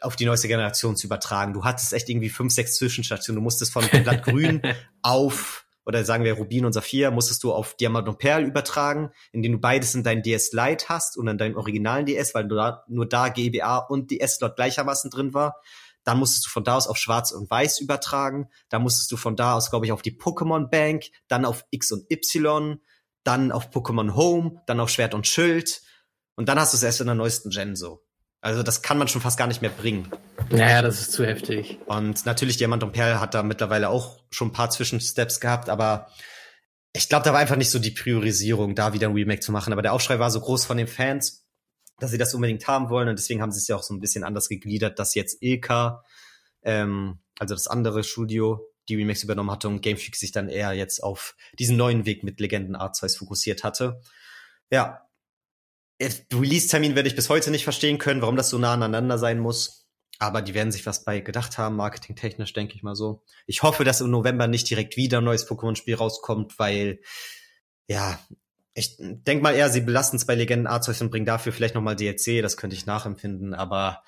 auf 0.00 0.14
die 0.14 0.24
neueste 0.24 0.48
Generation 0.48 0.96
zu 0.96 1.06
übertragen. 1.06 1.52
Du 1.52 1.64
hattest 1.64 1.92
echt 1.92 2.08
irgendwie 2.08 2.28
fünf, 2.28 2.52
sechs 2.52 2.76
Zwischenstationen. 2.76 3.40
Du 3.40 3.42
musstest 3.42 3.72
von 3.72 3.88
Blatt 3.88 4.22
Grün 4.22 4.62
auf, 5.02 5.65
oder 5.86 6.04
sagen 6.04 6.24
wir 6.24 6.34
Rubin 6.34 6.66
und 6.66 6.72
Saphir, 6.72 7.12
musstest 7.12 7.44
du 7.44 7.52
auf 7.52 7.74
Diamant 7.74 8.08
und 8.08 8.18
Perl 8.18 8.44
übertragen, 8.44 9.12
indem 9.30 9.52
du 9.52 9.58
beides 9.58 9.94
in 9.94 10.02
dein 10.02 10.22
DS 10.22 10.52
Lite 10.52 10.88
hast 10.88 11.16
und 11.16 11.28
in 11.28 11.38
deinem 11.38 11.56
originalen 11.56 12.04
DS, 12.06 12.34
weil 12.34 12.44
nur 12.44 12.58
da, 12.58 12.84
nur 12.88 13.06
da 13.06 13.28
GBA 13.28 13.78
und 13.78 14.10
DS-Slot 14.10 14.56
gleichermaßen 14.56 15.10
drin 15.10 15.32
war. 15.32 15.60
Dann 16.02 16.18
musstest 16.18 16.46
du 16.46 16.50
von 16.50 16.64
da 16.64 16.76
aus 16.76 16.88
auf 16.88 16.96
Schwarz 16.96 17.30
und 17.30 17.48
Weiß 17.50 17.80
übertragen. 17.80 18.48
Dann 18.68 18.82
musstest 18.82 19.10
du 19.12 19.16
von 19.16 19.36
da 19.36 19.54
aus, 19.54 19.70
glaube 19.70 19.86
ich, 19.86 19.92
auf 19.92 20.02
die 20.02 20.16
Pokémon 20.16 20.68
Bank, 20.68 21.04
dann 21.28 21.44
auf 21.44 21.64
X 21.70 21.92
und 21.92 22.10
Y, 22.10 22.80
dann 23.22 23.52
auf 23.52 23.70
Pokémon 23.70 24.14
Home, 24.14 24.62
dann 24.66 24.80
auf 24.80 24.90
Schwert 24.90 25.14
und 25.14 25.26
Schild. 25.26 25.82
Und 26.34 26.48
dann 26.48 26.58
hast 26.58 26.72
du 26.72 26.76
es 26.76 26.82
erst 26.82 27.00
in 27.00 27.06
der 27.06 27.14
neuesten 27.14 27.50
Gen 27.50 27.76
so. 27.76 28.05
Also 28.46 28.62
das 28.62 28.80
kann 28.80 28.96
man 28.96 29.08
schon 29.08 29.20
fast 29.20 29.36
gar 29.36 29.48
nicht 29.48 29.60
mehr 29.60 29.72
bringen. 29.72 30.08
Naja, 30.50 30.80
das 30.80 31.00
ist 31.00 31.10
zu 31.10 31.26
heftig. 31.26 31.80
Und 31.86 32.24
natürlich 32.26 32.56
Diamant 32.56 32.84
und 32.84 32.92
Perl 32.92 33.18
hat 33.18 33.34
da 33.34 33.42
mittlerweile 33.42 33.88
auch 33.88 34.20
schon 34.30 34.48
ein 34.48 34.52
paar 34.52 34.70
Zwischensteps 34.70 35.40
gehabt, 35.40 35.68
aber 35.68 36.12
ich 36.92 37.08
glaube, 37.08 37.24
da 37.24 37.32
war 37.32 37.40
einfach 37.40 37.56
nicht 37.56 37.70
so 37.70 37.80
die 37.80 37.90
Priorisierung, 37.90 38.76
da 38.76 38.92
wieder 38.92 39.08
ein 39.08 39.14
Remake 39.14 39.40
zu 39.40 39.50
machen. 39.50 39.72
Aber 39.72 39.82
der 39.82 39.92
Aufschrei 39.92 40.20
war 40.20 40.30
so 40.30 40.40
groß 40.40 40.64
von 40.64 40.76
den 40.76 40.86
Fans, 40.86 41.44
dass 41.98 42.12
sie 42.12 42.18
das 42.18 42.34
unbedingt 42.34 42.68
haben 42.68 42.88
wollen 42.88 43.08
und 43.08 43.18
deswegen 43.18 43.42
haben 43.42 43.50
sie 43.50 43.58
es 43.58 43.66
ja 43.66 43.74
auch 43.74 43.82
so 43.82 43.92
ein 43.92 43.98
bisschen 43.98 44.22
anders 44.22 44.48
gegliedert, 44.48 45.00
dass 45.00 45.16
jetzt 45.16 45.38
Ilka, 45.42 46.04
ähm, 46.62 47.18
also 47.40 47.52
das 47.52 47.66
andere 47.66 48.04
Studio, 48.04 48.60
die 48.88 48.94
Remix 48.94 49.24
übernommen 49.24 49.50
hatte 49.50 49.66
und 49.66 49.80
Game 49.80 49.96
Freak 49.96 50.14
sich 50.14 50.30
dann 50.30 50.48
eher 50.48 50.72
jetzt 50.72 51.02
auf 51.02 51.34
diesen 51.58 51.76
neuen 51.76 52.06
Weg 52.06 52.22
mit 52.22 52.38
Legenden 52.38 52.76
Arceus 52.76 53.16
fokussiert 53.16 53.64
hatte. 53.64 54.00
Ja, 54.70 55.05
Release-Termin 56.00 56.94
werde 56.94 57.08
ich 57.08 57.16
bis 57.16 57.28
heute 57.28 57.50
nicht 57.50 57.64
verstehen 57.64 57.98
können, 57.98 58.20
warum 58.20 58.36
das 58.36 58.50
so 58.50 58.58
nah 58.58 58.74
aneinander 58.74 59.18
sein 59.18 59.38
muss. 59.38 59.88
Aber 60.18 60.40
die 60.42 60.54
werden 60.54 60.72
sich 60.72 60.86
was 60.86 61.04
bei 61.04 61.20
gedacht 61.20 61.58
haben, 61.58 61.76
marketingtechnisch, 61.76 62.52
denke 62.52 62.74
ich 62.74 62.82
mal 62.82 62.96
so. 62.96 63.22
Ich 63.46 63.62
hoffe, 63.62 63.84
dass 63.84 64.00
im 64.00 64.10
November 64.10 64.46
nicht 64.46 64.68
direkt 64.68 64.96
wieder 64.96 65.18
ein 65.18 65.24
neues 65.24 65.48
Pokémon-Spiel 65.48 65.94
rauskommt, 65.94 66.58
weil, 66.58 67.00
ja, 67.86 68.18
ich 68.72 68.96
denk 68.98 69.42
mal 69.42 69.54
eher, 69.54 69.70
sie 69.70 69.80
belasten 69.80 70.16
es 70.16 70.26
bei 70.26 70.34
Legenden 70.34 70.66
Arceus 70.66 71.00
und 71.00 71.10
bringen 71.10 71.26
dafür 71.26 71.52
vielleicht 71.52 71.74
nochmal 71.74 71.96
DLC, 71.96 72.42
das 72.42 72.56
könnte 72.56 72.76
ich 72.76 72.86
nachempfinden, 72.86 73.54
aber 73.54 74.02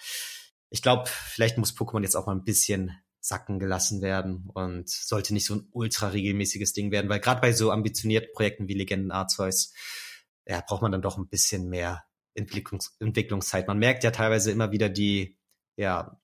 ich 0.71 0.83
glaube, 0.83 1.09
vielleicht 1.09 1.57
muss 1.57 1.75
Pokémon 1.75 2.03
jetzt 2.03 2.17
auch 2.17 2.27
mal 2.27 2.35
ein 2.35 2.45
bisschen 2.45 2.93
sacken 3.21 3.59
gelassen 3.59 4.01
werden 4.01 4.49
und 4.53 4.89
sollte 4.89 5.35
nicht 5.35 5.47
so 5.47 5.57
ein 5.57 5.69
ultra 5.73 6.09
regelmäßiges 6.09 6.73
Ding 6.73 6.91
werden, 6.91 7.09
weil 7.09 7.21
gerade 7.21 7.41
bei 7.41 7.53
so 7.53 7.71
ambitionierten 7.71 8.31
Projekten 8.33 8.69
wie 8.69 8.75
Legenden 8.75 9.11
Arceus, 9.11 9.73
ja, 10.49 10.63
braucht 10.67 10.83
man 10.83 10.91
dann 10.93 11.03
doch 11.03 11.19
ein 11.19 11.29
bisschen 11.29 11.69
mehr 11.69 12.05
Entwicklungs 12.35 12.97
Entwicklungszeit. 13.01 13.69
Man 13.69 13.79
merkt 13.79 14.03
ja 14.03 14.11
teilweise 14.11 14.51
immer 14.51 14.73
wieder 14.73 14.89
die, 14.89 15.37
ja, 15.77 16.19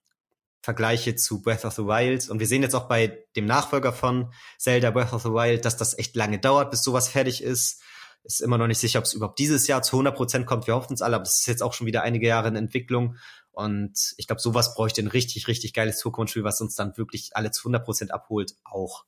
Vergleiche 0.62 1.14
zu 1.14 1.42
Breath 1.42 1.66
of 1.66 1.74
the 1.74 1.82
Wild. 1.82 2.30
Und 2.30 2.40
wir 2.40 2.46
sehen 2.46 2.62
jetzt 2.62 2.74
auch 2.74 2.88
bei 2.88 3.26
dem 3.36 3.44
Nachfolger 3.44 3.92
von 3.92 4.32
Zelda 4.56 4.90
Breath 4.90 5.12
of 5.12 5.22
the 5.22 5.28
Wild, 5.28 5.66
dass 5.66 5.76
das 5.76 5.98
echt 5.98 6.16
lange 6.16 6.38
dauert, 6.38 6.70
bis 6.70 6.82
sowas 6.82 7.08
fertig 7.08 7.42
ist. 7.42 7.82
Ist 8.22 8.40
immer 8.40 8.56
noch 8.56 8.66
nicht 8.66 8.78
sicher, 8.78 8.98
ob 8.98 9.04
es 9.04 9.12
überhaupt 9.12 9.38
dieses 9.38 9.66
Jahr 9.66 9.82
zu 9.82 9.96
100 9.96 10.16
Prozent 10.16 10.46
kommt. 10.46 10.66
Wir 10.66 10.74
hoffen 10.74 10.94
es 10.94 11.02
alle, 11.02 11.16
aber 11.16 11.24
es 11.24 11.40
ist 11.40 11.46
jetzt 11.46 11.62
auch 11.62 11.74
schon 11.74 11.86
wieder 11.86 12.02
einige 12.02 12.26
Jahre 12.26 12.48
in 12.48 12.56
Entwicklung. 12.56 13.18
Und 13.52 14.14
ich 14.16 14.26
glaube, 14.26 14.40
sowas 14.40 14.74
bräuchte 14.74 15.02
ein 15.02 15.08
richtig, 15.08 15.48
richtig 15.48 15.74
geiles 15.74 15.98
Zukunftsspiel, 15.98 16.44
was 16.44 16.62
uns 16.62 16.74
dann 16.74 16.96
wirklich 16.96 17.36
alle 17.36 17.50
zu 17.50 17.60
100 17.64 17.84
Prozent 17.84 18.14
abholt, 18.14 18.54
auch. 18.64 19.04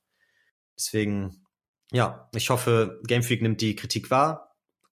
Deswegen, 0.78 1.46
ja, 1.90 2.28
ich 2.34 2.50
hoffe, 2.50 3.00
Game 3.06 3.22
Freak 3.22 3.40
nimmt 3.40 3.62
die 3.62 3.76
Kritik 3.76 4.10
wahr 4.10 4.46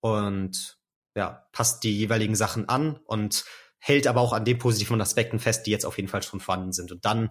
und 0.04 0.76
ja, 1.16 1.48
passt 1.52 1.82
die 1.82 1.96
jeweiligen 1.96 2.36
Sachen 2.36 2.68
an 2.68 2.98
und 3.06 3.46
hält 3.78 4.06
aber 4.06 4.20
auch 4.20 4.34
an 4.34 4.44
den 4.44 4.58
positiven 4.58 5.00
Aspekten 5.00 5.38
fest, 5.38 5.64
die 5.64 5.70
jetzt 5.70 5.86
auf 5.86 5.96
jeden 5.96 6.10
Fall 6.10 6.22
schon 6.22 6.40
vorhanden 6.40 6.74
sind. 6.74 6.92
Und 6.92 7.06
dann, 7.06 7.30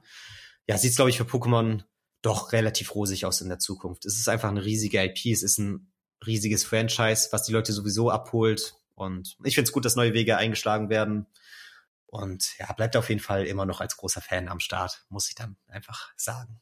ja, 0.65 0.75
sieht 0.75 0.89
es, 0.89 0.95
glaube 0.95 1.11
ich, 1.11 1.17
für 1.17 1.23
Pokémon 1.23 1.83
doch 2.23 2.51
relativ 2.51 2.95
rosig 2.95 3.27
aus 3.27 3.41
in 3.41 3.49
der 3.49 3.59
Zukunft. 3.59 4.05
Es 4.05 4.17
ist 4.17 4.27
einfach 4.27 4.49
eine 4.49 4.65
riesige 4.65 5.03
IP, 5.03 5.23
es 5.27 5.43
ist 5.43 5.59
ein 5.59 5.93
riesiges 6.25 6.63
Franchise, 6.63 7.27
was 7.29 7.43
die 7.43 7.51
Leute 7.51 7.73
sowieso 7.73 8.09
abholt. 8.09 8.73
Und 8.95 9.37
ich 9.43 9.53
finde 9.53 9.67
es 9.67 9.71
gut, 9.71 9.85
dass 9.85 9.95
neue 9.95 10.15
Wege 10.15 10.37
eingeschlagen 10.37 10.89
werden. 10.89 11.27
Und 12.07 12.57
ja, 12.57 12.73
bleibt 12.73 12.97
auf 12.97 13.09
jeden 13.09 13.21
Fall 13.21 13.45
immer 13.45 13.67
noch 13.67 13.81
als 13.81 13.97
großer 13.97 14.21
Fan 14.21 14.47
am 14.47 14.59
Start, 14.59 15.05
muss 15.09 15.29
ich 15.29 15.35
dann 15.35 15.57
einfach 15.67 16.11
sagen. 16.17 16.59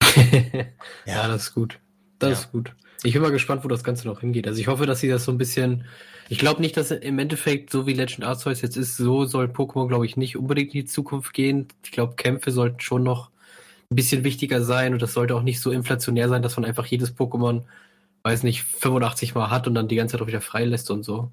ja. 0.04 0.66
ja, 1.04 1.26
das 1.26 1.46
ist 1.46 1.54
gut. 1.54 1.80
Das 2.20 2.30
ja. 2.30 2.34
ist 2.36 2.52
gut. 2.52 2.72
Ich 3.02 3.14
bin 3.14 3.22
mal 3.22 3.32
gespannt, 3.32 3.64
wo 3.64 3.68
das 3.68 3.82
Ganze 3.82 4.06
noch 4.06 4.20
hingeht. 4.20 4.46
Also 4.46 4.60
ich 4.60 4.68
hoffe, 4.68 4.86
dass 4.86 5.00
sie 5.00 5.08
das 5.08 5.24
so 5.24 5.32
ein 5.32 5.38
bisschen. 5.38 5.84
Ich 6.28 6.38
glaube 6.38 6.60
nicht, 6.60 6.76
dass 6.76 6.92
im 6.92 7.18
Endeffekt, 7.18 7.70
so 7.70 7.86
wie 7.86 7.92
Legend 7.94 8.24
Arceus 8.24 8.60
jetzt 8.60 8.76
ist, 8.76 8.96
so 8.96 9.24
soll 9.24 9.46
Pokémon, 9.46 9.88
glaube 9.88 10.06
ich, 10.06 10.16
nicht 10.16 10.36
unbedingt 10.36 10.74
in 10.74 10.82
die 10.82 10.84
Zukunft 10.84 11.32
gehen. 11.32 11.66
Ich 11.82 11.90
glaube, 11.90 12.14
Kämpfe 12.14 12.52
sollten 12.52 12.80
schon 12.80 13.02
noch 13.02 13.30
ein 13.90 13.96
bisschen 13.96 14.22
wichtiger 14.22 14.62
sein 14.62 14.92
und 14.92 15.02
das 15.02 15.14
sollte 15.14 15.34
auch 15.34 15.42
nicht 15.42 15.60
so 15.60 15.72
inflationär 15.72 16.28
sein, 16.28 16.42
dass 16.42 16.56
man 16.56 16.64
einfach 16.64 16.86
jedes 16.86 17.16
Pokémon, 17.16 17.64
weiß 18.22 18.44
nicht, 18.44 18.62
85 18.62 19.34
Mal 19.34 19.50
hat 19.50 19.66
und 19.66 19.74
dann 19.74 19.88
die 19.88 19.96
ganze 19.96 20.12
Zeit 20.12 20.22
auch 20.22 20.28
wieder 20.28 20.40
freilässt 20.40 20.90
und 20.90 21.02
so. 21.02 21.32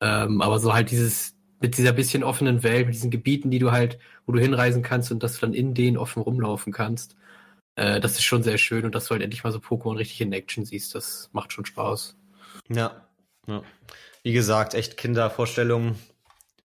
Ähm, 0.00 0.40
aber 0.40 0.58
so 0.58 0.72
halt 0.72 0.90
dieses, 0.90 1.34
mit 1.60 1.76
dieser 1.76 1.92
bisschen 1.92 2.24
offenen 2.24 2.62
Welt, 2.62 2.86
mit 2.86 2.94
diesen 2.94 3.10
Gebieten, 3.10 3.50
die 3.50 3.58
du 3.58 3.72
halt, 3.72 3.98
wo 4.26 4.32
du 4.32 4.40
hinreisen 4.40 4.82
kannst 4.82 5.12
und 5.12 5.22
dass 5.22 5.34
du 5.34 5.40
dann 5.42 5.54
in 5.54 5.74
denen 5.74 5.98
offen 5.98 6.22
rumlaufen 6.22 6.72
kannst. 6.72 7.16
Äh, 7.80 7.98
das 7.98 8.12
ist 8.12 8.24
schon 8.24 8.42
sehr 8.42 8.58
schön 8.58 8.84
und 8.84 8.94
dass 8.94 9.06
du 9.06 9.12
halt 9.12 9.22
endlich 9.22 9.42
mal 9.42 9.52
so 9.52 9.58
Pokémon 9.58 9.96
richtig 9.96 10.20
in 10.20 10.32
Action 10.34 10.66
siehst, 10.66 10.94
das 10.94 11.30
macht 11.32 11.50
schon 11.52 11.64
Spaß. 11.64 12.14
Ja, 12.68 13.08
ja. 13.46 13.62
Wie 14.22 14.32
gesagt, 14.34 14.74
echt 14.74 14.98
Kindervorstellungen 14.98 15.98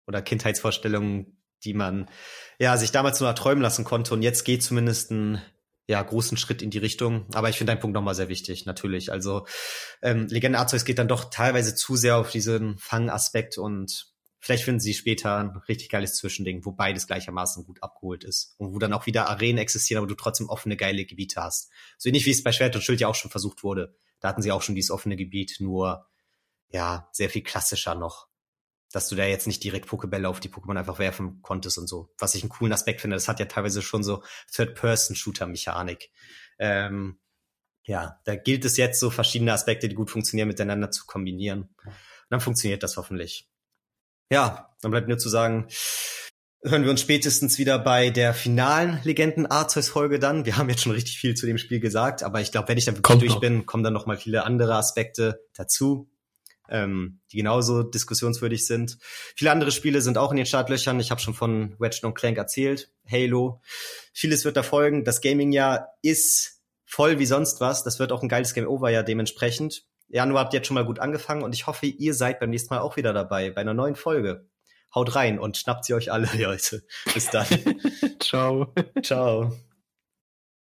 oder 0.08 0.24
Kindheitsvorstellungen, 0.24 1.38
die 1.64 1.76
man 1.76 2.10
ja 2.58 2.78
sich 2.78 2.92
damals 2.92 3.20
nur 3.20 3.30
erträumen 3.30 3.62
lassen 3.62 3.84
konnte 3.84 4.16
und 4.16 4.24
jetzt 4.24 4.44
geht 4.44 4.64
zumindest 4.64 5.12
ein 5.12 5.40
ja, 5.86 6.02
großen 6.02 6.36
Schritt 6.36 6.64
in 6.64 6.72
die 6.72 6.80
Richtung. 6.80 7.28
Aber 7.34 7.48
ich 7.50 7.58
finde 7.58 7.74
deinen 7.74 7.82
Punkt 7.82 7.94
nochmal 7.94 8.16
sehr 8.16 8.30
wichtig, 8.30 8.66
natürlich. 8.66 9.12
Also 9.12 9.46
ähm, 10.02 10.26
Legende 10.30 10.58
Arceus 10.58 10.84
geht 10.84 10.98
dann 10.98 11.08
doch 11.08 11.26
teilweise 11.30 11.76
zu 11.76 11.96
sehr 11.96 12.18
auf 12.18 12.32
diesen 12.32 12.80
Fangaspekt 12.80 13.60
und 13.60 14.13
Vielleicht 14.44 14.66
finden 14.66 14.82
sie 14.82 14.94
später 14.94 15.38
ein 15.38 15.56
richtig 15.70 15.88
geiles 15.88 16.16
Zwischending, 16.16 16.66
wo 16.66 16.74
beides 16.74 17.08
gleichermaßen 17.08 17.64
gut 17.64 17.82
abgeholt 17.82 18.26
ist. 18.26 18.56
Und 18.58 18.74
wo 18.74 18.78
dann 18.78 18.92
auch 18.92 19.06
wieder 19.06 19.30
Arenen 19.30 19.58
existieren, 19.58 20.00
aber 20.00 20.08
du 20.08 20.16
trotzdem 20.16 20.50
offene, 20.50 20.76
geile 20.76 21.06
Gebiete 21.06 21.42
hast. 21.42 21.72
So 21.98 22.10
ähnlich 22.10 22.26
wie 22.26 22.32
es 22.32 22.44
bei 22.44 22.52
Schwert 22.52 22.76
und 22.76 22.82
Schild 22.82 23.00
ja 23.00 23.08
auch 23.08 23.16
schon 23.16 23.32
versucht 23.32 23.64
wurde. 23.64 23.96
Da 24.20 24.28
hatten 24.28 24.42
sie 24.42 24.52
auch 24.52 24.62
schon 24.62 24.76
dieses 24.76 24.92
offene 24.92 25.16
Gebiet, 25.16 25.56
nur 25.62 26.10
ja, 26.68 27.08
sehr 27.14 27.30
viel 27.30 27.42
klassischer 27.42 27.96
noch. 27.96 28.28
Dass 28.92 29.08
du 29.08 29.16
da 29.16 29.24
jetzt 29.24 29.48
nicht 29.48 29.64
direkt 29.64 29.88
Pokebälle 29.88 30.28
auf 30.28 30.42
die 30.42 30.50
Pokémon 30.50 30.78
einfach 30.78 31.00
werfen 31.00 31.42
konntest 31.42 31.78
und 31.78 31.88
so. 31.88 32.14
Was 32.18 32.36
ich 32.36 32.44
einen 32.44 32.50
coolen 32.50 32.74
Aspekt 32.74 33.00
finde, 33.00 33.16
das 33.16 33.30
hat 33.30 33.40
ja 33.40 33.46
teilweise 33.46 33.82
schon 33.82 34.04
so 34.04 34.26
Third-Person-Shooter-Mechanik. 34.52 36.12
Ähm, 36.60 37.18
ja, 37.86 38.20
da 38.26 38.36
gilt 38.36 38.66
es 38.66 38.76
jetzt 38.76 39.00
so 39.00 39.10
verschiedene 39.10 39.54
Aspekte, 39.54 39.88
die 39.88 39.96
gut 39.96 40.12
funktionieren, 40.12 40.50
miteinander 40.50 40.92
zu 40.92 41.06
kombinieren. 41.06 41.74
Und 41.86 41.94
dann 42.30 42.42
funktioniert 42.42 42.84
das 42.84 42.98
hoffentlich 42.98 43.48
ja, 44.30 44.76
dann 44.82 44.92
bleibt 44.92 45.08
mir 45.08 45.18
zu 45.18 45.30
sagen, 45.30 45.68
hören 46.64 46.84
wir 46.84 46.92
uns 46.92 47.02
spätestens 47.02 47.58
wieder 47.58 47.78
bei 47.78 48.10
der 48.10 48.34
finalen 48.34 49.00
Legenden 49.04 49.46
Arceus 49.46 49.90
Folge 49.90 50.20
dann. 50.20 50.46
Wir 50.46 50.58
haben 50.58 50.70
jetzt 50.70 50.82
schon 50.82 50.94
richtig 50.94 51.18
viel 51.18 51.36
zu 51.36 51.46
dem 51.46 51.58
Spiel 51.58 51.80
gesagt, 51.80 52.24
aber 52.24 52.42
ich 52.42 52.52
glaube, 52.52 52.70
wenn 52.70 52.78
ich 52.78 52.86
dann 52.86 52.96
wirklich 52.96 53.04
Kommt 53.04 53.22
durch 53.22 53.34
noch. 53.34 53.42
bin, 53.42 53.66
kommen 53.66 53.84
dann 53.84 53.94
noch 53.94 54.06
mal 54.06 54.18
viele 54.18 54.46
andere 54.46 54.76
Aspekte 54.76 55.42
dazu, 55.54 56.10
ähm, 56.70 57.20
die 57.32 57.38
genauso 57.38 57.84
diskussionswürdig 57.84 58.66
sind. 58.66 58.98
Viele 59.36 59.52
andere 59.52 59.72
Spiele 59.72 60.02
sind 60.02 60.18
auch 60.18 60.32
in 60.32 60.38
den 60.38 60.46
Startlöchern. 60.46 61.00
Ich 61.00 61.12
habe 61.12 61.20
schon 61.20 61.34
von 61.34 61.76
Ratchet 61.80 62.16
Clank 62.16 62.38
erzählt, 62.38 62.92
Halo. 63.12 63.62
Vieles 64.14 64.46
wird 64.46 64.56
da 64.56 64.64
folgen. 64.64 65.04
Das 65.04 65.20
Gaming-Jahr 65.20 65.90
ist 66.02 66.62
voll 66.86 67.20
wie 67.20 67.26
sonst 67.26 67.60
was. 67.60 67.84
Das 67.84 68.00
wird 68.00 68.12
auch 68.12 68.22
ein 68.22 68.30
geiles 68.30 68.54
Game 68.54 68.68
Over 68.68 68.90
ja 68.90 69.04
dementsprechend. 69.04 69.86
Januar 70.08 70.46
habt 70.46 70.54
jetzt 70.54 70.68
schon 70.68 70.76
mal 70.76 70.86
gut 70.86 71.00
angefangen 71.00 71.44
und 71.44 71.54
ich 71.54 71.68
hoffe, 71.68 71.86
ihr 71.86 72.14
seid 72.14 72.40
beim 72.40 72.50
nächsten 72.50 72.74
Mal 72.74 72.82
auch 72.82 72.98
wieder 72.98 73.14
dabei 73.14 73.50
bei 73.52 73.62
einer 73.62 73.74
neuen 73.74 73.96
Folge. 73.96 74.48
Haut 74.94 75.16
rein 75.16 75.40
und 75.40 75.58
schnappt 75.58 75.86
sie 75.86 75.94
euch 75.94 76.12
alle, 76.12 76.30
Leute. 76.38 76.84
Bis 77.14 77.30
dann. 77.30 77.48
Ciao. 78.20 78.74
Ciao. 79.02 79.52